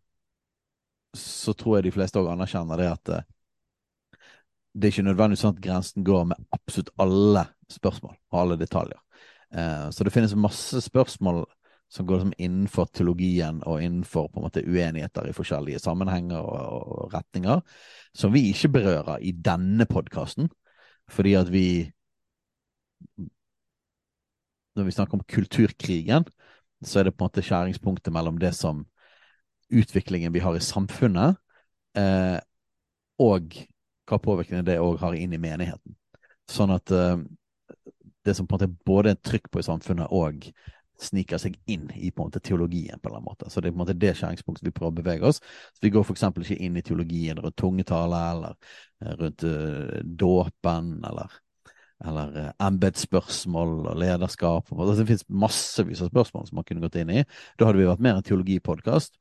så 1.17 1.53
tror 1.57 1.77
jeg 1.77 1.87
de 1.87 1.95
fleste 1.95 2.19
òg 2.19 2.29
anerkjenner 2.29 2.77
det 2.77 2.87
at 2.91 3.13
eh, 3.15 3.27
det 4.77 4.89
er 4.89 4.93
ikke 4.93 5.07
nødvendigvis 5.07 5.41
sånn 5.41 5.55
at 5.55 5.63
grensen 5.63 6.05
går 6.05 6.27
med 6.29 6.49
absolutt 6.53 6.91
alle 7.01 7.47
spørsmål 7.73 8.13
og 8.13 8.39
alle 8.43 8.57
detaljer. 8.61 8.99
Eh, 9.57 9.87
så 9.89 10.05
det 10.05 10.13
finnes 10.13 10.35
masse 10.37 10.83
spørsmål 10.85 11.47
som 11.89 12.07
går 12.07 12.19
liksom 12.19 12.33
innenfor 12.37 12.89
teologien 12.91 13.61
og 13.63 13.83
innenfor 13.83 14.27
på 14.27 14.39
en 14.39 14.47
måte 14.47 14.63
uenigheter 14.65 15.29
i 15.29 15.35
forskjellige 15.35 15.79
sammenhenger 15.79 16.39
og, 16.39 16.87
og 16.91 17.13
retninger, 17.13 17.61
som 18.15 18.33
vi 18.33 18.49
ikke 18.51 18.73
berører 18.75 19.23
i 19.23 19.31
denne 19.31 19.87
podkasten, 19.89 20.51
fordi 21.09 21.37
at 21.39 21.51
vi 21.53 21.67
Når 24.77 24.83
vi 24.83 24.91
snakker 24.91 25.17
om 25.17 25.23
kulturkrigen, 25.25 26.25
så 26.85 26.99
er 26.99 27.03
det 27.03 27.15
på 27.17 27.23
en 27.23 27.29
måte 27.31 27.41
skjæringspunktet 27.41 28.13
mellom 28.13 28.37
det 28.37 28.51
som 28.53 28.83
utviklingen 29.73 30.33
vi 30.33 30.39
har 30.39 30.53
i 30.53 30.61
samfunnet, 30.61 31.37
eh, 31.97 32.37
og 33.17 33.57
hva 34.05 34.19
påvirkning 34.21 34.65
det 34.65 34.77
òg 34.77 34.99
har 35.01 35.17
inn 35.17 35.33
i 35.33 35.41
menigheten. 35.41 35.97
Sånn 36.49 36.71
at 36.75 36.93
eh, 36.93 37.17
det 38.25 38.35
som 38.37 38.47
på 38.47 38.55
en 38.55 38.61
måte 38.61 38.85
både 38.85 39.15
er 39.15 39.21
trykk 39.23 39.49
på 39.51 39.61
i 39.61 39.65
samfunnet 39.65 40.13
og 40.13 40.45
sniker 41.01 41.41
seg 41.41 41.57
inn 41.69 41.87
i 41.95 42.11
på 42.11 42.23
en 42.23 42.29
måte 42.31 42.41
teologien. 42.43 42.99
på 42.99 43.07
en 43.07 43.11
eller 43.11 43.19
annen 43.19 43.29
måte. 43.29 43.49
Så 43.49 43.61
Det 43.61 43.69
er 43.69 43.75
på 43.75 43.79
en 43.79 43.85
måte 43.85 43.99
det 43.99 44.13
skjæringspunktet 44.17 44.65
vi 44.65 44.71
prøver 44.71 44.93
å 44.93 44.99
bevege 45.01 45.27
oss. 45.29 45.41
Så 45.73 45.81
Vi 45.81 45.91
går 45.93 46.05
f.eks. 46.05 46.23
ikke 46.23 46.59
inn 46.59 46.77
i 46.77 46.81
teologien 46.81 47.39
rundt 47.39 47.57
tungetale 47.57 48.21
eller 48.31 48.55
eh, 49.03 49.13
rundt 49.21 49.43
uh, 49.43 50.01
dåpen 50.03 50.91
eller, 51.05 51.39
eller 52.05 52.37
uh, 52.37 52.51
embetsspørsmål 52.67 53.87
og 53.93 53.97
lederskap. 53.97 54.71
Altså, 54.73 55.01
det 55.01 55.09
finnes 55.13 55.27
massevis 55.29 56.01
av 56.01 56.11
spørsmål 56.11 56.47
som 56.47 56.61
man 56.61 56.67
kunne 56.67 56.81
gått 56.81 56.99
inn 57.01 57.13
i. 57.13 57.25
Da 57.57 57.69
hadde 57.69 57.81
vi 57.81 57.89
vært 57.89 58.05
mer 58.05 58.19
en 58.19 58.27
teologipodkast. 58.27 59.17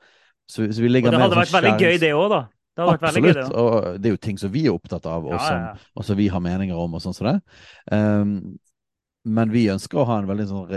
Så, 0.46 0.62
så 0.70 0.82
vi 0.82 0.88
ligger 0.88 1.10
og 1.10 1.18
det 1.18 1.24
hadde 1.24 1.42
vært 1.42 1.56
veldig 1.56 1.78
gøy, 1.80 1.98
det 2.00 2.14
òg, 2.14 2.28
da. 2.30 2.44
Det 2.76 2.84
Absolutt. 2.92 3.38
Gøy, 3.40 3.52
og 3.56 4.00
det 4.00 4.10
er 4.10 4.12
jo 4.12 4.20
ting 4.20 4.38
som 4.38 4.50
vi 4.52 4.66
er 4.68 4.74
opptatt 4.76 5.06
av, 5.08 5.24
og 5.24 5.38
som, 5.40 5.56
ja, 5.56 5.68
ja. 5.72 5.92
og 5.96 6.04
som 6.04 6.18
vi 6.18 6.26
har 6.28 6.42
meninger 6.44 6.76
om, 6.76 6.98
og 6.98 7.00
sånn 7.00 7.16
som 7.16 7.30
det. 7.30 7.38
Um, 7.88 8.34
men 9.26 9.52
vi 9.54 9.64
ønsker 9.72 10.02
å 10.02 10.06
ha 10.10 10.18
en 10.20 10.28
veldig 10.28 10.46
sånn 10.50 10.74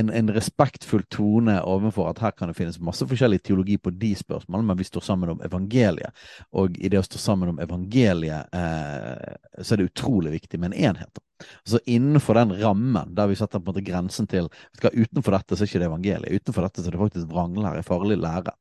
en, 0.00 0.10
en, 0.10 0.32
respektfull 0.34 1.02
tone 1.12 1.56
overfor 1.62 2.10
at 2.10 2.20
her 2.24 2.34
kan 2.36 2.50
det 2.50 2.56
finnes 2.58 2.80
masse 2.82 3.06
forskjellig 3.06 3.40
teologi 3.44 3.76
på 3.78 3.92
de 3.94 4.12
spørsmålene, 4.18 4.70
men 4.70 4.78
vi 4.80 4.86
står 4.88 5.04
sammen 5.06 5.32
om 5.34 5.42
evangeliet. 5.46 6.16
Og 6.56 6.78
i 6.78 6.90
det 6.92 7.00
å 7.00 7.06
stå 7.06 7.20
sammen 7.20 7.52
om 7.52 7.60
evangeliet, 7.62 8.48
eh, 8.56 9.34
så 9.60 9.74
er 9.74 9.80
det 9.82 9.90
utrolig 9.90 10.34
viktig 10.38 10.60
med 10.60 10.72
en 10.72 10.90
enhet. 10.90 11.22
Altså 11.62 11.80
Innenfor 11.88 12.36
den 12.36 12.52
rammen 12.60 13.14
der 13.16 13.30
vi 13.30 13.36
setter 13.38 13.60
på 13.60 13.70
en 13.70 13.72
måte 13.72 13.84
grensen 13.84 14.28
til 14.28 14.50
skal, 14.76 14.92
Utenfor 14.92 15.36
dette 15.36 15.56
så 15.56 15.64
er 15.64 15.70
ikke 15.70 15.82
det 15.82 15.88
evangeliet. 15.88 16.40
Utenfor 16.40 16.66
dette 16.66 16.82
så 16.82 16.90
er 16.90 16.96
det 16.96 17.02
faktisk 17.04 17.30
vranglære, 17.32 17.84
farlig 17.86 18.18
lære. 18.20 18.54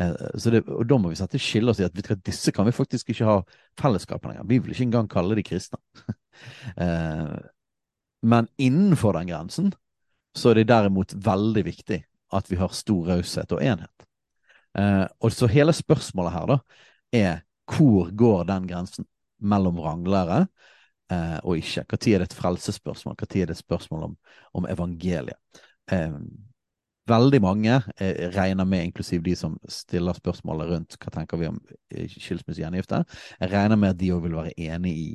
Eh, 0.00 0.14
så 0.40 0.54
det, 0.54 0.64
og 0.68 0.86
Da 0.88 1.00
må 1.00 1.12
vi 1.12 1.20
sette 1.20 1.40
skille 1.42 1.72
og 1.72 1.78
si 1.78 1.86
at 1.86 1.96
vet 1.96 2.24
disse 2.24 2.52
kan 2.54 2.68
vi 2.68 2.76
faktisk 2.76 3.12
ikke 3.12 3.28
ha 3.28 3.40
fellesskap 3.80 4.24
lenger. 4.28 4.48
Vi 4.48 4.60
vil 4.60 4.76
ikke 4.76 4.88
engang 4.88 5.10
kalle 5.10 5.36
de 5.38 5.46
kristne. 5.46 5.80
eh, 6.84 7.34
men 8.24 8.48
innenfor 8.56 9.18
den 9.18 9.28
grensen 9.28 9.74
så 10.34 10.50
er 10.50 10.60
det 10.60 10.68
derimot 10.70 11.14
veldig 11.24 11.64
viktig 11.66 12.00
at 12.34 12.50
vi 12.50 12.58
har 12.58 12.74
stor 12.74 13.12
raushet 13.14 13.52
og 13.54 13.62
enhet. 13.62 14.06
Eh, 14.78 15.04
og 15.20 15.32
så 15.32 15.48
hele 15.50 15.74
spørsmålet 15.76 16.34
her 16.34 16.48
da, 16.50 16.58
er 17.14 17.42
hvor 17.70 18.10
går 18.10 18.48
den 18.48 18.66
grensen 18.68 19.06
mellom 19.38 19.78
ranglere 19.80 20.46
eh, 21.12 21.38
og 21.42 21.60
ikke? 21.60 21.86
Når 21.90 22.08
er 22.08 22.24
det 22.24 22.30
et 22.30 22.40
frelsesspørsmål? 22.40 23.14
Når 23.20 23.30
er 23.30 23.46
det 23.46 23.56
et 23.56 23.62
spørsmål 23.62 24.08
om, 24.10 24.16
om 24.54 24.66
evangeliet? 24.70 25.38
Eh, 25.92 26.18
veldig 27.08 27.40
mange 27.44 27.82
eh, 28.00 28.30
regner 28.34 28.64
med, 28.64 28.84
inklusiv 28.84 29.22
de 29.22 29.36
som 29.36 29.58
stiller 29.68 30.16
spørsmålet 30.16 30.70
rundt 30.70 30.96
hva 30.98 31.12
tenker 31.12 31.40
vi 31.40 31.50
om 31.50 31.60
eh, 31.90 32.08
skilsmisse 32.08 32.64
jeg 32.64 33.52
regner 33.52 33.76
med 33.76 33.92
at 33.92 34.00
de 34.00 34.12
òg 34.14 34.24
vil 34.24 34.38
være 34.40 34.56
enig 34.58 34.96
i 34.96 35.10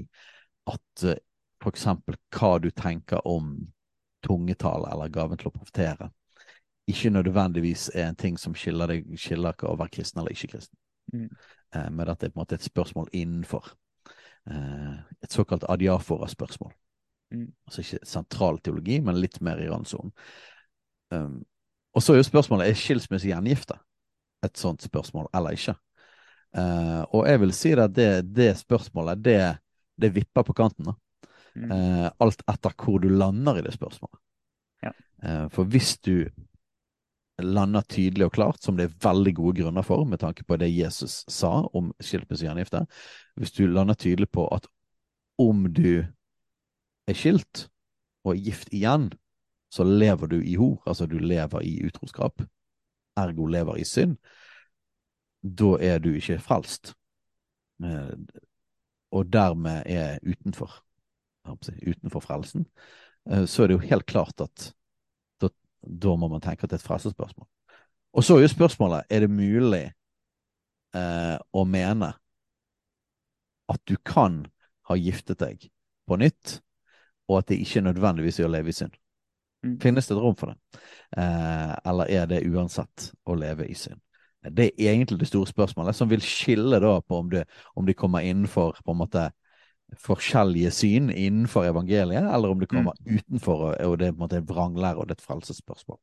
at 0.69 1.03
f.eks. 1.03 1.17
for 1.59 1.73
eksempel 1.73 2.15
hva 2.31 2.57
du 2.61 2.69
tenker 2.71 3.25
om 3.27 3.57
tungetale 4.25 4.89
eller 4.91 5.11
gaven 5.13 5.39
til 5.39 5.51
å 5.51 5.55
profetere 5.55 6.09
ikke 6.89 7.09
nødvendigvis 7.13 7.89
er 7.93 8.07
en 8.09 8.17
ting 8.17 8.37
som 8.39 8.55
skiller 8.57 8.89
deg 8.89 9.09
skiller 9.19 9.53
ikke 9.53 9.69
å 9.69 9.77
være 9.79 9.93
kristen 9.99 10.21
eller 10.21 10.33
ikke 10.33 10.55
kristen. 10.55 10.77
Mm. 11.13 11.27
Eh, 11.75 11.89
men 11.93 12.09
at 12.09 12.21
det 12.21 12.29
er 12.29 12.33
på 12.33 12.39
en 12.39 12.43
måte 12.43 12.57
et 12.57 12.65
spørsmål 12.65 13.11
innenfor. 13.13 13.73
Eh, 14.49 14.95
et 15.23 15.35
såkalt 15.35 15.67
adiafora-spørsmål. 15.69 16.73
Mm. 17.35 17.51
Altså 17.67 17.83
ikke 17.83 18.09
sentral 18.09 18.57
teologi, 18.65 18.99
men 19.05 19.21
litt 19.21 19.37
mer 19.45 19.61
i 19.61 19.69
randsonen. 19.69 20.13
Um, 21.13 21.43
og 21.93 22.03
så 22.05 22.13
er 22.13 22.19
jo 22.19 22.25
spørsmålet 22.27 22.69
er 22.69 22.77
skilsmisse 22.77 23.29
gjengifte 23.31 23.79
et 24.45 24.57
sånt 24.57 24.83
spørsmål 24.85 25.29
eller 25.35 25.57
ikke. 25.57 25.73
Uh, 26.57 27.01
og 27.17 27.25
jeg 27.29 27.41
vil 27.41 27.53
si 27.53 27.71
at 27.73 27.93
det, 27.93 28.09
det 28.33 28.51
spørsmålet, 28.57 29.23
det, 29.25 29.39
det 30.01 30.11
vipper 30.15 30.45
på 30.45 30.53
kanten. 30.57 30.89
da. 30.89 30.97
Mm. 31.55 31.71
Eh, 31.71 32.11
alt 32.19 32.43
etter 32.51 32.75
hvor 32.77 32.99
du 33.01 33.09
lander 33.09 33.59
i 33.59 33.63
det 33.65 33.73
spørsmålet. 33.75 34.19
Ja. 34.85 34.93
Eh, 35.23 35.45
for 35.53 35.69
hvis 35.69 35.97
du 36.05 36.29
lander 37.39 37.81
tydelig 37.81 38.27
og 38.27 38.33
klart, 38.35 38.63
som 38.63 38.77
det 38.77 38.89
er 38.89 38.97
veldig 39.03 39.33
gode 39.35 39.61
grunner 39.61 39.85
for, 39.85 40.03
med 40.05 40.19
tanke 40.19 40.43
på 40.43 40.57
det 40.59 40.69
Jesus 40.71 41.23
sa 41.31 41.63
om 41.73 41.93
skilsmisse 42.03 42.45
gjengifte, 42.45 42.83
hvis 43.39 43.55
du 43.55 43.65
lander 43.67 43.95
tydelig 43.95 44.29
på 44.31 44.47
at 44.53 44.67
om 45.39 45.67
du 45.73 46.03
er 47.07 47.15
skilt 47.15 47.69
og 48.25 48.33
er 48.35 48.43
gift 48.43 48.73
igjen, 48.75 49.09
så 49.71 49.85
lever 49.85 50.27
du 50.27 50.39
i 50.41 50.55
hor, 50.59 50.81
altså 50.85 51.05
du 51.05 51.19
lever 51.21 51.63
i 51.63 51.77
utroskap, 51.85 52.41
ergo 53.17 53.45
lever 53.47 53.79
i 53.79 53.85
synd, 53.87 54.17
da 55.41 55.77
er 55.79 55.99
du 56.03 56.11
ikke 56.17 56.39
frelst. 56.43 56.93
Eh, 57.83 58.15
og 59.15 59.33
dermed 59.33 59.83
er 59.85 60.19
utenfor 60.25 60.81
utenfor 61.57 62.23
frelsen, 62.23 62.65
eh, 63.29 63.45
så 63.45 63.63
er 63.63 63.71
det 63.71 63.79
jo 63.79 63.87
helt 63.89 64.07
klart 64.09 64.41
at 64.45 64.69
da, 65.41 65.49
da 65.81 66.15
må 66.19 66.29
man 66.31 66.43
tenke 66.43 66.65
at 66.65 66.71
det 66.71 66.79
er 66.79 66.83
et 66.83 66.89
frelsesspørsmål. 66.89 67.47
Og 68.13 68.25
så 68.25 68.37
er 68.37 68.45
jo 68.45 68.53
spørsmålet 68.53 69.09
er 69.09 69.25
det 69.25 69.31
mulig 69.31 69.85
eh, 70.97 71.37
å 71.37 71.65
mene 71.65 72.13
at 73.69 73.83
du 73.85 73.95
kan 74.01 74.41
ha 74.89 74.97
giftet 74.97 75.39
deg 75.43 75.69
på 76.09 76.17
nytt, 76.17 76.57
og 77.29 77.41
at 77.41 77.51
det 77.51 77.59
ikke 77.61 77.83
er 77.83 77.89
nødvendigvis 77.91 78.39
er 78.41 78.49
å 78.49 78.53
leve 78.53 78.73
i 78.73 78.75
synd. 78.75 78.95
Mm. 79.65 79.75
Finnes 79.83 80.07
det 80.07 80.15
et 80.15 80.21
rom 80.23 80.37
for 80.39 80.51
det? 80.51 80.81
Eh, 81.21 81.73
eller 81.91 82.09
er 82.09 82.29
det 82.31 82.45
uansett 82.49 83.11
å 83.29 83.35
leve 83.37 83.67
i 83.69 83.75
synd? 83.77 84.01
Det 84.39 84.69
er 84.69 84.93
egentlig 84.93 85.19
det 85.19 85.27
store 85.27 85.49
spørsmålet, 85.51 85.95
som 85.95 86.09
vil 86.09 86.23
skille 86.23 86.79
da 86.79 86.93
på 87.03 87.17
om, 87.19 87.29
du, 87.29 87.41
om 87.75 87.85
de 87.85 87.93
kommer 87.93 88.23
innenfor 88.23 88.79
på 88.85 88.93
en 88.95 89.01
måte 89.01 89.25
forskjellige 89.97 90.71
syn 90.75 91.09
innenfor 91.09 91.65
evangeliet, 91.69 92.27
eller 92.33 92.53
om 92.53 92.61
det 92.61 92.69
kommer 92.69 92.97
mm. 93.05 93.17
utenfor 93.17 93.65
og 93.73 93.97
det 93.99 94.09
er 94.09 94.13
på 94.13 94.19
en 94.19 94.25
måte 94.25 94.43
vranglære 94.45 95.01
og 95.01 95.09
det 95.09 95.17
er 95.17 95.21
et 95.21 95.27
frelsesspørsmål. 95.27 95.99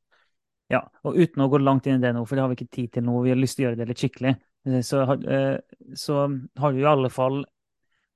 Ja, 0.73 0.83
og 1.07 1.15
uten 1.15 1.45
å 1.45 1.51
gå 1.51 1.61
langt 1.63 1.87
inn 1.87 2.01
i 2.01 2.03
det 2.03 2.11
nå, 2.17 2.25
for 2.27 2.35
det 2.35 2.43
har 2.43 2.51
vi 2.51 2.59
ikke 2.59 2.75
tid 2.75 2.95
til 2.97 3.07
nå, 3.07 3.21
vi 3.23 3.31
har 3.31 3.39
lyst 3.39 3.59
til 3.59 3.67
å 3.67 3.69
gjøre 3.69 3.81
det 3.83 3.91
litt 3.91 4.03
skikkelig, 4.03 4.33
eh, 4.67 4.81
så, 4.87 5.05
eh, 5.15 5.53
så 5.95 6.25
har 6.59 6.75
du 6.75 6.81
i 6.81 6.89
alle 6.91 7.13
fall 7.15 7.39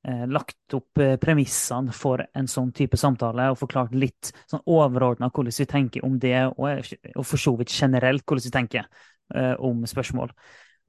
eh, 0.09 0.25
lagt 0.27 0.75
opp 0.75 1.05
premissene 1.23 1.95
for 1.95 2.25
en 2.27 2.51
sånn 2.51 2.73
type 2.75 2.99
samtale 2.99 3.53
og 3.53 3.61
forklart 3.61 3.95
litt 3.95 4.33
sånn 4.51 4.67
overordna 4.67 5.31
hvordan 5.31 5.55
vi 5.61 5.69
tenker 5.71 6.09
om 6.09 6.19
det, 6.19 6.41
og, 6.57 6.91
og 7.15 7.23
for 7.23 7.39
så 7.39 7.55
vidt 7.61 7.71
generelt 7.71 8.27
hvordan 8.27 8.49
vi 8.49 8.57
tenker. 8.59 8.91
eh, 9.35 9.55
om 9.59 9.87
spørsmål. 9.87 10.33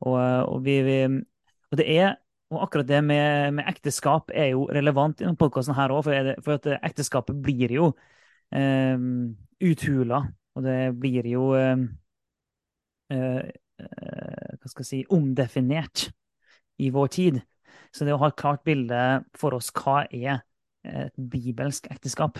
Og, 0.01 0.17
og, 0.17 0.63
vi, 0.65 0.81
vi, 0.85 0.97
og, 1.71 1.77
det 1.77 1.87
er, 1.97 2.15
og 2.51 2.65
akkurat 2.65 2.87
det 2.87 2.99
med, 3.05 3.55
med, 3.55 3.67
ekteskap 3.71 4.31
er 4.35 4.51
jo 4.51 4.65
relevant 4.73 5.21
i 5.21 5.25
denne 5.25 5.39
podkasten 5.39 5.77
her 5.77 5.93
òg, 5.95 6.03
for, 6.07 6.31
for, 6.43 6.73
ekteskapet 6.83 7.37
blir 7.43 7.71
jo 7.71 7.91
eh, 8.51 8.99
uthula, 9.63 10.21
og 10.57 10.65
det 10.65 10.79
blir 10.99 11.29
jo 11.31 11.51
eh, 11.55 11.85
eh, 13.15 13.51
Hva 13.81 14.69
skal 14.69 14.83
jeg 14.83 14.89
si 14.89 14.99
omdefinert 15.09 16.09
i 16.81 16.91
vår 16.93 17.07
tid. 17.15 17.39
Så 17.89 18.05
det 18.05 18.13
å 18.13 18.19
ha 18.21 18.29
et 18.29 18.37
klart 18.37 18.61
bilde 18.67 18.99
for 19.37 19.55
oss 19.57 19.71
hva 19.73 20.03
er 20.05 20.43
et 20.85 21.15
bibelsk 21.15 21.87
ekteskap, 21.93 22.37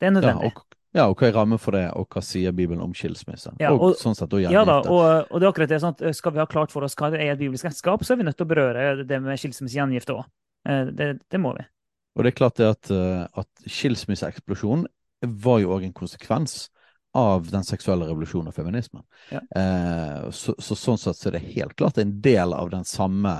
det 0.00 0.08
er 0.08 0.16
nødvendig. 0.16 0.50
Ja, 0.50 0.58
og, 0.58 0.76
ja, 0.96 1.04
og 1.10 1.20
hva 1.20 1.28
er 1.28 1.34
rammen 1.36 1.60
for 1.60 1.76
det, 1.76 1.84
og 1.98 2.08
hva 2.12 2.22
sier 2.24 2.54
Bibelen 2.56 2.80
om 2.84 2.94
skilsmisse? 2.96 3.52
Ja, 3.60 3.74
og, 3.74 3.82
og, 3.84 3.98
sånn 4.00 4.16
sett 4.16 4.32
og 4.32 4.42
ja 4.42 4.64
da, 4.64 4.78
og, 4.80 5.28
og, 5.28 5.38
det 5.38 5.44
er 5.46 5.50
akkurat 5.50 5.72
det, 5.72 5.80
sånn 5.82 5.96
at 5.96 6.16
Skal 6.16 6.32
vi 6.32 6.40
ha 6.40 6.46
klart 6.48 6.72
for 6.72 6.86
oss 6.86 6.96
hva 6.98 7.10
det 7.12 7.20
er 7.20 7.34
et 7.34 7.40
bibelsk 7.42 7.68
ekteskap, 7.68 8.04
så 8.06 8.14
er 8.14 8.20
vi 8.20 8.28
nødt 8.28 8.38
til 8.40 8.48
å 8.48 8.52
berøre 8.54 9.04
det 9.04 9.18
med 9.22 9.40
skilsmisse 9.40 9.76
gjengifte 9.76 10.16
òg. 10.16 10.24
Eh, 10.68 10.92
det, 10.96 11.10
det, 11.28 11.40
må 11.42 11.52
vi. 11.58 11.66
Og 12.16 12.24
det 12.24 12.32
er 12.32 12.38
klart 12.38 12.56
det 12.60 12.70
at, 12.72 12.92
eh, 12.94 13.26
at 13.42 13.68
skilsmisseeksplosjonen 13.68 14.86
var 15.46 15.60
jo 15.60 15.74
òg 15.76 15.86
en 15.86 15.96
konsekvens 15.96 16.66
av 17.16 17.46
den 17.48 17.64
seksuelle 17.64 18.08
revolusjonen 18.08 18.50
og 18.50 18.56
feminismen. 18.56 19.04
Ja. 19.32 19.40
Eh, 19.56 20.26
så, 20.36 20.54
så, 20.58 20.76
sånn 20.76 21.00
sett 21.00 21.20
så 21.20 21.30
er 21.30 21.38
det 21.38 21.46
helt 21.54 21.76
klart 21.78 22.00
en 22.00 22.18
del 22.24 22.52
av 22.52 22.72
den 22.72 22.84
samme 22.88 23.38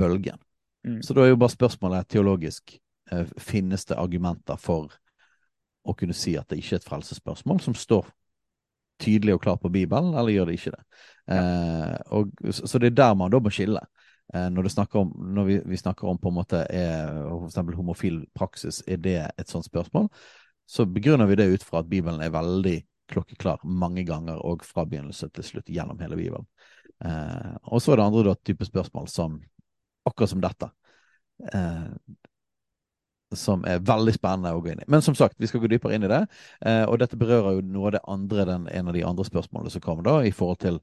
bølgen. 0.00 0.40
Mm. 0.84 1.00
Så 1.04 1.16
da 1.16 1.24
er 1.24 1.32
jo 1.32 1.40
bare 1.40 1.52
spørsmålet 1.52 2.08
teologisk 2.12 2.76
eh, 3.12 3.28
finnes 3.40 3.84
det 3.88 3.98
argumenter 4.00 4.60
for 4.60 4.92
å 5.84 5.94
kunne 5.96 6.16
si 6.16 6.34
at 6.40 6.48
det 6.50 6.60
ikke 6.60 6.78
er 6.78 6.82
et 6.82 6.88
frelsesspørsmål 6.88 7.60
som 7.64 7.76
står 7.78 8.08
tydelig 9.02 9.36
og 9.36 9.42
klart 9.42 9.62
på 9.62 9.72
Bibelen, 9.74 10.14
eller 10.14 10.34
gjør 10.34 10.50
det 10.50 10.56
ikke 10.58 10.72
det? 10.74 10.82
Ja. 11.26 11.36
Eh, 11.36 12.00
og, 12.14 12.32
så 12.54 12.80
det 12.80 12.92
er 12.92 12.98
der 13.02 13.14
man 13.18 13.32
da 13.32 13.40
må 13.42 13.52
skille. 13.52 13.82
Eh, 14.34 14.48
når, 14.52 14.70
om, 15.00 15.12
når 15.34 15.48
vi, 15.48 15.58
vi, 15.74 15.80
snakker 15.80 16.08
om 16.08 16.20
på 16.20 16.30
en 16.30 16.38
måte 16.38 16.64
er 16.70 17.12
for 17.52 17.76
homofil 17.76 18.22
praksis, 18.36 18.82
er 18.86 19.02
det 19.02 19.18
et 19.36 19.50
sånt 19.50 19.66
spørsmål? 19.66 20.08
Så 20.66 20.86
begrunner 20.88 21.28
vi 21.28 21.36
det 21.36 21.50
ut 21.52 21.64
fra 21.66 21.82
at 21.82 21.90
Bibelen 21.90 22.22
er 22.24 22.32
veldig 22.32 22.78
klokkeklar 23.12 23.66
mange 23.68 24.06
ganger 24.08 24.40
og 24.40 24.64
fra 24.64 24.86
begynnelse 24.88 25.28
til 25.34 25.44
slutt 25.44 25.68
gjennom 25.68 26.00
hele 26.00 26.16
Bibelen. 26.16 26.46
Eh, 27.04 27.52
og 27.68 27.82
så 27.82 27.92
er 27.92 28.00
det 28.00 28.06
andre 28.06 28.28
da, 28.30 28.36
type 28.40 28.64
spørsmål 28.64 29.10
som 29.12 29.40
akkurat 30.08 30.30
som 30.30 30.44
dette. 30.44 30.70
Som 33.38 33.64
er 33.68 33.82
veldig 33.84 34.14
spennende 34.16 34.54
å 34.54 34.62
gå 34.64 34.72
inn 34.72 34.82
i. 34.84 34.88
Men 34.90 35.04
som 35.04 35.16
sagt, 35.18 35.38
vi 35.38 35.48
skal 35.50 35.62
gå 35.62 35.70
dypere 35.72 35.96
inn 35.96 36.06
i 36.06 36.12
det. 36.12 36.22
Eh, 36.66 36.84
og 36.84 36.98
dette 37.02 37.18
berører 37.20 37.58
jo 37.58 37.66
noe 37.66 37.90
av 37.90 37.96
det 37.96 38.04
andre, 38.16 38.46
den, 38.50 38.68
en 38.70 38.90
av 38.90 38.96
de 38.96 39.04
andre 39.06 39.26
spørsmålene 39.28 39.72
som 39.74 39.84
kommer 39.84 40.06
da, 40.06 40.18
i 40.24 40.34
forhold 40.34 40.62
til 40.64 40.80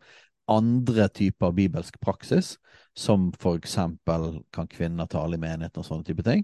andre 0.52 1.08
typer 1.14 1.54
bibelsk 1.56 2.00
praksis, 2.04 2.56
som 2.98 3.30
eksempel 3.56 4.42
kan 4.52 4.68
kvinner 4.68 5.08
tale 5.08 5.38
i 5.38 5.42
menigheten 5.42 5.84
og 5.84 5.88
sånne 5.88 6.08
type 6.08 6.26
ting. 6.28 6.44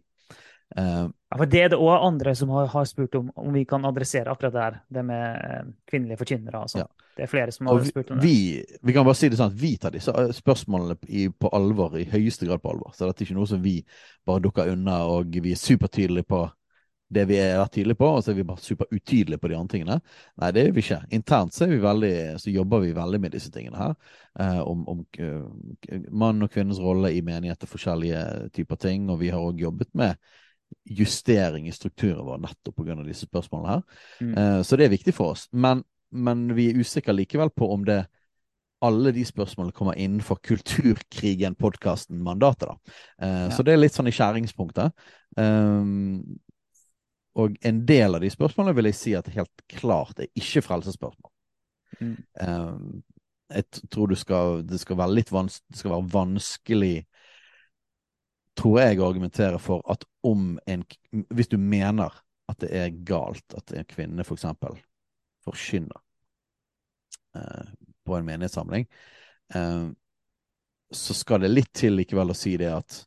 Uh, 0.76 1.08
ja, 1.32 1.46
Det 1.46 1.62
er 1.64 1.70
det 1.72 1.78
òg 1.80 2.04
andre 2.04 2.34
som 2.36 2.50
har, 2.52 2.68
har, 2.74 2.86
spurt 2.86 3.16
om 3.16 3.30
om 3.40 3.54
vi 3.56 3.64
kan 3.66 3.86
adressere 3.88 4.32
akkurat 4.32 4.54
det 4.54 4.64
her, 4.64 4.80
det 4.90 5.04
med 5.06 5.38
uh, 5.40 5.70
kvinnelige 5.88 6.20
forkynnere. 6.20 6.62
Altså. 6.62 6.84
Ja. 6.84 7.08
Det 7.18 7.24
er 7.24 7.32
flere 7.32 7.52
som 7.52 7.70
har 7.72 7.80
vi, 7.80 7.90
spurt 7.90 8.12
om 8.12 8.20
det. 8.20 8.28
Vi, 8.28 8.66
vi, 8.82 8.94
kan 8.94 9.06
bare 9.08 9.18
si 9.18 9.30
det 9.30 9.40
sånn 9.40 9.50
at 9.50 9.58
vi 9.58 9.72
tar 9.82 9.96
disse 9.96 10.14
eh, 10.14 10.30
spørsmålene 10.38 11.00
i, 11.08 11.30
på 11.34 11.50
alvor, 11.56 11.96
i 11.98 12.06
høyeste 12.12 12.46
grad 12.46 12.62
på 12.62 12.76
alvor. 12.76 12.92
Så 12.94 13.08
det 13.08 13.16
er 13.16 13.26
ikke 13.26 13.40
noe 13.40 13.50
som 13.50 13.64
vi 13.64 13.80
bare 14.28 14.44
dukker 14.44 14.70
unna, 14.76 15.00
og 15.10 15.34
vi 15.34 15.56
er 15.56 15.58
supertydelige 15.62 16.28
på 16.30 16.44
det 17.10 17.24
vi 17.30 17.38
er 17.40 17.62
tydelige 17.72 17.96
på, 17.96 18.08
og 18.18 18.24
så 18.24 18.32
er 18.32 18.36
vi 18.36 18.44
bare 18.44 18.60
superutydelige 18.62 19.40
på 19.40 19.48
de 19.48 19.56
andre 19.56 19.72
tingene. 19.72 19.96
Nei, 20.42 20.50
det 20.52 20.64
er 20.66 20.74
vi 20.76 20.84
ikke. 20.84 21.00
Internt 21.16 21.56
så, 21.56 21.68
veldig, 21.72 22.14
så 22.44 22.52
jobber 22.52 22.84
vi 22.84 22.96
veldig 22.96 23.22
med 23.24 23.34
disse 23.34 23.52
tingene 23.54 23.80
her. 23.80 23.94
Eh, 24.40 24.60
om, 24.68 24.84
om 24.92 25.06
uh, 25.24 26.02
mann 26.12 26.44
og 26.44 26.52
kvinnes 26.52 26.82
rolle 26.84 27.14
i 27.16 27.24
menigheter, 27.24 27.70
forskjellige 27.72 28.52
typer 28.54 28.82
ting. 28.84 29.08
Og 29.10 29.22
vi 29.24 29.32
har 29.32 29.40
òg 29.40 29.64
jobbet 29.64 29.94
med 29.96 30.20
justering 30.90 31.68
i 31.68 31.72
strukturen 31.72 32.26
vår 32.26 32.38
nettopp 32.44 32.76
pga. 32.76 32.96
disse 33.04 33.28
spørsmålene 33.28 33.74
her. 33.74 33.84
Mm. 34.22 34.34
Uh, 34.38 34.62
så 34.64 34.78
det 34.78 34.88
er 34.88 34.96
viktig 34.96 35.14
for 35.16 35.36
oss. 35.36 35.48
Men, 35.52 35.84
men, 36.12 36.48
vi 36.56 36.70
er 36.72 36.80
usikre 36.80 37.16
likevel 37.16 37.52
på 37.56 37.72
om 37.74 37.86
det 37.88 38.06
alle 38.86 39.12
de 39.12 39.24
spørsmålene 39.26 39.74
kommer 39.74 39.98
innenfor 39.98 40.38
Kulturkrigen-podkasten 40.46 42.20
Mandatet. 42.24 42.70
da. 42.70 42.98
Uh, 43.22 43.46
ja. 43.48 43.52
Så 43.52 43.66
det 43.66 43.74
er 43.74 43.82
litt 43.82 43.96
sånn 43.96 44.10
i 44.10 44.16
skjæringspunktet. 44.16 44.94
Um, 45.38 46.22
og 47.38 47.58
en 47.66 47.84
del 47.86 48.18
av 48.18 48.24
de 48.24 48.30
spørsmålene 48.34 48.76
vil 48.78 48.90
jeg 48.90 48.98
si 48.98 49.14
at 49.18 49.30
helt 49.34 49.66
klart 49.70 50.22
er 50.22 50.30
ikke 50.38 50.64
frelsesspørsmål. 50.66 51.32
Mm. 52.02 52.16
Um, 52.42 53.04
jeg 53.54 53.64
tror 53.92 54.14
skal, 54.20 54.64
det 54.68 54.80
skal 54.82 55.00
være 55.00 55.16
litt 55.16 55.30
vans 55.32 55.62
det 55.70 55.80
skal 55.80 55.94
være 55.94 56.12
vanskelig 56.12 56.96
tror 58.58 58.82
jeg 58.82 59.00
å 59.00 59.08
argumentere 59.08 59.60
for 59.62 59.84
at 59.92 60.06
om 60.26 60.58
en 60.66 60.84
Hvis 61.30 61.52
du 61.52 61.58
mener 61.58 62.14
at 62.48 62.60
det 62.64 62.72
er 62.74 62.98
galt 63.08 63.56
at 63.58 63.74
en 63.76 63.88
kvinne 63.88 64.24
f.eks. 64.24 64.46
For 64.62 64.80
forkynner 65.48 66.00
eh, 67.36 67.70
på 68.06 68.16
en 68.16 68.26
menighetssamling, 68.28 68.88
eh, 69.56 69.88
så 70.92 71.14
skal 71.14 71.44
det 71.44 71.52
litt 71.52 71.74
til 71.76 71.98
likevel 72.00 72.32
å 72.32 72.38
si 72.38 72.56
det 72.60 72.72
at 72.72 73.02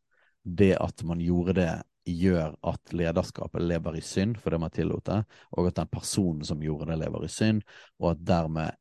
det 0.44 0.74
at 0.80 1.02
man 1.04 1.20
gjorde 1.20 1.56
det, 1.60 1.72
gjør 2.10 2.54
at 2.66 2.92
lederskapet 2.96 3.62
lever 3.62 3.98
i 3.98 4.02
synd 4.02 4.38
fordi 4.40 4.58
man 4.58 4.72
tillot 4.72 5.04
det, 5.06 5.18
og 5.52 5.68
at 5.68 5.76
den 5.82 5.90
personen 5.92 6.46
som 6.48 6.62
gjorde 6.64 6.88
det, 6.90 7.00
lever 7.02 7.26
i 7.26 7.32
synd, 7.32 7.60
og 8.00 8.14
at 8.14 8.22
dermed 8.26 8.78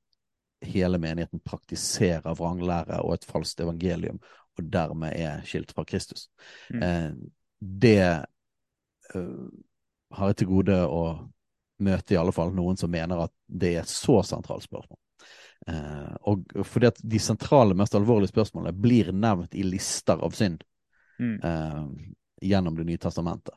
hele 0.66 1.00
menigheten 1.00 1.42
praktiserer 1.46 2.36
vranglære 2.36 3.00
og 3.04 3.16
et 3.16 3.28
falskt 3.28 3.62
evangelium, 3.64 4.20
og 4.60 4.70
dermed 4.72 5.16
er 5.16 5.42
skilt 5.48 5.74
fra 5.76 5.86
Kristus. 5.88 6.28
Mm. 6.70 6.84
Eh, 6.84 7.10
det 7.60 8.04
uh, 9.16 9.50
har 10.16 10.32
jeg 10.32 10.42
til 10.42 10.52
gode 10.54 10.78
å 10.86 11.04
møte 11.84 12.14
i 12.14 12.20
alle 12.20 12.34
fall 12.36 12.52
noen 12.56 12.78
som 12.80 12.92
mener 12.92 13.26
at 13.26 13.34
det 13.48 13.74
er 13.74 13.84
et 13.84 13.92
så 13.92 14.20
sentralt 14.28 14.66
spørsmål. 14.68 15.00
Eh, 15.68 16.16
og 16.32 16.46
fordi 16.68 16.90
at 16.90 17.02
de 17.04 17.20
sentrale, 17.22 17.78
mest 17.78 17.96
alvorlige 17.98 18.32
spørsmålene 18.32 18.76
blir 18.76 19.12
nevnt 19.16 19.56
i 19.56 19.66
lister 19.68 20.22
av 20.24 20.36
synd 20.38 20.64
mm. 21.20 21.36
eh, 21.44 21.82
gjennom 22.50 22.78
Det 22.78 22.88
nye 22.88 23.02
testamentet. 23.02 23.56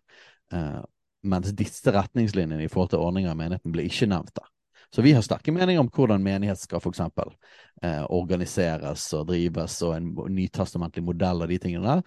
Eh, 0.53 0.80
mens 1.22 1.53
disse 1.55 1.94
retningslinjene 1.94 2.64
i 2.64 2.70
forhold 2.70 2.94
til 2.94 3.05
ordninger 3.05 3.30
i 3.30 3.38
menigheten 3.38 3.74
blir 3.74 3.86
ikke 3.86 4.11
nevnt 4.11 4.34
der. 4.38 4.48
Så 4.95 5.03
vi 5.03 5.14
har 5.16 5.24
sterke 5.24 5.53
meninger 5.53 5.80
om 5.80 5.88
hvordan 5.88 6.20
menighet 6.20 6.61
skal 6.61 6.82
f.eks. 6.82 7.01
Eh, 7.82 8.03
organiseres 8.12 9.07
og 9.16 9.30
drives, 9.30 9.78
og 9.86 9.95
en 9.97 10.11
nytestamentlig 10.36 11.05
modell 11.07 11.40
av 11.45 11.49
de 11.49 11.59
tingene 11.62 11.95
der. 11.95 12.03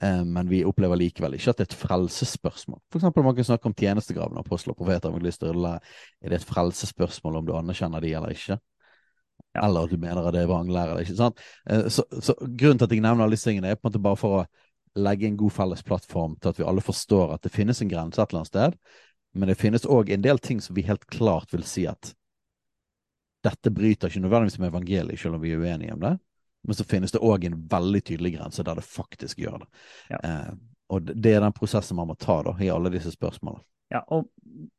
Eh, 0.00 0.22
men 0.24 0.48
vi 0.48 0.62
opplever 0.64 0.96
likevel 0.96 1.36
ikke 1.36 1.52
at 1.52 1.60
det 1.60 1.66
er 1.66 1.70
et 1.74 1.80
frelsesspørsmål. 1.82 2.80
For 2.88 3.02
eksempel 3.02 3.26
man 3.26 3.36
kan 3.36 3.48
snakke 3.50 3.68
om 3.68 3.76
tjenestegraven 3.76 4.40
og 4.40 4.46
apostler, 4.46 4.76
profeter, 4.78 5.12
evangelister. 5.12 5.52
Er 5.52 6.32
det 6.32 6.40
et 6.40 6.48
frelsesspørsmål 6.48 7.42
om 7.42 7.50
du 7.50 7.52
anerkjenner 7.58 8.00
de 8.00 8.14
eller 8.16 8.32
ikke? 8.32 8.58
Eller 9.62 9.84
at 9.84 9.92
du 9.92 10.00
mener 10.00 10.24
at 10.24 10.32
det 10.32 10.46
er 10.46 10.48
vranglære 10.48 10.94
eller 10.94 11.04
ikke. 11.04 11.18
sant? 11.20 11.44
Eh, 11.68 11.84
så, 11.92 12.06
så, 12.16 12.36
grunnen 12.40 12.80
til 12.80 12.88
at 12.88 12.96
jeg 12.96 13.04
nevner 13.04 13.26
alle 13.26 13.36
disse 13.36 13.50
tingene, 13.50 13.68
er 13.68 13.76
på 13.76 13.90
en 13.90 13.90
måte 13.90 14.04
bare 14.08 14.20
for 14.20 14.40
å 14.40 14.48
legge 15.02 15.28
en 15.28 15.36
god 15.40 15.52
felles 15.52 15.84
plattform 15.84 16.40
til 16.40 16.52
at 16.52 16.58
vi 16.60 16.64
alle 16.68 16.84
forstår 16.84 17.36
at 17.36 17.44
det 17.44 17.52
finnes 17.52 17.84
en 17.84 17.92
grense 17.92 18.20
et 18.20 18.32
eller 18.32 18.40
annet 18.40 18.54
sted. 18.54 18.80
Men 19.36 19.48
det 19.48 19.60
finnes 19.60 19.84
òg 19.88 20.10
en 20.12 20.24
del 20.24 20.40
ting 20.40 20.60
som 20.64 20.76
vi 20.76 20.88
helt 20.88 21.04
klart 21.12 21.52
vil 21.52 21.64
si 21.68 21.84
at 21.88 22.14
dette 23.44 23.72
bryter 23.74 24.10
ikke 24.10 24.22
nødvendigvis 24.22 24.58
med 24.62 24.70
evangeliet, 24.70 25.20
selv 25.20 25.38
om 25.38 25.42
vi 25.42 25.52
er 25.54 25.62
uenige 25.62 25.96
om 25.96 26.02
det. 26.02 26.12
Men 26.62 26.78
så 26.78 26.86
finnes 26.86 27.14
det 27.14 27.22
òg 27.24 27.46
en 27.48 27.58
veldig 27.70 28.02
tydelig 28.06 28.36
grense 28.36 28.62
der 28.62 28.78
det 28.78 28.86
faktisk 28.86 29.42
gjør 29.42 29.64
det. 29.64 29.68
Ja. 30.12 30.20
Eh, 30.22 30.52
og 30.92 31.08
det 31.08 31.34
er 31.34 31.42
den 31.42 31.54
prosessen 31.56 31.98
man 31.98 32.10
må 32.10 32.16
ta 32.20 32.38
da, 32.46 32.54
i 32.62 32.70
alle 32.70 32.92
disse 32.92 33.14
spørsmålene. 33.14 33.64
Ja, 33.92 34.02
og 34.14 34.30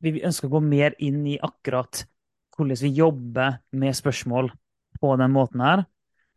vi 0.02 0.24
ønsker 0.26 0.50
å 0.50 0.56
gå 0.56 0.62
mer 0.66 0.96
inn 1.04 1.22
i 1.30 1.38
akkurat 1.44 2.06
hvordan 2.56 2.80
vi 2.82 2.94
jobber 2.98 3.58
med 3.78 3.98
spørsmål 3.98 4.50
på 5.02 5.12
den 5.20 5.34
måten 5.34 5.62
her. 5.66 5.84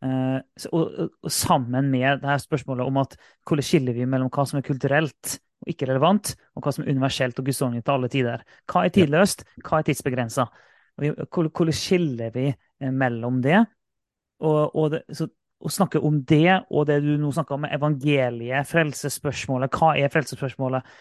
Eh, 0.04 0.38
og, 0.72 0.98
og, 1.06 1.30
sammen 1.32 1.90
med 1.92 2.22
det 2.22 2.30
her 2.30 2.42
spørsmålet 2.42 2.88
om 2.88 3.00
at 3.00 3.16
hvordan 3.46 3.64
skiller 3.64 3.96
vi 3.96 4.08
mellom 4.08 4.32
hva 4.32 4.44
som 4.48 4.60
er 4.60 4.66
kulturelt 4.66 5.38
og 5.64 5.70
ikke 5.72 5.88
relevant, 5.88 6.34
og 6.56 6.64
hva 6.64 6.72
som 6.74 6.84
er 6.84 6.92
universelt 6.92 7.38
og 7.40 7.46
gudståelig 7.48 7.84
til 7.84 7.94
alle 7.94 8.10
tider. 8.12 8.42
Hva 8.68 8.84
er 8.84 8.92
tidløst, 8.92 9.46
hva 9.64 9.80
er 9.80 9.86
tidsbegrensa? 9.88 10.44
Hvordan 10.96 11.76
skiller 11.76 12.30
vi 12.34 12.46
eh, 12.50 12.92
mellom 12.92 13.42
det? 13.44 13.58
Og, 14.44 14.76
og 14.76 14.92
det, 14.92 15.02
så, 15.16 15.28
å 15.56 15.72
snakke 15.72 16.00
om 16.04 16.20
det 16.28 16.60
og 16.68 16.86
det 16.88 17.00
du 17.04 17.14
nå 17.20 17.32
snakker 17.32 17.56
om, 17.56 17.66
evangeliet, 17.68 18.68
frelsesspørsmålet. 18.68 19.72
Hva 19.72 19.94
er 19.96 20.12
frelsesspørsmålet? 20.12 20.96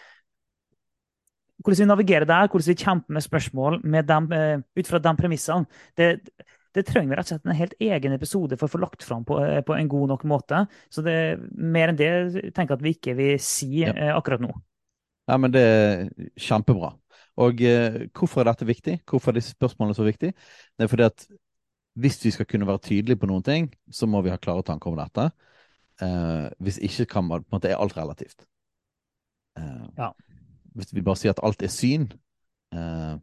Hvordan 1.62 1.82
vi 1.82 1.88
navigerer 1.88 2.28
der, 2.28 2.50
hvordan 2.52 2.68
vi 2.68 2.76
kjemper 2.82 3.16
med 3.16 3.24
spørsmål 3.24 3.80
med 3.84 4.08
dem, 4.08 4.28
eh, 4.32 4.60
ut 4.76 4.88
fra 4.88 5.00
de 5.02 5.14
premissene, 5.16 5.66
det, 5.96 6.10
det, 6.76 6.84
trenger 6.84 7.10
vi 7.10 7.18
rett 7.18 7.26
og 7.26 7.34
slett 7.34 7.48
en 7.48 7.58
helt 7.58 7.76
egen 7.80 8.16
episode 8.16 8.58
for 8.60 8.68
å 8.68 8.74
få 8.74 8.80
lagt 8.84 9.04
fram 9.04 9.24
på, 9.24 9.40
eh, 9.44 9.62
på 9.64 9.76
en 9.76 9.88
god 9.88 10.12
nok 10.12 10.24
måte. 10.28 10.66
Så 10.92 11.04
det, 11.04 11.16
mer 11.56 11.92
enn 11.92 12.00
det 12.00 12.12
tenker 12.52 12.74
jeg 12.74 12.78
at 12.80 12.86
vi 12.86 12.96
ikke 12.98 13.16
vil 13.18 13.40
si 13.40 13.70
ja. 13.84 13.92
akkurat 14.16 14.44
nå. 14.44 14.52
Nei, 15.26 15.38
men 15.42 15.50
det 15.50 15.64
er 15.64 16.04
kjempebra. 16.38 16.92
Og 17.36 17.60
eh, 17.60 18.06
hvorfor 18.16 18.40
er 18.42 18.50
dette 18.50 18.68
viktig? 18.68 19.00
Hvorfor 19.08 19.32
er 19.32 19.40
disse 19.40 19.52
spørsmålene 19.56 19.96
så 19.98 20.06
viktige? 20.06 20.32
Det 20.76 20.86
er 20.86 20.92
fordi 20.92 21.06
at 21.08 21.26
hvis 21.96 22.18
vi 22.24 22.30
skal 22.30 22.46
kunne 22.48 22.66
være 22.68 22.82
tydelige 22.84 23.20
på 23.20 23.28
noen 23.28 23.44
ting, 23.44 23.68
så 23.92 24.08
må 24.08 24.20
vi 24.24 24.32
ha 24.32 24.36
klare 24.40 24.64
tanker 24.64 24.90
om 24.92 24.98
dette. 25.00 25.30
Eh, 26.04 26.48
hvis 26.60 26.78
ikke 26.84 27.06
kan 27.06 27.24
man 27.24 27.44
på 27.44 27.48
en 27.48 27.56
måte 27.56 27.70
er 27.72 27.80
alt 27.80 27.96
relativt. 27.96 28.46
Eh, 29.58 29.86
Ja. 29.96 30.10
Hvis 30.76 30.92
vi 30.92 31.00
bare 31.00 31.16
sier 31.16 31.32
at 31.32 31.40
alt 31.42 31.62
er 31.64 31.72
syn, 31.72 32.10
eh, 32.72 33.16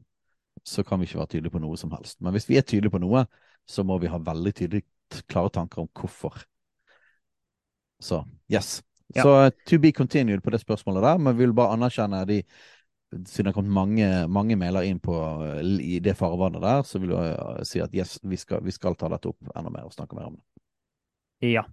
så 0.65 0.83
kan 0.83 0.99
vi 0.99 1.05
ikke 1.05 1.19
være 1.19 1.27
tydelige 1.35 1.53
på 1.53 1.61
noe 1.61 1.77
som 1.77 1.91
helst. 1.91 2.21
Men 2.21 2.33
hvis 2.33 2.49
vi 2.49 2.57
er 2.57 2.65
tydelige 2.65 2.91
på 2.91 3.01
noe, 3.03 3.27
så 3.67 3.83
må 3.85 3.99
vi 4.01 4.09
ha 4.09 4.17
veldig 4.17 4.53
tydelige, 4.55 4.87
klare 5.29 5.49
tanker 5.53 5.83
om 5.83 5.89
hvorfor. 5.93 6.41
Så 8.01 8.23
yes. 8.51 8.81
Ja. 9.15 9.21
Så 9.21 9.51
to 9.69 9.77
be 9.79 9.91
continued 9.91 10.41
på 10.41 10.49
det 10.49 10.61
spørsmålet 10.63 11.03
der, 11.03 11.17
men 11.17 11.37
vi 11.37 11.45
vil 11.45 11.53
bare 11.53 11.75
anerkjenne 11.77 12.25
de 12.25 12.41
siden 13.27 13.45
det 13.47 13.51
har 13.51 13.57
kommet 13.57 13.75
mange, 13.75 14.07
mange 14.27 14.57
mailer 14.59 14.87
inn 14.89 14.99
på, 15.03 15.15
eh, 15.47 15.61
i 15.95 15.99
det 16.03 16.15
farvannet 16.19 16.61
der, 16.63 16.83
så 16.87 16.99
vil 17.01 17.15
jeg 17.15 17.35
eh, 17.35 17.63
si 17.67 17.81
at 17.83 17.95
yes, 17.95 18.17
vi 18.23 18.39
skal, 18.39 18.63
vi 18.65 18.73
skal 18.75 18.95
ta 18.99 19.09
dette 19.13 19.31
opp 19.31 19.53
enda 19.55 19.71
mer 19.73 19.87
og 19.87 19.95
snakke 19.95 20.17
mer 20.17 20.29
om 20.31 20.37
det. 20.37 20.43
Ja. 21.53 21.63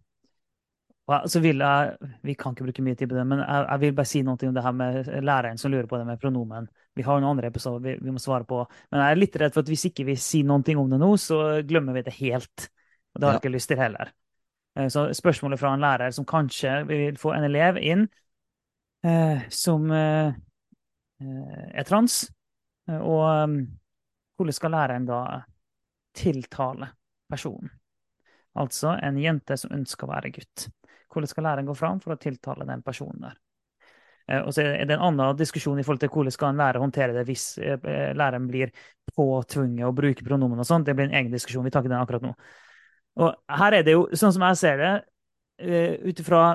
Og 1.11 1.26
så 1.30 1.41
vil 1.43 1.59
jeg, 1.59 1.97
Vi 2.22 2.34
kan 2.38 2.55
ikke 2.55 2.64
bruke 2.68 2.82
mye 2.86 2.95
tid 2.95 3.09
på 3.11 3.16
det, 3.18 3.24
men 3.26 3.41
jeg, 3.43 3.64
jeg 3.66 3.80
vil 3.82 3.95
bare 3.99 4.07
si 4.07 4.22
noe 4.22 4.38
om 4.47 4.55
det 4.55 4.62
her 4.62 4.76
med 4.76 5.09
læreren 5.26 5.59
som 5.59 5.72
lurer 5.72 5.88
på 5.91 5.99
det 5.99 6.07
med 6.07 6.20
pronomen. 6.22 6.68
Vi 6.95 7.03
har 7.07 7.18
noen 7.18 7.32
andre 7.34 7.51
episoder 7.51 7.82
vi, 7.82 7.97
vi 8.05 8.14
må 8.14 8.22
svare 8.22 8.47
på. 8.47 8.61
Men 8.91 9.03
jeg 9.03 9.16
er 9.16 9.20
litt 9.20 9.38
redd 9.43 9.55
for 9.55 9.64
at 9.64 9.72
hvis 9.72 9.88
ikke 9.91 10.07
vi 10.07 10.16
sier 10.20 10.47
noe 10.47 10.62
om 10.78 10.91
det 10.93 11.01
nå, 11.01 11.11
så 11.18 11.41
glemmer 11.66 11.99
vi 11.99 12.05
det 12.07 12.14
helt. 12.20 12.68
Og 13.14 13.20
det 13.20 13.26
har 13.26 13.34
jeg 13.34 13.41
Ja. 13.41 13.43
ikke 13.43 13.57
lyst 13.57 13.68
til 13.72 13.78
heller. 13.82 14.12
Eh, 14.76 14.88
Så 14.88 15.09
spørsmålet 15.14 15.59
fra 15.59 15.74
en 15.74 15.80
lærer 15.82 16.11
som 16.14 16.24
kanskje 16.24 16.86
vil 16.86 17.18
få 17.18 17.34
en 17.34 17.45
elev 17.45 17.78
inn 17.82 18.09
eh, 19.03 19.49
som 19.51 19.91
eh, 19.91 20.28
eh, 20.28 20.34
er 21.21 21.85
trans, 21.89 22.23
eh, 22.89 23.01
og 23.01 23.25
um, 23.45 23.59
hvordan 24.39 24.57
skal 24.57 24.75
læreren 24.75 25.07
da 25.09 25.21
tiltale 26.16 26.91
personen? 27.31 27.71
Altså 28.61 28.97
en 28.99 29.18
jente 29.21 29.57
som 29.61 29.75
ønsker 29.77 30.09
å 30.09 30.11
være 30.11 30.33
gutt. 30.35 30.66
Hvordan 31.11 31.31
skal 31.31 31.47
læreren 31.47 31.68
gå 31.68 31.77
fram 31.79 32.01
for 32.03 32.14
å 32.14 32.21
tiltale 32.21 32.66
den 32.66 32.83
personen 32.87 33.29
der? 33.29 33.37
Eh, 34.31 34.41
Og 34.41 34.55
så 34.55 34.64
er 34.64 34.89
det 34.89 34.97
en 34.97 35.07
annen 35.11 35.37
diskusjon 35.39 35.79
i 35.79 35.85
forhold 35.87 36.03
til 36.03 36.11
hvordan 36.14 36.35
skal 36.35 36.55
en 36.55 36.62
lærer 36.62 36.83
håndtere 36.83 37.14
det 37.16 37.27
hvis 37.29 37.53
eh, 37.59 37.79
læreren 38.16 38.49
blir 38.51 38.73
påtvunget 39.12 39.87
å 39.87 39.95
bruke 39.95 40.27
pronomen 40.27 40.62
og 40.62 40.66
sånt. 40.66 40.89
Det 40.89 40.97
blir 40.97 41.11
en 41.11 41.18
egen 41.21 41.33
diskusjon. 41.35 41.64
Vi 41.66 41.75
tar 41.75 41.85
ikke 41.85 41.95
den 41.95 42.01
akkurat 42.01 42.27
nå. 42.27 42.35
Og 43.21 43.57
her 43.61 43.77
er 43.77 43.87
det 43.87 43.97
jo, 43.97 44.07
sånn 44.16 44.33
som 44.33 44.45
jeg 44.47 44.59
ser 44.61 44.79
det, 44.81 44.93
ut 45.61 46.21
ifra 46.23 46.55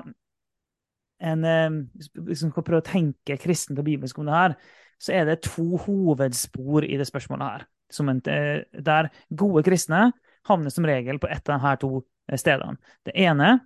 en 1.20 1.46
eh, 1.46 1.78
Hvis 1.96 2.44
man 2.44 2.52
skal 2.52 2.66
prøve 2.66 2.84
å 2.84 2.88
tenke 2.88 3.38
kristent 3.42 3.80
og 3.80 3.88
bibelsk 3.88 4.20
om 4.20 4.28
det 4.30 4.36
her, 4.36 4.58
så 5.00 5.16
er 5.16 5.26
det 5.28 5.42
to 5.46 5.78
hovedspor 5.86 6.88
i 6.88 6.98
det 7.00 7.08
spørsmålet 7.08 7.46
her. 7.46 7.66
En, 8.00 8.22
eh, 8.32 8.64
der 8.82 9.10
gode 9.30 9.64
kristne 9.64 10.10
havner 10.48 10.74
som 10.74 10.88
regel 10.88 11.20
på 11.20 11.30
ett 11.32 11.50
av 11.50 11.62
her 11.64 11.80
to 11.82 12.04
eh, 12.30 12.38
stedene. 12.40 12.78
Det 13.06 13.16
ene 13.16 13.60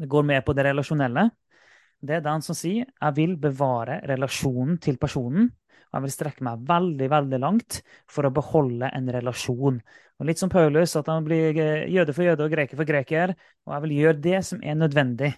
det 0.00 0.08
går 0.08 0.24
med 0.24 0.44
på 0.44 0.54
det 0.56 0.64
relasjonelle. 0.70 1.28
Det 2.00 2.16
er 2.16 2.24
den 2.24 2.42
som 2.44 2.56
sier 2.56 2.86
jeg 2.88 3.16
vil 3.16 3.34
bevare 3.40 4.00
relasjonen 4.08 4.78
til 4.80 4.96
personen. 5.00 5.50
Og 5.90 5.98
jeg 5.98 6.06
vil 6.06 6.14
strekke 6.14 6.46
meg 6.46 6.62
veldig 6.68 7.08
veldig 7.10 7.40
langt 7.42 7.80
for 8.08 8.24
å 8.26 8.32
beholde 8.32 8.88
en 8.94 9.10
relasjon. 9.10 9.80
Og 10.20 10.26
Litt 10.28 10.40
som 10.40 10.50
Paulus, 10.52 10.92
at 11.00 11.08
han 11.08 11.24
blir 11.24 11.56
eh, 11.56 11.86
jøde 11.88 12.12
for 12.12 12.26
jøde 12.26 12.44
og 12.44 12.52
greker 12.52 12.76
for 12.76 12.88
greker. 12.88 13.32
Og 13.64 13.72
jeg 13.72 13.84
vil 13.86 13.94
gjøre 13.96 14.20
det 14.20 14.40
som 14.44 14.60
er 14.60 14.76
nødvendig 14.76 15.30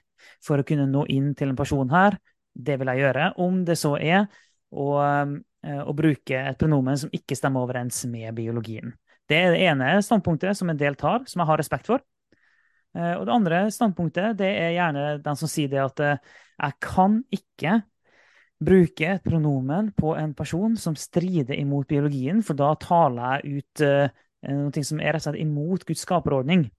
for 0.42 0.58
å 0.58 0.66
kunne 0.66 0.88
nå 0.90 1.04
inn 1.14 1.30
til 1.38 1.52
en 1.52 1.58
person 1.58 1.92
her. 1.94 2.18
Det 2.52 2.74
vil 2.80 2.90
jeg 2.90 3.04
gjøre, 3.04 3.28
om 3.40 3.60
det 3.64 3.76
så 3.78 3.94
er 3.96 4.26
å, 4.74 4.88
eh, 4.98 5.92
bruke 5.94 6.40
et 6.50 6.58
pronomen 6.58 6.98
som 6.98 7.12
ikke 7.14 7.38
stemmer 7.38 7.62
overens 7.62 8.02
med 8.10 8.34
biologien. 8.34 8.90
Det 9.30 9.38
er 9.38 9.54
det 9.54 9.62
ene 9.68 9.92
standpunktet 10.02 10.58
som 10.58 10.68
en 10.72 10.80
del 10.80 10.98
tar, 10.98 11.22
som 11.30 11.44
jeg 11.44 11.50
har 11.52 11.62
respekt 11.62 11.86
for. 11.86 12.02
Eh, 12.96 13.14
Og 13.14 13.24
det 13.26 13.36
andre 13.36 13.62
standpunktet 13.70 14.36
det 14.36 14.50
er 14.50 14.74
gjerne 14.74 15.22
den 15.22 15.38
som 15.38 15.48
sier 15.48 15.70
det 15.70 15.80
at 15.80 16.02
jeg 16.02 16.78
kan 16.82 17.22
ikke 17.30 17.78
bruke 18.62 19.14
et 19.14 19.22
pronomen 19.22 19.92
på 19.94 20.16
en 20.18 20.34
person 20.34 20.74
som 20.76 20.98
strider 20.98 21.54
imot 21.54 21.86
biologien, 21.86 22.42
for 22.42 22.58
da 22.58 22.74
taler 22.74 23.40
jeg 23.40 23.62
ut 23.62 23.86
noe 24.48 24.84
som 24.84 25.00
er 25.00 25.12
rett 25.14 25.22
og 25.22 25.30
slett 25.30 25.42
imot 25.42 25.84
Guds 25.86 26.02
skaperordning. 26.06 26.70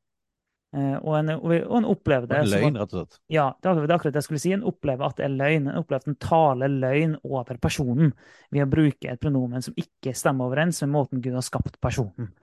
Eh, 0.76 0.96
Og 1.06 1.14
en, 1.20 1.30
og 1.38 1.78
en 1.78 1.86
opplever 1.86 2.26
det 2.28 2.40
En 2.42 2.50
løgn, 2.50 2.78
rett 2.82 2.94
og 2.94 3.04
slett. 3.04 3.20
ja, 3.30 3.54
det 3.62 3.70
er 3.70 3.94
akkurat 3.94 4.14
det 4.14 4.22
jeg 4.24 4.28
skulle 4.28 4.42
si. 4.42 4.52
En 4.56 4.64
opplever 4.64 5.06
at 5.06 5.18
det 5.18 5.26
er 5.28 5.36
løgn. 5.38 5.70
En 5.70 5.78
opplever 5.84 6.02
at 6.02 6.08
en 6.08 6.16
taler 6.16 6.68
løgn 6.68 7.16
over 7.24 7.58
personen 7.62 8.14
ved 8.52 8.66
å 8.66 8.70
bruke 8.72 9.12
et 9.12 9.22
pronomen 9.22 9.62
som 9.62 9.74
ikke 9.78 10.16
stemmer 10.18 10.50
overens 10.50 10.82
med 10.82 10.90
måten 10.96 11.22
Gud 11.22 11.34
har 11.38 11.46
skapt 11.46 11.80
personen. 11.80 12.34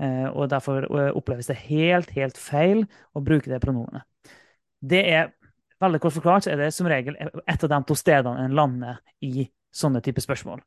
Eh, 0.00 0.28
og 0.28 0.48
derfor 0.52 0.84
eh, 0.84 1.10
oppleves 1.16 1.48
det 1.48 1.56
helt, 1.68 2.10
helt 2.16 2.36
feil 2.40 2.86
å 3.16 3.20
bruke 3.24 3.50
det 3.50 3.60
pronomenet. 3.60 4.04
Det 4.80 5.00
er 5.12 5.32
veldig 5.80 6.00
kort 6.00 6.12
forklart, 6.12 6.44
så 6.44 6.52
er 6.52 6.56
det 6.60 6.74
som 6.76 6.86
regel 6.88 7.16
et 7.16 7.64
av 7.64 7.68
de 7.72 7.80
to 7.88 7.94
stedene 7.96 8.44
en 8.44 8.54
lander 8.56 9.00
i 9.24 9.48
sånne 9.72 10.00
typer 10.04 10.20
spørsmål. 10.24 10.60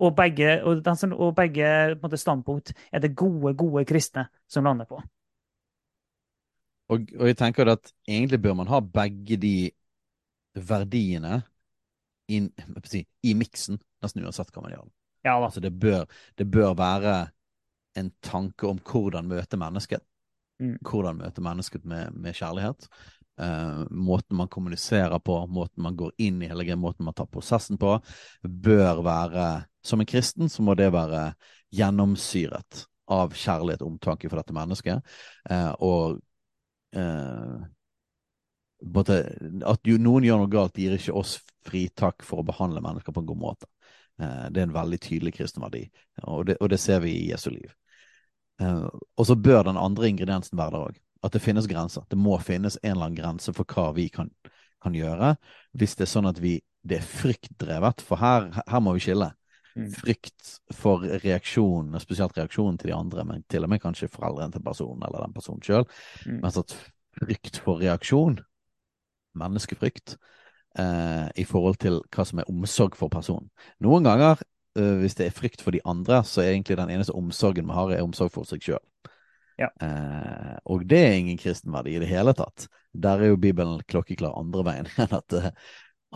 Og 0.00 0.14
begge, 0.16 0.54
og 0.64 0.80
den 0.84 1.12
og 1.12 1.34
begge 1.36 1.96
måte, 2.00 2.16
standpunkt 2.16 2.72
er 2.92 3.02
det 3.04 3.12
gode, 3.16 3.52
gode 3.54 3.84
kristne 3.84 4.26
som 4.48 4.64
lander 4.64 4.88
på. 4.88 5.00
Og, 6.90 7.04
og 7.18 7.28
jeg 7.28 7.36
tenker 7.38 7.68
at 7.70 7.92
egentlig 8.08 8.40
bør 8.42 8.56
man 8.62 8.70
ha 8.72 8.80
begge 8.80 9.36
de 9.38 9.70
verdiene 10.56 11.42
in, 12.30 12.48
si, 12.88 13.04
i 13.22 13.34
miksen, 13.38 13.78
nesten 14.02 14.24
uansett 14.24 14.50
hva 14.54 14.64
man 14.64 14.74
gjør. 14.74 14.88
Ja. 15.26 15.36
Altså 15.36 15.60
det 15.62 15.72
bør, 15.78 16.06
det 16.38 16.48
bør 16.50 16.74
være 16.78 17.16
en 18.00 18.10
tanke 18.24 18.68
om 18.70 18.80
hvordan 18.80 19.28
møte 19.28 19.58
mennesket. 19.60 20.02
Mm. 20.60 20.76
Hvordan 20.84 21.20
møte 21.20 21.44
mennesket 21.44 21.84
med, 21.88 22.10
med 22.12 22.36
kjærlighet. 22.36 22.88
Eh, 23.40 23.80
måten 23.90 24.36
man 24.36 24.50
kommuniserer 24.52 25.18
på, 25.24 25.38
måten 25.46 25.82
man 25.82 25.96
går 25.96 26.12
inn 26.18 26.42
i 26.42 26.50
hele 26.50 26.66
greia, 26.66 26.76
måten 26.76 27.06
man 27.08 27.16
tar 27.16 27.30
prosessen 27.30 27.80
på, 27.80 27.96
bør 28.42 29.02
være 29.06 29.50
Som 29.82 30.00
en 30.00 30.06
kristen 30.06 30.50
så 30.52 30.60
må 30.62 30.74
det 30.76 30.90
være 30.92 31.32
gjennomsyret 31.72 32.82
av 33.08 33.32
kjærlighet 33.32 33.80
og 33.80 33.94
omtanke 33.94 34.28
for 34.28 34.36
dette 34.36 34.52
mennesket. 34.52 35.00
Uh, 35.48 35.72
og 35.80 36.18
uh, 36.92 37.62
både, 38.80 39.16
at 39.64 39.88
jo, 39.88 39.96
noen 39.96 40.26
gjør 40.26 40.42
noe 40.42 40.52
galt, 40.52 40.76
gir 40.76 40.98
ikke 40.98 41.16
oss 41.16 41.38
fritak 41.64 42.24
for 42.26 42.42
å 42.42 42.46
behandle 42.46 42.82
mennesker 42.84 43.14
på 43.16 43.22
en 43.22 43.30
god 43.30 43.40
måte. 43.40 43.70
Eh, 44.20 44.46
det 44.50 44.62
er 44.62 44.68
en 44.68 44.76
veldig 44.76 45.00
tydelig 45.00 45.34
kristen 45.36 45.64
verdi, 45.64 45.84
og 46.22 46.46
det, 46.48 46.56
og 46.60 46.72
det 46.72 46.80
ser 46.80 47.00
vi 47.04 47.14
i 47.16 47.28
Jesu 47.30 47.50
liv. 47.52 47.72
Eh, 48.60 48.86
og 49.16 49.26
så 49.26 49.36
bør 49.36 49.64
den 49.68 49.80
andre 49.80 50.08
ingrediensen 50.08 50.58
være 50.58 50.76
der 50.76 50.90
òg. 50.90 51.00
At 51.22 51.34
det 51.34 51.42
finnes 51.44 51.68
grenser. 51.68 52.06
Det 52.08 52.18
må 52.18 52.38
finnes 52.40 52.78
en 52.82 52.94
eller 52.94 53.10
annen 53.10 53.18
grense 53.18 53.52
for 53.56 53.68
hva 53.68 53.90
vi 53.96 54.08
kan, 54.12 54.30
kan 54.82 54.96
gjøre. 54.96 55.34
Hvis 55.76 55.98
det 55.98 56.06
er 56.06 56.14
sånn 56.14 56.30
at 56.30 56.40
vi, 56.40 56.56
det 56.82 57.00
er 57.00 57.06
fryktdrevet, 57.06 58.00
for 58.04 58.20
her, 58.22 58.48
her 58.64 58.82
må 58.84 58.96
vi 58.96 59.04
skille. 59.04 59.28
Mm. 59.76 59.90
Frykt 59.94 60.54
for 60.74 61.04
reaksjonen, 61.22 62.00
spesielt 62.02 62.36
reaksjonen 62.38 62.78
til 62.80 62.90
de 62.90 62.96
andre, 62.96 63.24
men 63.28 63.44
til 63.48 63.64
og 63.66 63.70
med 63.70 63.82
kanskje 63.82 64.10
foreldrene 64.10 64.56
til 64.56 64.64
personen 64.64 65.04
eller 65.06 65.26
den 65.26 65.36
personen 65.36 65.62
sjøl. 65.64 65.86
Mm. 66.26 66.40
Mens 66.42 66.58
at 66.60 66.74
frykt 67.20 67.60
for 67.62 67.82
reaksjon, 67.82 68.40
menneskefrykt, 69.38 70.16
eh, 70.78 71.28
i 71.36 71.44
forhold 71.44 71.78
til 71.82 72.00
hva 72.10 72.26
som 72.26 72.40
er 72.40 72.50
omsorg 72.50 72.96
for 72.98 73.12
personen. 73.12 73.50
Noen 73.80 74.06
ganger, 74.06 74.42
eh, 74.76 74.96
hvis 75.02 75.14
det 75.18 75.26
er 75.26 75.36
frykt 75.36 75.62
for 75.62 75.70
de 75.70 75.82
andre, 75.84 76.22
så 76.24 76.42
er 76.42 76.54
egentlig 76.54 76.78
den 76.80 76.90
eneste 76.90 77.14
omsorgen 77.14 77.66
vi 77.66 77.78
har, 77.78 77.90
er 77.90 78.06
omsorg 78.06 78.32
for 78.32 78.48
seg 78.48 78.62
sjøl. 78.62 78.84
Ja. 79.60 79.68
Eh, 79.84 80.56
og 80.72 80.86
det 80.88 80.98
er 81.04 81.18
ingen 81.18 81.38
kristenverdi 81.40 81.94
i 81.96 82.00
det 82.00 82.08
hele 82.08 82.32
tatt. 82.36 82.66
Der 82.96 83.20
er 83.20 83.34
jo 83.34 83.40
Bibelen 83.40 83.82
klokkeklar 83.90 84.38
andre 84.40 84.64
veien 84.66 84.88
enn 85.02 85.16
at, 85.18 85.36
eh, 85.36 85.50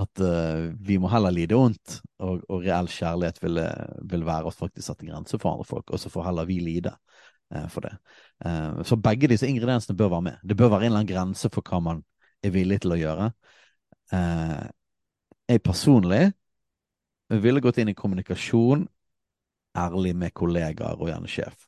at 0.01 0.22
uh, 0.26 0.72
vi 0.82 0.97
må 0.99 1.11
heller 1.12 1.34
lide 1.34 1.55
ondt, 1.55 2.01
og, 2.18 2.42
og 2.51 2.64
reell 2.64 2.88
kjærlighet 2.90 3.38
vil, 3.45 3.61
eh, 3.62 3.99
vil 4.11 4.24
være 4.26 4.51
å 4.51 4.55
faktisk 4.55 4.88
sette 4.88 5.07
grenser 5.07 5.38
for 5.38 5.55
andre 5.55 5.66
folk, 5.68 5.92
og 5.92 6.01
så 6.03 6.11
får 6.11 6.26
heller 6.28 6.49
vi 6.49 6.59
lide 6.64 6.95
eh, 7.55 7.68
for 7.70 7.86
det. 7.86 7.92
Eh, 8.45 8.80
så 8.88 8.99
begge 8.99 9.30
disse 9.30 9.47
ingrediensene 9.47 9.97
bør 9.99 10.16
være 10.16 10.26
med. 10.30 10.40
Det 10.42 10.57
bør 10.59 10.72
være 10.74 10.88
en 10.88 10.90
eller 10.90 11.05
annen 11.05 11.12
grense 11.12 11.51
for 11.55 11.66
hva 11.68 11.78
man 11.84 12.03
er 12.45 12.55
villig 12.55 12.80
til 12.82 12.97
å 12.97 12.99
gjøre. 13.01 13.28
Jeg 15.49 15.62
personlig 15.64 16.24
ville 17.32 17.62
gått 17.64 17.78
inn 17.80 17.88
i 17.90 17.97
kommunikasjon, 17.97 18.84
ærlig 19.80 20.12
med 20.18 20.34
kollegaer 20.36 21.01
og 21.01 21.09
gjerne 21.09 21.30
sjef 21.30 21.64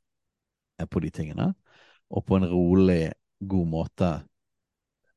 på 0.92 1.00
de 1.00 1.10
tingene, 1.10 1.48
og 2.10 2.26
på 2.26 2.38
en 2.38 2.48
rolig, 2.50 3.12
god 3.40 3.68
måte 3.68 4.10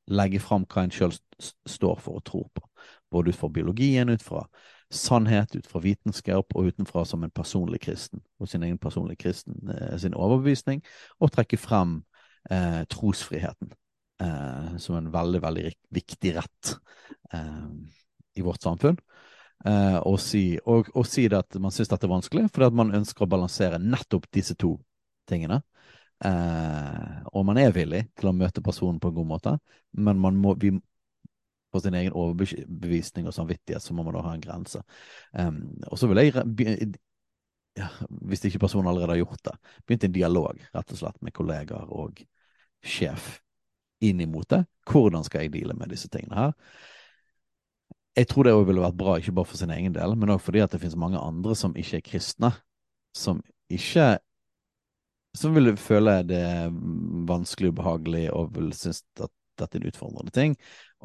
legge 0.10 0.42
fram 0.42 0.66
hva 0.66 0.84
en 0.84 0.94
sjøl 0.94 1.14
står 1.40 2.00
for 2.02 2.20
og 2.20 2.26
tror 2.28 2.48
på. 2.56 2.66
Både 3.14 3.32
ut 3.32 3.40
fra 3.40 3.50
biologien, 3.54 4.10
ut 4.10 4.26
fra 4.26 4.44
sannhet, 4.90 5.54
ut 5.56 5.68
fra 5.70 5.82
vitenskap 5.84 6.56
og 6.58 6.72
utenfra 6.72 7.04
som 7.06 7.24
en 7.24 7.34
personlig 7.34 7.82
kristen, 7.86 8.24
og 8.42 8.50
sin 8.50 8.66
egen 8.66 8.80
personlige 8.82 9.22
kristen, 9.24 9.60
eh, 9.70 9.98
sin 10.02 10.18
overbevisning, 10.18 10.82
og 11.20 11.32
trekke 11.36 11.60
frem 11.62 12.00
eh, 12.50 12.82
trosfriheten 12.90 13.72
eh, 14.24 14.78
som 14.78 14.98
en 14.98 15.12
veldig, 15.14 15.42
veldig 15.46 15.74
viktig 15.94 16.36
rett 16.40 16.74
eh, 17.34 17.66
i 18.36 18.46
vårt 18.46 18.66
samfunn. 18.66 18.98
Eh, 19.66 19.98
og, 20.00 20.18
si, 20.24 20.44
og, 20.66 20.90
og 20.96 21.06
si 21.08 21.28
at 21.36 21.60
man 21.62 21.74
syns 21.76 21.92
dette 21.92 22.08
er 22.08 22.16
vanskelig, 22.16 22.48
fordi 22.54 22.70
at 22.72 22.80
man 22.82 22.96
ønsker 22.98 23.26
å 23.26 23.32
balansere 23.32 23.82
nettopp 23.82 24.30
disse 24.34 24.58
to 24.58 24.78
tingene. 25.30 25.62
Eh, 26.26 27.20
og 27.34 27.46
man 27.48 27.60
er 27.62 27.74
villig 27.76 28.06
til 28.20 28.32
å 28.32 28.36
møte 28.36 28.64
personen 28.66 29.00
på 29.02 29.12
en 29.12 29.18
god 29.20 29.30
måte, 29.30 29.56
men 29.98 30.20
man 30.22 30.38
må, 30.40 30.56
vi, 30.60 30.74
på 31.72 31.82
sin 31.84 31.98
egen 32.00 32.16
overbevisning 32.18 33.28
og 33.30 33.36
samvittighet, 33.36 33.84
så 33.84 33.94
må 33.94 34.06
man 34.06 34.18
da 34.18 34.26
ha 34.26 34.34
en 34.36 34.44
grense. 34.44 34.82
Um, 35.32 35.62
og 35.90 36.00
så 36.02 36.10
vil 36.10 36.24
jeg, 36.24 36.94
ja, 37.78 37.90
hvis 38.26 38.46
ikke 38.50 38.64
personen 38.66 38.90
allerede 38.90 39.16
har 39.16 39.22
gjort 39.24 39.44
det, 39.46 39.56
begynt 39.86 40.08
en 40.08 40.16
dialog 40.16 40.64
rett 40.74 40.96
og 40.96 41.02
slett 41.02 41.20
med 41.26 41.36
kollegaer 41.36 41.92
og 41.94 42.24
sjef 42.86 43.38
inn 44.06 44.22
imot 44.24 44.50
det. 44.56 44.64
Hvordan 44.90 45.26
skal 45.28 45.46
jeg 45.46 45.54
deale 45.54 45.76
med 45.78 45.92
disse 45.94 46.10
tingene 46.12 46.40
her? 46.40 46.56
Jeg 48.18 48.28
tror 48.28 48.48
det 48.48 48.56
ville 48.68 48.84
vært 48.84 48.98
bra, 49.00 49.18
ikke 49.20 49.36
bare 49.36 49.48
for 49.48 49.60
sin 49.60 49.72
egen 49.72 49.94
del, 49.96 50.16
men 50.20 50.34
òg 50.34 50.42
fordi 50.44 50.64
at 50.64 50.74
det 50.74 50.82
finnes 50.82 50.98
mange 51.00 51.20
andre 51.22 51.56
som 51.56 51.76
ikke 51.78 52.00
er 52.00 52.06
kristne, 52.08 52.50
som 53.16 53.44
ikke 53.72 54.18
som 55.38 55.54
vil 55.54 55.76
føle 55.78 56.20
det 56.28 56.44
vanskelig 57.30 57.70
og 57.70 57.78
ubehagelig 57.78 58.26
og 58.34 58.54
vil 58.56 58.72
synes 58.74 59.04
at 59.22 59.34
dette 59.60 59.78
er 59.78 59.84
en 59.84 59.90
utfordrende 59.92 60.34
ting. 60.34 60.56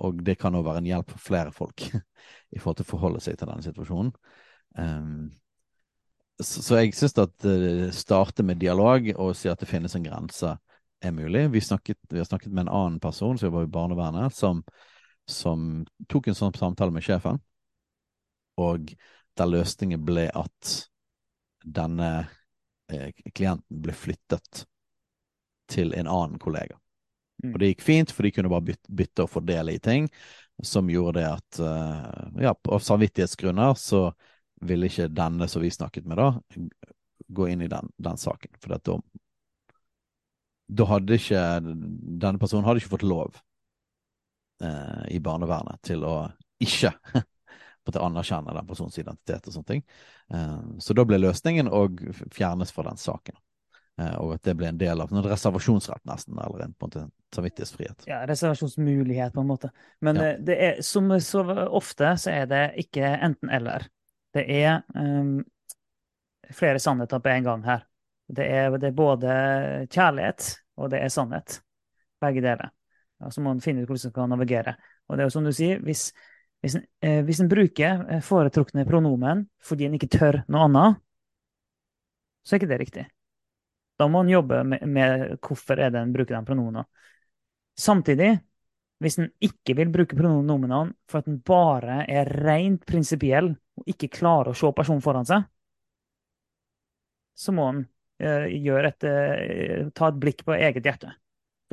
Og 0.04 0.22
det 0.24 0.38
kan 0.40 0.54
òg 0.56 0.66
være 0.66 0.82
en 0.82 0.90
hjelp 0.90 1.14
for 1.14 1.22
flere 1.28 1.54
folk 1.54 1.86
i 2.54 2.60
forhold 2.60 2.80
til 2.80 2.86
å 2.86 2.92
forholde 2.92 3.22
seg 3.24 3.38
til 3.38 3.50
denne 3.50 3.66
situasjonen. 3.66 4.12
Um, 4.78 5.32
så, 6.40 6.62
så, 6.62 6.78
jeg 6.80 6.94
syns 6.98 7.14
at 7.22 7.46
uh, 7.46 7.90
starte 7.94 8.46
med 8.46 8.62
dialog 8.62 9.10
og 9.14 9.34
si 9.38 9.50
at 9.50 9.60
det 9.60 9.70
finnes 9.70 9.94
en 9.94 10.06
grense, 10.06 10.56
er 11.04 11.12
mulig. 11.12 11.50
Vi, 11.52 11.60
snakket, 11.60 11.98
vi 12.08 12.18
har 12.18 12.24
snakket 12.24 12.52
med 12.52 12.64
en 12.64 12.72
annen 12.72 13.00
person 13.02 13.36
som 13.36 13.50
jobber 13.50 13.66
i 13.66 13.72
barnevernet, 13.74 14.32
som, 14.32 14.62
som 15.28 15.84
tok 16.08 16.30
en 16.30 16.38
sånn 16.38 16.54
samtale 16.56 16.94
med 16.94 17.04
sjefen, 17.04 17.42
og 18.56 18.94
der 19.36 19.50
løsningen 19.50 20.00
ble 20.06 20.30
at 20.32 20.72
denne 21.60 22.08
klienten 23.34 23.82
ble 23.82 23.94
flyttet 23.96 24.64
til 25.70 25.94
en 25.96 26.08
annen 26.10 26.38
kollega. 26.38 26.76
Mm. 27.42 27.52
Og 27.52 27.60
det 27.60 27.70
gikk 27.72 27.84
fint, 27.84 28.12
for 28.14 28.26
de 28.26 28.32
kunne 28.34 28.50
bare 28.52 28.68
bytte, 28.70 28.92
bytte 28.92 29.24
og 29.24 29.32
fordele 29.32 29.74
i 29.74 29.82
ting, 29.82 30.08
som 30.62 30.90
gjorde 30.90 31.18
det 31.20 31.26
at 31.32 31.60
uh, 31.60 32.42
Ja, 32.42 32.54
av 32.54 32.84
samvittighetsgrunner 32.84 33.74
så 33.78 34.06
ville 34.64 34.88
ikke 34.88 35.10
denne 35.12 35.48
som 35.50 35.64
vi 35.64 35.72
snakket 35.74 36.06
med, 36.08 36.20
da, 36.20 36.28
gå 37.34 37.48
inn 37.50 37.64
i 37.64 37.70
den, 37.70 37.90
den 37.96 38.20
saken. 38.20 38.54
For 38.62 38.76
da, 38.76 38.98
da 40.68 40.86
hadde 40.88 41.18
ikke 41.18 41.42
Denne 41.64 42.38
personen 42.40 42.64
hadde 42.68 42.80
ikke 42.82 42.94
fått 42.94 43.08
lov 43.08 43.36
uh, 44.62 45.04
i 45.10 45.20
barnevernet 45.20 45.82
til 45.84 46.06
å 46.06 46.16
ikke 46.62 46.94
på 47.84 47.94
å 47.94 48.06
anerkjenne 48.08 48.54
den 48.56 48.68
personens 48.68 48.98
identitet 48.98 49.48
og 49.48 49.56
sånne 49.56 49.70
ting. 49.70 49.82
Uh, 50.32 50.76
så 50.82 50.96
da 50.96 51.04
ble 51.08 51.20
løsningen 51.20 51.68
å 51.68 51.86
fjernes 52.32 52.72
fra 52.74 52.88
den 52.88 53.00
saken. 53.00 53.36
Eh, 54.00 54.14
og 54.18 54.34
at 54.34 54.42
det 54.48 54.56
ble 54.58 54.68
en 54.72 54.78
del 54.78 55.02
av 55.02 55.12
en 55.12 55.22
reservasjonsrett, 55.22 56.02
nesten, 56.08 56.38
eller 56.42 56.66
en, 56.66 56.74
på 56.74 56.88
en 56.90 57.10
samvittighetsfrihet. 57.34 58.06
Ja, 58.10 58.24
reservasjonsmulighet, 58.26 59.34
på 59.34 59.44
en 59.44 59.50
måte. 59.50 59.70
Men 60.02 60.18
ja. 60.18 60.30
Eh, 60.32 60.40
det 60.42 60.56
er, 60.66 60.80
som 60.82 61.12
så 61.22 61.44
ofte 61.68 62.16
så 62.18 62.32
er 62.34 62.48
det 62.50 62.64
ikke 62.82 63.06
enten-eller. 63.06 63.86
Det 64.34 64.44
er 64.50 64.80
um, 64.98 65.36
flere 66.50 66.82
sannheter 66.82 67.22
på 67.22 67.30
en 67.30 67.46
gang 67.46 67.62
her. 67.68 67.84
Det 68.34 68.46
er, 68.50 68.74
det 68.82 68.90
er, 68.90 68.96
både 68.98 69.34
kjærlighet 69.92 70.48
og 70.80 70.90
det 70.90 71.04
er 71.04 71.12
sannhet. 71.14 71.60
Begge 72.24 72.42
deler. 72.42 72.72
Ja, 73.22 73.30
så 73.30 73.44
må 73.44 73.52
man 73.52 73.62
finne 73.62 73.84
ut 73.84 73.92
hvordan 73.92 74.10
man 74.10 74.16
kan 74.16 74.34
navigere. 74.34 74.74
Og 75.06 75.14
det 75.14 75.22
er 75.22 75.28
jo 75.28 75.34
som 75.36 75.46
du 75.46 75.52
sier, 75.54 75.78
hvis, 75.86 76.08
hvis, 76.64 76.78
en, 76.78 76.86
eh, 77.04 77.20
hvis 77.26 77.42
en 77.44 77.50
bruker 77.50 78.06
foretrukne 78.24 78.86
pronomen 78.88 79.44
fordi 79.64 79.84
en 79.86 79.98
ikke 79.98 80.08
tør 80.16 80.40
noe 80.48 80.64
annet, 80.64 81.02
så 82.44 82.54
er 82.54 82.62
ikke 82.62 82.70
det 82.72 82.80
riktig. 82.80 83.04
Da 84.00 84.08
må 84.10 84.24
en 84.24 84.32
jobbe 84.32 84.62
med, 84.66 84.82
med, 84.90 85.24
hvorfor 85.44 85.78
er 85.78 85.92
det 85.92 86.00
en 86.02 86.12
bruker 86.14 86.34
de 86.34 86.42
pronomene. 86.48 86.84
Samtidig, 87.78 88.32
hvis 89.02 89.18
en 89.20 89.28
ikke 89.44 89.76
vil 89.78 89.90
bruke 89.92 90.16
pronomenene 90.16 90.94
for 91.10 91.20
at 91.20 91.28
en 91.30 91.40
bare 91.44 92.02
er 92.10 92.30
rent 92.46 92.84
prinsipiell 92.88 93.52
og 93.52 93.90
ikke 93.90 94.12
klarer 94.14 94.52
å 94.52 94.58
se 94.58 94.70
personen 94.76 95.04
foran 95.04 95.28
seg, 95.28 95.44
så 97.34 97.52
må 97.54 97.66
en 97.70 97.82
uh, 98.22 98.46
et, 98.46 99.04
eh, 99.04 99.86
ta 99.94 100.08
et 100.08 100.20
blikk 100.22 100.44
på 100.46 100.54
eget 100.54 100.86
hjerte. 100.86 101.10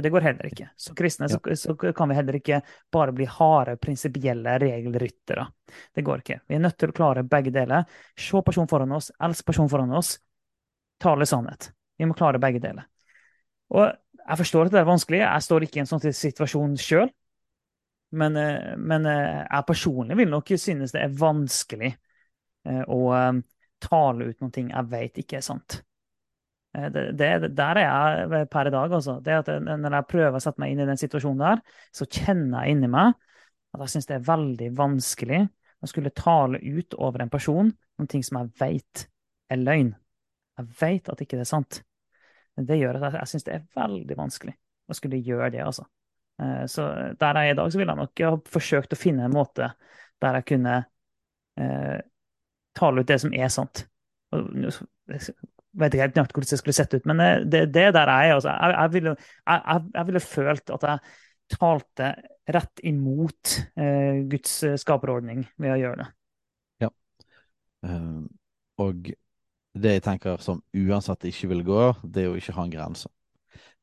For 0.02 0.08
det 0.08 0.10
går 0.16 0.24
heller 0.26 0.47
ikke. 0.49 0.66
Som 0.82 0.95
kristne 0.97 1.28
ja. 1.30 1.38
så, 1.38 1.56
så, 1.56 1.76
kan 1.93 2.10
vi 2.10 2.16
heller 2.18 2.39
ikke 2.39 2.62
bare 2.91 3.14
bli 3.14 3.28
harde, 3.30 3.76
prinsipielle 3.78 4.56
regelryttere. 4.58 5.43
Det 5.93 6.02
går 6.02 6.24
ikke. 6.24 6.39
Vi 6.49 6.58
er 6.58 6.64
nødt 6.64 6.80
til 6.82 6.89
å 6.89 6.95
klare 6.97 7.22
begge 7.22 7.54
deler. 7.54 7.86
Se 8.18 8.41
personen 8.41 8.70
foran 8.72 8.95
oss, 8.97 9.12
elsk 9.22 9.45
personen 9.45 9.70
foran 9.70 9.93
oss, 9.93 10.16
tale 10.97 11.28
sannhet. 11.30 11.70
Vi 12.02 12.08
må 12.10 12.18
klare 12.18 12.41
begge 12.41 12.64
deler. 12.64 12.88
Og 13.78 13.86
jeg 13.91 14.41
forstår 14.41 14.72
at 14.72 14.74
det 14.74 14.82
er 14.82 14.89
vanskelig. 14.89 15.22
Jeg 15.22 15.45
står 15.45 15.68
ikke 15.68 15.80
i 15.80 15.84
en 15.84 15.91
sånn 15.91 16.04
situasjon 16.10 16.74
sjøl. 16.82 17.14
Men, 18.18 18.41
eh, 18.41 18.74
men, 18.82 19.06
eh, 19.06 19.45
jeg 19.45 19.68
personlig 19.70 20.18
vil 20.18 20.34
nok 20.34 20.49
synes 20.58 20.97
det 20.97 21.06
er 21.06 21.14
vanskelig 21.14 21.93
eh, 21.93 22.82
å 22.89 23.14
tale 23.82 24.34
ut 24.34 24.41
noe 24.41 24.66
jeg 24.66 24.89
vet 24.97 25.22
ikke 25.22 25.38
er 25.38 25.45
sant. 25.45 25.84
Det, 26.72 27.10
det, 27.20 27.50
der 27.52 27.80
er 27.82 27.84
jeg 27.84 28.48
per 28.52 28.70
i 28.70 28.72
dag, 28.72 28.94
altså. 28.96 29.18
Det 29.24 29.34
at 29.42 29.50
når 29.68 29.96
jeg 29.98 30.08
prøver 30.08 30.38
å 30.38 30.44
sette 30.44 30.62
meg 30.64 30.72
inn 30.72 30.84
i 30.86 30.88
den 30.88 31.00
situasjonen 31.00 31.44
der, 31.44 31.64
så 31.92 32.08
kjenner 32.08 32.64
jeg 32.64 32.78
inni 32.78 32.90
meg 32.92 33.18
at 33.72 33.84
jeg 33.84 33.94
syns 33.94 34.08
det 34.08 34.18
er 34.18 34.28
veldig 34.28 34.70
vanskelig 34.78 35.42
å 35.82 35.90
skulle 35.90 36.14
tale 36.16 36.62
ut 36.62 36.96
over 37.00 37.24
en 37.24 37.32
person 37.32 37.72
om 38.00 38.08
ting 38.08 38.24
som 38.24 38.40
jeg 38.40 38.54
vet 38.62 39.06
er 39.52 39.60
løgn. 39.60 39.92
Jeg 40.62 40.70
vet 40.82 41.12
at 41.12 41.24
ikke 41.24 41.40
det 41.40 41.46
er 41.46 41.52
sant. 41.52 41.82
Det 42.62 42.78
gjør 42.78 43.00
at 43.00 43.08
jeg, 43.08 43.18
jeg 43.20 43.32
syns 43.32 43.48
det 43.48 43.56
er 43.56 43.68
veldig 43.76 44.18
vanskelig 44.20 44.56
å 44.92 44.98
skulle 44.98 45.22
gjøre 45.24 45.52
det, 45.56 45.64
altså. 45.66 45.88
Eh, 46.42 46.66
så 46.72 46.88
der 47.20 47.40
jeg 47.40 47.52
er 47.52 47.56
i 47.56 47.60
dag, 47.60 47.72
så 47.72 47.82
ville 47.82 47.96
jeg 47.96 48.02
nok 48.02 48.24
ha 48.28 48.34
forsøkt 48.56 48.96
å 48.96 49.00
finne 49.00 49.28
en 49.28 49.36
måte 49.36 49.72
der 50.22 50.40
jeg 50.40 50.48
kunne 50.54 50.76
eh, 51.60 52.00
tale 52.78 53.02
ut 53.02 53.10
det 53.10 53.20
som 53.24 53.34
er 53.34 53.52
sant. 53.54 53.86
Jeg 54.32 55.24
vet 55.80 55.96
ikke 55.96 56.06
helt 56.06 56.20
nøyaktig 56.20 56.38
hvordan 56.38 56.52
det 56.52 56.60
skulle 56.62 56.78
sett 56.78 56.96
ut, 56.98 57.08
men 57.10 57.24
eh, 57.24 57.46
det, 57.46 57.64
det 57.76 57.88
der 57.96 58.12
jeg 58.12 58.32
er. 58.32 58.36
Altså, 58.36 58.54
jeg, 58.56 58.76
jeg, 58.78 58.94
ville, 58.96 59.16
jeg, 59.48 59.82
jeg, 59.94 60.08
ville, 60.10 60.24
følt 60.26 60.76
at 60.76 60.88
jeg 60.90 61.58
talte 61.58 62.12
rett 62.52 62.84
imot 62.88 63.56
eh, 63.80 64.22
Guds 64.32 64.60
skaperordning 64.84 65.46
ved 65.62 65.76
å 65.76 65.80
gjøre 65.82 66.04
det. 66.04 66.10
Ja. 66.86 66.92
Um, 67.88 68.30
og 68.82 69.12
det 69.72 69.96
jeg 69.98 70.04
tenker 70.04 70.42
som 70.44 70.62
uansett 70.76 71.28
ikke 71.30 71.52
vil 71.54 71.66
gå, 71.68 71.82
det 72.04 72.26
er 72.26 72.32
å 72.32 72.38
ikke 72.40 72.56
ha 72.58 72.68
en 72.68 72.74
grense. 72.74 73.12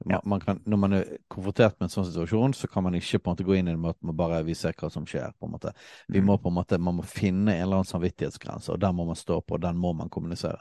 Man, 0.05 0.21
man 0.25 0.41
kan, 0.41 0.61
når 0.65 0.79
man 0.79 0.95
er 0.95 1.09
konfrontert 1.31 1.75
med 1.79 1.89
en 1.89 1.93
sånn 1.93 2.07
situasjon, 2.07 2.53
så 2.55 2.69
kan 2.71 2.85
man 2.87 2.95
ikke 2.95 3.19
på 3.19 3.31
en 3.31 3.35
måte 3.35 3.47
gå 3.47 3.57
inn 3.59 3.71
i 3.71 3.73
det 3.75 3.81
med 3.83 3.97
at 3.97 4.07
man 4.07 4.17
bare 4.19 4.45
vi 4.47 4.55
ser 4.55 4.77
hva 4.79 4.91
som 4.95 5.07
skjer. 5.09 5.33
på 5.39 5.49
en 5.49 5.57
måte. 5.57 5.73
Vi 6.07 6.23
må 6.23 6.37
mm. 6.37 6.43
på 6.45 6.53
en 6.53 6.57
måte, 6.61 6.79
Man 6.79 7.01
må 7.01 7.07
finne 7.07 7.57
en 7.57 7.65
eller 7.65 7.81
annen 7.81 7.91
samvittighetsgrense, 7.91 8.71
og 8.73 8.81
den 8.85 8.95
må 8.95 9.09
man 9.09 9.19
stå 9.19 9.41
på, 9.41 9.57
og 9.57 9.65
den 9.65 9.81
må 9.81 9.93
man 9.99 10.13
kommunisere. 10.13 10.61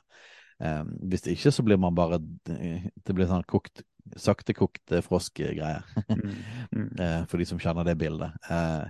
Um, 0.58 0.96
hvis 1.12 1.28
ikke, 1.30 1.52
så 1.54 1.62
blir 1.62 1.78
man 1.78 1.94
bare 1.94 2.18
Det 2.18 3.14
blir 3.14 3.28
sånn 3.30 3.44
kokt, 3.46 3.84
saktekokt 4.18 4.96
eh, 4.96 5.04
frosk-greie. 5.06 5.84
mm. 6.10 6.32
mm. 6.74 6.88
uh, 6.98 7.22
for 7.30 7.38
de 7.38 7.46
som 7.50 7.62
kjenner 7.62 7.86
det 7.86 7.98
bildet. 8.02 8.34
Uh, 8.50 8.88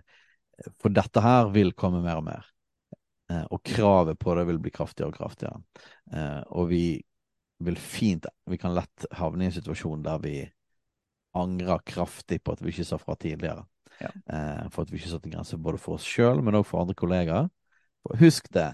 for 0.81 0.93
dette 0.93 1.21
her 1.21 1.51
vil 1.53 1.75
komme 1.77 2.01
mer 2.05 2.21
og 2.21 2.27
mer. 2.29 2.47
Eh, 3.31 3.43
og 3.51 3.63
kravet 3.63 4.19
på 4.19 4.35
det 4.35 4.45
vil 4.47 4.59
bli 4.63 4.71
kraftigere 4.71 5.11
og 5.11 5.17
kraftigere. 5.17 5.59
Eh, 6.13 6.41
og 6.55 6.69
vi 6.71 6.85
vil 7.57 7.77
fint 7.81 8.27
Vi 8.45 8.57
kan 8.61 8.75
lett 8.77 9.07
havne 9.17 9.43
i 9.43 9.47
en 9.49 9.55
situasjon 9.55 10.03
der 10.05 10.19
vi 10.21 10.35
angrer 11.37 11.81
kraftig 11.85 12.37
på 12.43 12.53
at 12.53 12.61
vi 12.61 12.69
ikke 12.71 12.85
sa 12.85 12.99
fra 13.01 13.17
tidligere. 13.19 13.65
Ja. 13.99 14.11
Eh, 14.13 14.69
for 14.71 14.83
at 14.83 14.91
vi 14.93 15.01
ikke 15.01 15.11
satte 15.11 15.31
grense 15.33 15.57
både 15.57 15.81
for 15.81 15.97
oss 15.97 16.05
sjøl, 16.05 16.41
men 16.41 16.55
òg 16.55 16.65
for 16.69 16.81
andre 16.81 16.95
kollegaer. 16.97 17.49
For 18.05 18.21
husk 18.21 18.47
det. 18.53 18.69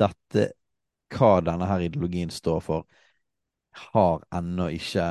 Dette, 0.00 0.48
hva 1.12 1.40
denne 1.44 1.68
her 1.68 1.84
ideologien 1.84 2.32
står 2.32 2.60
for, 2.64 2.86
har 3.92 4.24
ennå 4.34 4.68
ikke 4.76 5.06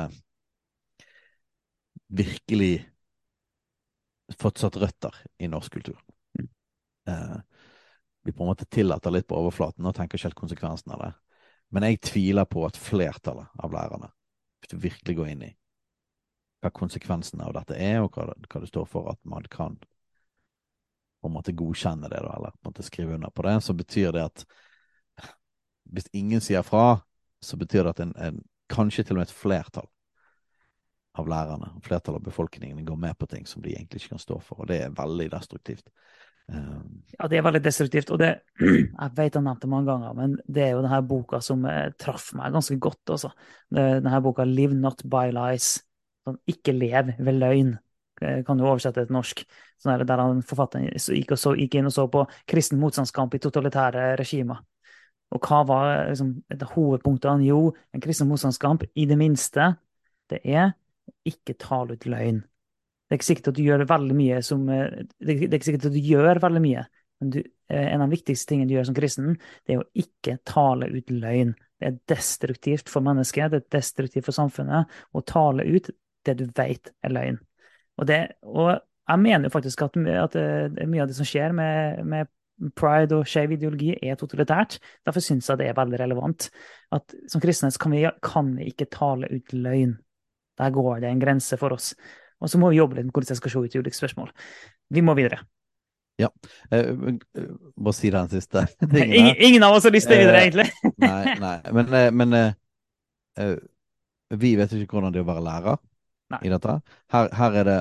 virkelig 2.12 2.74
fått 4.38 4.58
satt 4.58 4.76
røtter 4.76 5.16
i 5.38 5.48
norsk 5.48 5.72
kultur. 5.72 5.98
Mm. 6.38 6.48
Eh, 7.08 7.36
vi 8.22 8.32
på 8.32 8.44
en 8.44 8.52
måte 8.52 8.64
tillater 8.64 9.10
litt 9.10 9.26
på 9.26 9.38
overflaten 9.38 9.86
og 9.86 9.96
tenker 9.96 10.18
ikke 10.18 10.30
helt 10.30 10.38
konsekvensen 10.38 10.94
av 10.94 11.02
det. 11.02 11.12
Men 11.72 11.88
jeg 11.88 12.02
tviler 12.04 12.46
på 12.46 12.66
at 12.66 12.78
flertallet 12.78 13.48
av 13.58 13.72
lærerne, 13.72 14.12
virkelig 14.72 15.16
går 15.16 15.30
inn 15.32 15.42
i 15.48 15.54
hva 16.62 16.70
konsekvensene 16.70 17.44
av 17.48 17.56
dette 17.56 17.74
er, 17.74 17.98
og 18.04 18.14
hva 18.14 18.28
det, 18.30 18.46
hva 18.46 18.60
det 18.62 18.70
står 18.70 18.86
for, 18.86 19.08
at 19.10 19.18
man 19.26 19.46
kan 19.50 19.74
på 21.22 21.30
en 21.30 21.34
måte 21.34 21.54
godkjenne 21.56 22.10
det, 22.10 22.20
eller 22.20 22.54
på 22.54 22.68
en 22.68 22.70
måte 22.70 22.86
skrive 22.86 23.16
under 23.16 23.30
på 23.30 23.42
det, 23.46 23.56
så 23.64 23.74
betyr 23.74 24.12
det 24.14 24.22
at 24.28 24.44
hvis 25.84 26.08
ingen 26.12 26.40
sier 26.40 26.62
fra, 26.66 27.00
så 27.42 27.58
betyr 27.58 27.86
det 27.86 27.94
at 27.96 28.04
en, 28.04 28.14
en 28.16 28.40
kanskje 28.72 29.04
til 29.04 29.16
og 29.16 29.22
med 29.22 29.28
et 29.28 29.36
flertall 29.36 29.88
av 31.20 31.28
lærerne, 31.28 31.74
flertallet 31.84 32.22
av 32.22 32.24
befolkningen, 32.24 32.84
går 32.86 32.96
med 32.96 33.18
på 33.18 33.28
ting 33.28 33.46
som 33.46 33.62
de 33.62 33.74
egentlig 33.74 34.00
ikke 34.00 34.14
kan 34.14 34.22
stå 34.22 34.38
for, 34.40 34.62
og 34.62 34.70
det 34.70 34.80
er 34.80 34.94
veldig 34.96 35.28
destruktivt. 35.34 35.90
Ja, 36.48 37.28
det 37.30 37.38
er 37.38 37.44
veldig 37.46 37.62
destruktivt. 37.64 38.10
Og 38.10 38.18
det 38.20 38.32
Jeg 38.60 39.12
vet 39.16 39.34
jeg 39.34 39.38
har 39.38 39.44
nevnt 39.46 39.62
det 39.62 39.70
mange 39.70 39.88
ganger, 39.92 40.16
men 40.16 40.34
det 40.46 40.64
er 40.66 40.74
jo 40.74 40.82
denne 40.84 41.00
boka 41.06 41.40
som 41.44 41.64
traff 42.00 42.32
meg 42.38 42.52
ganske 42.52 42.76
godt. 42.82 43.02
altså. 43.10 43.30
Denne 43.70 44.22
boka 44.22 44.44
'Live 44.44 44.74
Not 44.74 45.04
By 45.04 45.30
Lies'. 45.32 45.80
Sånn, 46.22 46.38
ikke 46.46 46.72
lev 46.72 47.14
ved 47.18 47.34
løgn, 47.34 47.78
kan 48.46 48.58
du 48.58 48.62
oversette 48.62 49.02
til 49.02 49.14
norsk. 49.14 49.42
Sånn 49.82 50.04
der 50.06 50.20
han 50.20 50.42
forfatteren 50.46 50.92
gikk, 50.92 51.34
så, 51.34 51.56
gikk, 51.58 51.74
inn 51.74 51.88
og 51.90 51.94
så 51.94 52.06
på 52.06 52.22
kristen 52.46 52.78
motstandskamp 52.78 53.34
i 53.34 53.40
totalitære 53.42 54.12
regimer. 54.20 54.62
Og 55.32 55.48
hva 55.48 55.62
var 55.68 55.90
liksom, 56.10 56.34
hovedpunktene? 56.74 57.46
Jo, 57.48 57.72
en 57.94 58.04
kristen 58.04 58.28
motstandskamp, 58.30 58.84
i 58.94 59.06
det 59.08 59.18
minste, 59.20 59.72
det 60.30 60.42
er 60.44 60.74
ikke 61.28 61.56
tale 61.60 61.96
ut 61.96 62.06
løgn. 62.08 62.42
Det 62.42 63.16
er 63.16 63.20
ikke 63.20 63.28
sikkert 63.28 63.52
at 63.52 63.58
du 63.58 63.64
gjør 63.66 63.84
veldig 63.90 64.14
mye 64.16 64.38
som 64.44 64.62
Det 64.64 65.32
er 65.34 65.56
ikke 65.56 65.66
sikkert 65.66 65.90
at 65.90 65.96
du 65.96 66.00
gjør 66.00 66.40
veldig 66.40 66.62
mye, 66.64 66.84
men 67.20 67.32
du, 67.34 67.42
en 67.72 68.00
av 68.00 68.08
de 68.08 68.16
viktigste 68.16 68.50
tingene 68.50 68.70
du 68.70 68.76
gjør 68.76 68.88
som 68.88 68.96
kristen, 68.96 69.34
det 69.66 69.74
er 69.74 69.82
å 69.82 69.90
ikke 70.04 70.38
tale 70.48 70.88
ut 70.92 71.12
løgn. 71.12 71.52
Det 71.80 71.88
er 71.88 71.98
destruktivt 72.10 72.92
for 72.92 73.04
mennesket, 73.04 73.52
det 73.52 73.60
er 73.60 73.76
destruktivt 73.78 74.28
for 74.28 74.36
samfunnet 74.36 74.90
å 75.12 75.24
tale 75.26 75.66
ut 75.68 75.90
det 76.26 76.36
du 76.38 76.46
vet 76.56 76.92
er 77.02 77.14
løgn. 77.14 77.38
Og, 78.00 78.06
det, 78.08 78.20
og 78.48 78.72
jeg 78.72 79.22
mener 79.22 79.48
jo 79.48 79.54
faktisk 79.54 79.84
at, 79.86 79.98
at, 79.98 80.36
mye 80.88 81.04
av 81.04 81.10
det 81.10 81.18
som 81.18 81.28
skjer 81.28 81.54
med, 81.56 82.02
med 82.08 82.30
pride 82.76 83.18
og 83.18 83.28
skeiv 83.28 83.56
ideologi, 83.56 83.92
er 84.02 84.18
totalitært. 84.20 84.78
Derfor 85.06 85.24
syns 85.24 85.48
jeg 85.50 85.60
det 85.60 85.68
er 85.70 85.78
veldig 85.78 86.00
relevant. 86.00 86.48
At 86.94 87.14
som 87.30 87.42
kristne 87.42 87.72
kan 87.80 87.94
vi, 87.94 88.04
kan 88.22 88.52
vi 88.58 88.70
ikke 88.72 88.90
tale 88.92 89.30
ut 89.32 89.54
løgn. 89.56 89.96
Der 90.60 90.70
går 90.74 91.02
det 91.02 91.10
en 91.10 91.22
grense 91.22 91.56
for 91.58 91.74
oss. 91.74 91.92
Og 92.42 92.50
så 92.50 92.58
må 92.58 92.72
vi 92.72 92.80
jobbe 92.80 92.98
litt 92.98 93.08
med 93.08 93.14
hvordan 93.14 93.32
det 93.32 93.40
skal 93.40 93.54
se 93.54 93.64
ut 93.64 93.74
i 93.74 93.82
ulike 93.82 93.98
spørsmål. 93.98 94.32
Vi 94.92 95.04
må 95.04 95.14
videre. 95.18 95.42
Ja. 96.20 96.28
Eh, 96.70 96.90
bare 97.76 97.96
si 97.96 98.10
den 98.12 98.28
siste. 98.28 98.66
Ingen, 98.92 99.36
ingen 99.38 99.62
av 99.62 99.76
oss 99.76 99.86
har 99.88 99.94
lyst 99.94 100.10
til 100.10 100.20
videre, 100.20 100.42
eh, 100.42 100.48
egentlig. 100.48 100.68
nei, 101.06 101.36
nei. 101.40 101.56
Men, 101.72 101.94
eh, 101.94 102.10
men 102.12 102.36
eh, 102.38 102.58
eh, 103.40 103.56
vi 104.42 104.54
vet 104.60 104.74
ikke 104.76 104.98
hvordan 104.98 105.14
det 105.14 105.22
er 105.22 105.26
å 105.26 105.30
være 105.30 105.46
lærer 105.46 105.80
nei. 106.34 106.42
i 106.46 106.52
dette. 106.52 106.76
Her, 107.14 107.32
her 107.38 107.58
er 107.62 107.68
det 107.70 107.78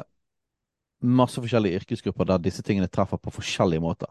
masse 1.02 1.42
forskjellige 1.42 1.82
yrkesgrupper 1.82 2.30
der 2.30 2.42
disse 2.44 2.64
tingene 2.66 2.90
treffer 2.92 3.20
på 3.22 3.34
forskjellige 3.34 3.84
måter. 3.84 4.10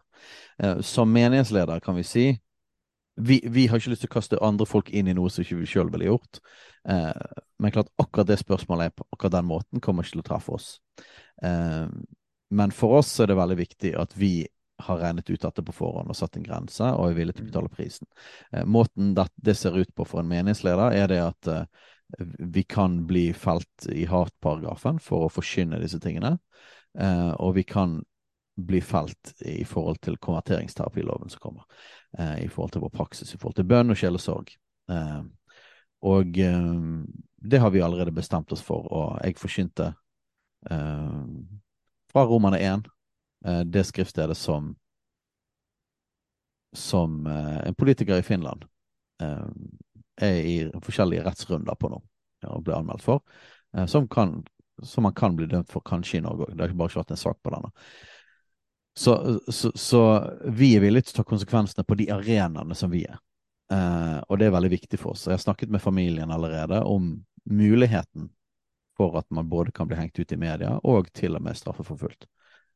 Eh, 0.62 0.80
som 0.86 1.11
menighetsleder 1.12 1.82
kan 1.84 1.99
vi 1.99 2.07
si 2.07 2.28
vi, 3.20 3.41
vi, 3.45 3.66
har 3.66 3.80
ikke 3.80 3.91
lyst 3.93 4.05
til 4.05 4.09
å 4.09 4.14
kaste 4.14 4.38
andre 4.45 4.66
folk 4.68 4.88
inn 4.97 5.11
i 5.11 5.14
noe 5.16 5.30
som 5.32 5.45
ikke 5.45 5.59
vi 5.59 5.68
sjøl 5.68 5.91
ville 5.93 6.09
gjort. 6.09 6.41
Eh, 6.88 7.43
men 7.61 7.74
klart 7.74 7.91
akkurat 8.01 8.30
det 8.30 8.38
spørsmålet 8.41 8.88
er 8.88 8.95
på 8.97 9.05
akkurat 9.11 9.34
den 9.34 9.51
måten 9.51 9.82
kommer 9.84 10.07
ikke 10.07 10.16
til 10.16 10.24
å 10.24 10.28
treffe 10.30 10.55
oss. 10.57 10.70
Eh, 11.45 11.91
men 12.51 12.72
for 12.74 12.99
oss 13.01 13.12
er 13.20 13.30
det 13.30 13.38
veldig 13.38 13.59
viktig 13.61 13.93
at 13.99 14.16
vi 14.18 14.49
har 14.80 14.99
regnet 15.03 15.30
ut 15.30 15.43
dette 15.43 15.62
på 15.62 15.74
forhånd 15.76 16.11
og 16.11 16.16
satt 16.16 16.38
en 16.38 16.47
grense 16.47 16.86
og 16.97 17.11
er 17.11 17.16
villig 17.18 17.36
til 17.36 17.45
å 17.45 17.51
betale 17.51 17.72
prisen. 17.72 18.09
Eh, 18.53 18.64
måten 18.64 19.14
det, 19.16 19.28
det, 19.36 19.57
ser 19.59 19.76
ut 19.76 19.93
på 19.95 20.07
for 20.09 20.22
en 20.22 20.30
menighetsleder, 20.30 20.97
er 20.97 21.11
det 21.12 21.20
at 21.24 21.51
eh, 21.53 21.64
vi 22.38 22.64
kan 22.64 23.03
bli 23.07 23.30
felt 23.36 23.86
i 23.93 24.07
hatparagrafen 24.11 24.99
for 25.03 25.26
å 25.26 25.32
forkynne 25.32 25.80
disse 25.82 26.01
tingene. 26.03 26.38
Eh, 26.99 27.30
og 27.30 27.55
vi 27.55 27.62
kan 27.62 28.05
bli 28.57 28.80
felt 28.80 29.34
i 29.41 29.64
forhold 29.64 30.01
til 30.01 30.18
konverteringsterapiloven 30.18 31.30
som 31.30 31.41
kommer. 31.41 31.64
Eh, 32.18 32.45
I 32.45 32.49
forhold 32.49 32.72
til 32.72 32.80
vår 32.80 32.88
praksis, 32.95 33.34
i 33.34 33.38
forhold 33.38 33.57
til 33.57 33.68
bønn 33.68 33.91
og 33.91 33.97
sjelesorg. 33.97 34.51
Eh, 34.91 35.22
og 36.01 36.32
det 36.32 37.59
har 37.61 37.70
vi 37.70 37.82
allerede 37.84 38.12
bestemt 38.12 38.53
oss 38.53 38.62
for, 38.64 38.86
og 38.88 39.18
jeg 39.20 39.36
forkynte 39.36 39.91
fra 40.64 42.22
Romane 42.24 42.57
1, 42.57 42.86
det 43.68 43.82
skriftstedet 43.84 44.36
som 44.36 44.70
som 46.72 47.26
en 47.26 47.74
politiker 47.74 48.16
i 48.16 48.24
Finland 48.24 48.64
er 49.20 50.41
i 50.41 50.57
forskjellige 50.72 51.26
rettsrunder 51.26 51.76
på 51.76 51.93
nå 51.93 52.01
og 52.49 52.64
ble 52.64 52.78
anmeldt 52.78 53.05
for, 53.05 53.20
som 53.84 54.09
kan 54.09 54.41
som 54.83 55.07
man 55.07 55.14
kan 55.16 55.37
bli 55.37 55.47
dømt 55.51 55.70
for 55.72 55.85
kanskje 55.87 56.18
i 56.18 56.24
Norge 56.24 56.49
òg. 56.49 56.57
Det 56.57 56.66
har 56.66 56.74
bare 56.76 56.93
ikke 56.93 57.03
vært 57.03 57.14
en 57.16 57.20
sak 57.20 57.39
på 57.43 57.53
denne. 57.55 57.70
Så, 58.99 59.14
så, 59.49 59.70
så, 59.78 60.03
vi 60.45 60.74
er 60.76 60.83
villige 60.85 61.09
til 61.09 61.14
å 61.14 61.20
ta 61.20 61.28
konsekvensene 61.31 61.87
på 61.87 61.97
de 62.01 62.11
arenaene 62.12 62.76
som 62.76 62.91
vi 62.93 63.05
er. 63.07 63.20
Eh, 63.72 64.18
og 64.26 64.41
det 64.41 64.49
er 64.49 64.57
veldig 64.57 64.72
viktig 64.72 64.99
for 65.01 65.14
oss. 65.14 65.28
Jeg 65.28 65.39
har 65.39 65.45
snakket 65.45 65.70
med 65.72 65.83
familien 65.83 66.33
allerede 66.35 66.83
om 66.85 67.14
muligheten 67.51 68.28
for 68.99 69.16
at 69.18 69.31
man 69.31 69.49
både 69.49 69.72
kan 69.72 69.89
bli 69.89 69.97
hengt 69.97 70.18
ut 70.18 70.33
i 70.33 70.37
media 70.37 70.74
og 70.85 71.09
til 71.16 71.39
og 71.39 71.45
med 71.47 71.57
straffeforfulgt. 71.57 72.26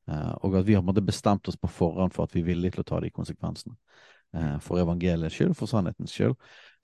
Eh, 0.09 0.33
og 0.47 0.57
at 0.61 0.69
vi 0.69 0.79
har 0.79 1.01
bestemt 1.01 1.49
oss 1.49 1.59
på 1.61 1.69
forhånd 1.69 2.15
for 2.15 2.25
at 2.25 2.37
vi 2.37 2.45
er 2.45 2.53
villige 2.53 2.77
til 2.77 2.85
å 2.85 2.91
ta 2.95 3.01
de 3.03 3.13
konsekvensene. 3.13 3.75
Eh, 4.35 4.59
for 4.59 4.81
evangeliets 4.81 5.35
skyld, 5.35 5.57
for 5.57 5.71
sannhetens 5.71 6.15
skyld. 6.15 6.35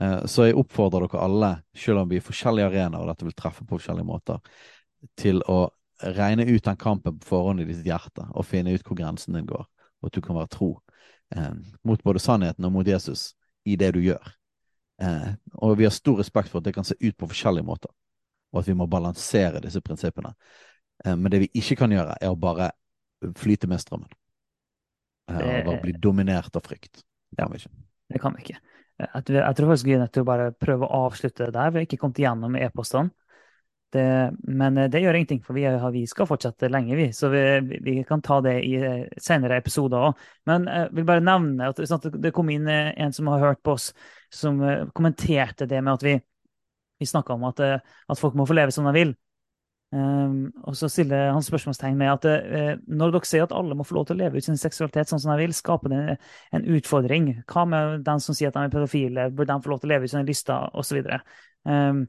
Eh, 0.02 0.26
så 0.30 0.46
jeg 0.46 0.58
oppfordrer 0.60 1.06
dere 1.06 1.22
alle, 1.24 1.50
selv 1.74 2.04
om 2.04 2.10
vi 2.10 2.20
er 2.20 2.26
forskjellige 2.26 2.68
arenaer 2.70 3.02
og 3.02 3.10
dette 3.10 3.26
vil 3.26 3.36
treffe 3.36 3.64
på 3.66 3.78
forskjellige 3.78 4.06
måter, 4.06 4.38
til 5.20 5.42
å 5.48 5.68
regne 6.00 6.46
ut 6.48 6.64
den 6.64 6.78
kampen 6.80 7.18
på 7.20 7.28
forhånd 7.34 7.60
i 7.60 7.68
ditt 7.68 7.84
hjerte 7.86 8.24
og 8.30 8.46
finne 8.48 8.72
ut 8.72 8.84
hvor 8.86 8.96
grensen 8.96 9.36
din 9.36 9.48
går, 9.48 9.66
og 10.00 10.08
at 10.08 10.16
du 10.16 10.22
kan 10.24 10.38
være 10.38 10.52
tro 10.52 10.70
eh, 11.36 11.52
mot 11.86 12.02
både 12.04 12.22
sannheten 12.22 12.64
og 12.64 12.72
mot 12.78 12.88
Jesus 12.88 13.34
i 13.68 13.76
det 13.80 13.92
du 13.96 14.00
gjør. 14.04 14.32
Eh, 15.02 15.30
og 15.60 15.76
vi 15.80 15.88
har 15.88 15.94
stor 15.94 16.20
respekt 16.20 16.52
for 16.52 16.60
at 16.60 16.68
det 16.68 16.76
kan 16.76 16.88
se 16.88 16.96
ut 17.00 17.16
på 17.16 17.28
forskjellige 17.30 17.66
måter, 17.66 17.92
og 18.52 18.62
at 18.62 18.68
vi 18.68 18.76
må 18.76 18.88
balansere 18.90 19.62
disse 19.64 19.82
prinsippene. 19.84 20.32
Eh, 21.04 21.16
men 21.16 21.32
det 21.32 21.44
vi 21.44 21.52
ikke 21.60 21.82
kan 21.82 21.92
gjøre, 21.92 22.16
er 22.20 22.32
å 22.32 22.40
bare 22.40 22.72
flyte 23.36 23.68
med 23.68 23.82
strømmen. 23.82 24.10
Eh, 25.30 25.40
og 25.40 25.70
bare 25.70 25.80
bli 25.84 25.96
dominert 26.00 26.56
av 26.56 26.64
frykt. 26.66 27.04
Det 27.30 27.44
kan 27.44 27.52
vi 27.52 27.62
ikke. 27.62 27.72
Det 28.10 28.20
kan 28.20 28.36
vi 28.36 28.46
ikke. 28.46 28.60
Jeg, 29.00 29.24
tror 29.56 29.70
faktisk 29.70 29.86
vi 29.88 29.94
er 29.96 30.02
nødt 30.02 30.12
til 30.12 30.24
å 30.24 30.28
bare 30.28 30.50
prøve 30.52 30.84
å 30.84 31.04
avslutte 31.06 31.46
det 31.46 31.54
der. 31.56 31.70
Vi 31.72 31.80
har 31.80 31.86
ikke 31.86 32.00
kommet 32.02 32.20
igjennom 32.20 32.56
e-postene. 32.60 33.14
Det, 33.92 34.32
men 34.42 34.78
eh, 34.78 34.88
det 34.90 35.00
gjør 35.02 35.16
ingenting, 35.18 35.40
for 35.42 35.56
vi, 35.58 35.64
vi, 35.92 36.04
skal 36.06 36.28
fortsette 36.30 36.70
lenge, 36.70 36.94
vi. 36.96 37.08
Så 37.12 37.28
vi, 37.32 37.42
vi 37.82 37.96
kan 38.06 38.22
ta 38.22 38.38
det 38.44 38.56
i 38.62 38.74
eh, 38.78 39.06
senere 39.18 39.58
episoder 39.58 40.10
òg. 40.10 40.20
Men 40.46 40.68
jeg 40.70 40.90
eh, 40.90 40.92
vil 40.98 41.08
bare 41.08 41.24
nevne 41.24 41.70
at 41.72 41.80
sånn 41.90 42.20
det 42.22 42.34
kom 42.36 42.52
inn 42.54 42.68
en 42.70 43.16
som 43.16 43.30
har 43.32 43.42
hørt 43.48 43.64
på 43.66 43.74
oss, 43.74 43.90
som 44.30 44.62
kommenterte 44.94 45.66
det 45.66 45.82
med 45.82 45.96
at 45.96 46.06
vi, 46.06 46.14
vi 47.02 47.08
snakka 47.08 47.34
om 47.34 47.48
at, 47.50 47.64
at, 47.66 48.20
folk 48.20 48.38
må 48.38 48.46
få 48.46 48.54
leve 48.60 48.74
som 48.74 48.86
de 48.86 48.94
vil. 48.94 49.12
Um, 49.90 50.52
og 50.70 50.76
så 50.78 50.86
stiller 50.86 51.32
han 51.34 51.42
spørsmålstegn 51.42 51.96
med 51.98 52.12
at 52.12 52.26
uh, 52.30 52.76
når 52.86 53.10
dere 53.10 53.26
sier 53.26 53.42
at 53.42 53.54
alle 53.58 53.74
må 53.74 53.82
få 53.82 53.96
lov 53.96 54.04
til 54.06 54.14
å 54.14 54.20
leve 54.20 54.38
ut 54.38 54.46
sin 54.46 54.60
seksualitet 54.60 55.10
sånn 55.10 55.18
som 55.18 55.32
de 55.32 55.40
vil, 55.40 55.54
skaper 55.56 55.90
det 55.90 56.02
en 56.54 56.68
utfordring. 56.76 57.32
Hva 57.50 57.64
med 57.66 58.04
den 58.06 58.22
som 58.22 58.36
sier 58.38 58.52
at 58.52 58.58
de 58.58 58.68
er 58.68 58.70
pedofile, 58.70 59.26
bør 59.34 59.50
de 59.50 59.56
få 59.64 59.72
lov 59.72 59.82
til 59.82 59.90
å 59.90 59.92
leve 59.96 60.06
ut 60.06 60.12
sine 60.12 60.22
lyster, 60.28 60.70
osv. 60.78 61.02
Um, 61.66 62.04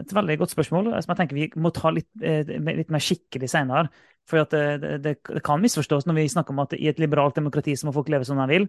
et 0.00 0.12
veldig 0.12 0.36
godt 0.42 0.52
spørsmål 0.52 0.90
som 1.00 1.12
jeg 1.12 1.18
tenker 1.20 1.38
vi 1.38 1.46
må 1.62 1.72
ta 1.74 1.90
litt, 1.94 2.08
eh, 2.20 2.44
litt 2.46 2.92
mer 2.92 3.02
skikkelig 3.02 3.48
senere. 3.48 3.88
For 4.28 4.42
det, 4.50 4.62
det, 4.82 4.92
det, 5.04 5.14
kan 5.46 5.62
misforstås 5.62 6.06
når 6.08 6.18
vi 6.18 6.28
snakker 6.32 6.52
om 6.52 6.62
at 6.64 6.74
i 6.76 6.88
et 6.90 7.00
liberalt 7.00 7.38
demokrati 7.38 7.76
så 7.78 7.88
må 7.88 7.94
folk 7.96 8.10
leve 8.12 8.26
som 8.28 8.40
de 8.42 8.46
vil. 8.50 8.68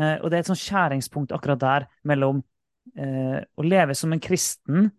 Eh, 0.00 0.16
og 0.20 0.30
det 0.30 0.38
er 0.38 0.44
et 0.44 0.50
sånn 0.50 0.60
skjæringspunkt 0.60 1.34
akkurat 1.36 1.62
der 1.62 1.88
mellom 2.08 2.42
eh, 2.96 3.40
å 3.44 3.66
leve 3.66 3.96
som 3.98 4.14
en 4.14 4.22
kristen 4.22 4.90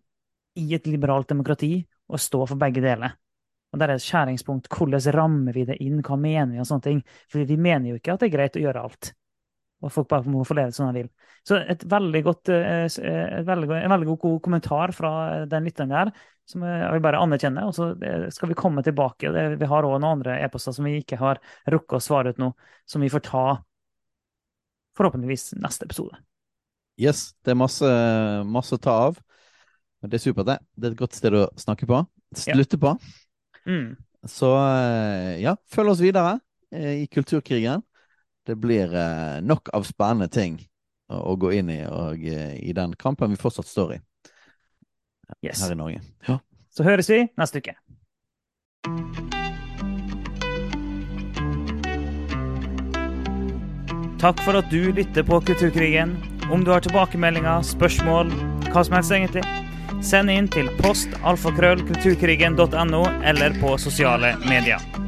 i 0.58 0.68
et 0.78 0.88
liberalt 0.90 1.30
demokrati 1.30 1.82
og 2.08 2.22
stå 2.22 2.46
for 2.48 2.62
begge 2.62 2.84
deler. 2.86 3.18
Og 3.74 3.82
der 3.82 3.92
er 3.92 4.00
et 4.00 4.06
skjæringspunkt. 4.06 4.70
Hvordan 4.72 5.12
rammer 5.14 5.58
vi 5.58 5.66
det 5.68 5.82
inn? 5.84 6.00
Hva 6.06 6.16
mener 6.16 6.54
vi? 6.56 6.62
og 6.64 6.70
sånne 6.70 6.86
ting? 6.86 7.02
For 7.28 7.44
vi 7.44 7.58
mener 7.60 7.92
jo 7.92 8.00
ikke 8.00 8.16
at 8.16 8.24
det 8.24 8.30
er 8.30 8.38
greit 8.38 8.56
å 8.56 8.64
gjøre 8.64 8.86
alt 8.88 9.12
og 9.84 9.94
folk 9.94 10.08
bare 10.10 10.32
må 10.32 10.42
få 10.48 10.56
leve 10.58 10.74
som 10.74 10.90
de 10.90 11.04
vil. 11.04 11.10
Så 11.46 11.60
et 11.60 11.84
veldig 11.90 12.22
godt, 12.26 12.50
eh, 12.50 12.86
et 12.88 13.46
veldig, 13.46 13.70
en 13.78 13.94
veldig 13.94 14.16
god 14.18 14.40
kommentar 14.44 14.94
fra 14.96 15.12
den 15.50 15.68
lytteren 15.68 15.94
der, 15.94 16.12
som 16.50 16.64
jeg 16.66 16.90
vil 16.96 17.04
bare 17.06 17.22
anerkjenne. 17.22 17.66
Og 17.70 17.76
så 17.78 17.92
eh, 18.02 18.26
skal 18.34 18.50
vi 18.52 18.58
komme 18.58 18.84
tilbake. 18.86 19.30
Vi 19.30 19.70
har 19.70 19.86
òg 19.86 19.98
noen 20.00 20.18
andre 20.18 20.40
e-poster 20.42 20.74
som 20.76 20.88
vi 20.88 20.98
ikke 21.02 21.20
har 21.22 21.42
rukket 21.70 22.00
å 22.00 22.04
svare 22.04 22.34
ut 22.34 22.42
nå, 22.42 22.52
som 22.90 23.06
vi 23.06 23.12
får 23.14 23.26
ta 23.30 23.46
forhåpentligvis 24.98 25.54
neste 25.62 25.86
episode. 25.86 26.18
Yes, 26.98 27.36
det 27.46 27.54
er 27.54 27.62
masse, 27.62 27.90
masse 28.50 28.74
å 28.74 28.82
ta 28.82 28.98
av. 29.12 29.22
Det 30.02 30.18
er 30.18 30.24
supert, 30.24 30.48
det. 30.50 30.58
Det 30.74 30.90
er 30.90 30.96
et 30.96 31.02
godt 31.04 31.18
sted 31.18 31.38
å 31.38 31.46
snakke 31.60 31.86
på. 31.90 32.02
Slutte 32.38 32.80
ja. 32.80 32.82
på. 32.82 32.96
Mm. 33.70 33.92
Så 34.26 34.50
eh, 34.58 35.36
ja, 35.44 35.54
følg 35.70 35.94
oss 35.94 36.02
videre 36.02 36.40
i 36.74 37.06
kulturkrigen 37.08 37.86
det 38.48 38.56
blir 38.56 38.96
eh, 38.96 39.42
nok 39.44 39.70
av 39.76 39.84
spennende 39.84 40.30
ting 40.32 40.62
å, 41.12 41.34
å 41.34 41.36
gå 41.40 41.52
inn 41.60 41.70
i, 41.74 41.82
og 41.86 42.24
eh, 42.24 42.56
i 42.64 42.74
den 42.76 42.96
kampen 43.00 43.32
vi 43.34 43.38
fortsatt 43.40 43.68
står 43.68 43.94
i 43.98 44.00
yes. 45.44 45.64
her 45.64 45.72
i 45.76 45.80
Norge. 45.80 46.00
Ja. 46.28 46.40
Så 46.72 46.84
høres 46.88 47.10
vi 47.12 47.28
neste 47.40 47.60
uke. 47.60 47.74
Takk 54.18 54.40
for 54.42 54.58
at 54.58 54.72
du 54.74 54.90
lytter 54.98 55.24
på 55.24 55.38
Kulturkrigen. 55.46 56.18
Om 56.52 56.64
du 56.66 56.72
har 56.72 56.82
tilbakemeldinger, 56.82 57.62
spørsmål, 57.68 58.32
hva 58.72 58.84
som 58.86 58.94
helst 58.98 59.12
egentlig, 59.14 59.44
send 60.06 60.30
inn 60.34 60.48
til 60.54 60.68
post-kulturkrigen.no 60.80 63.04
eller 63.28 63.50
på 63.62 63.78
sosiale 63.82 64.30
medier. 64.48 65.07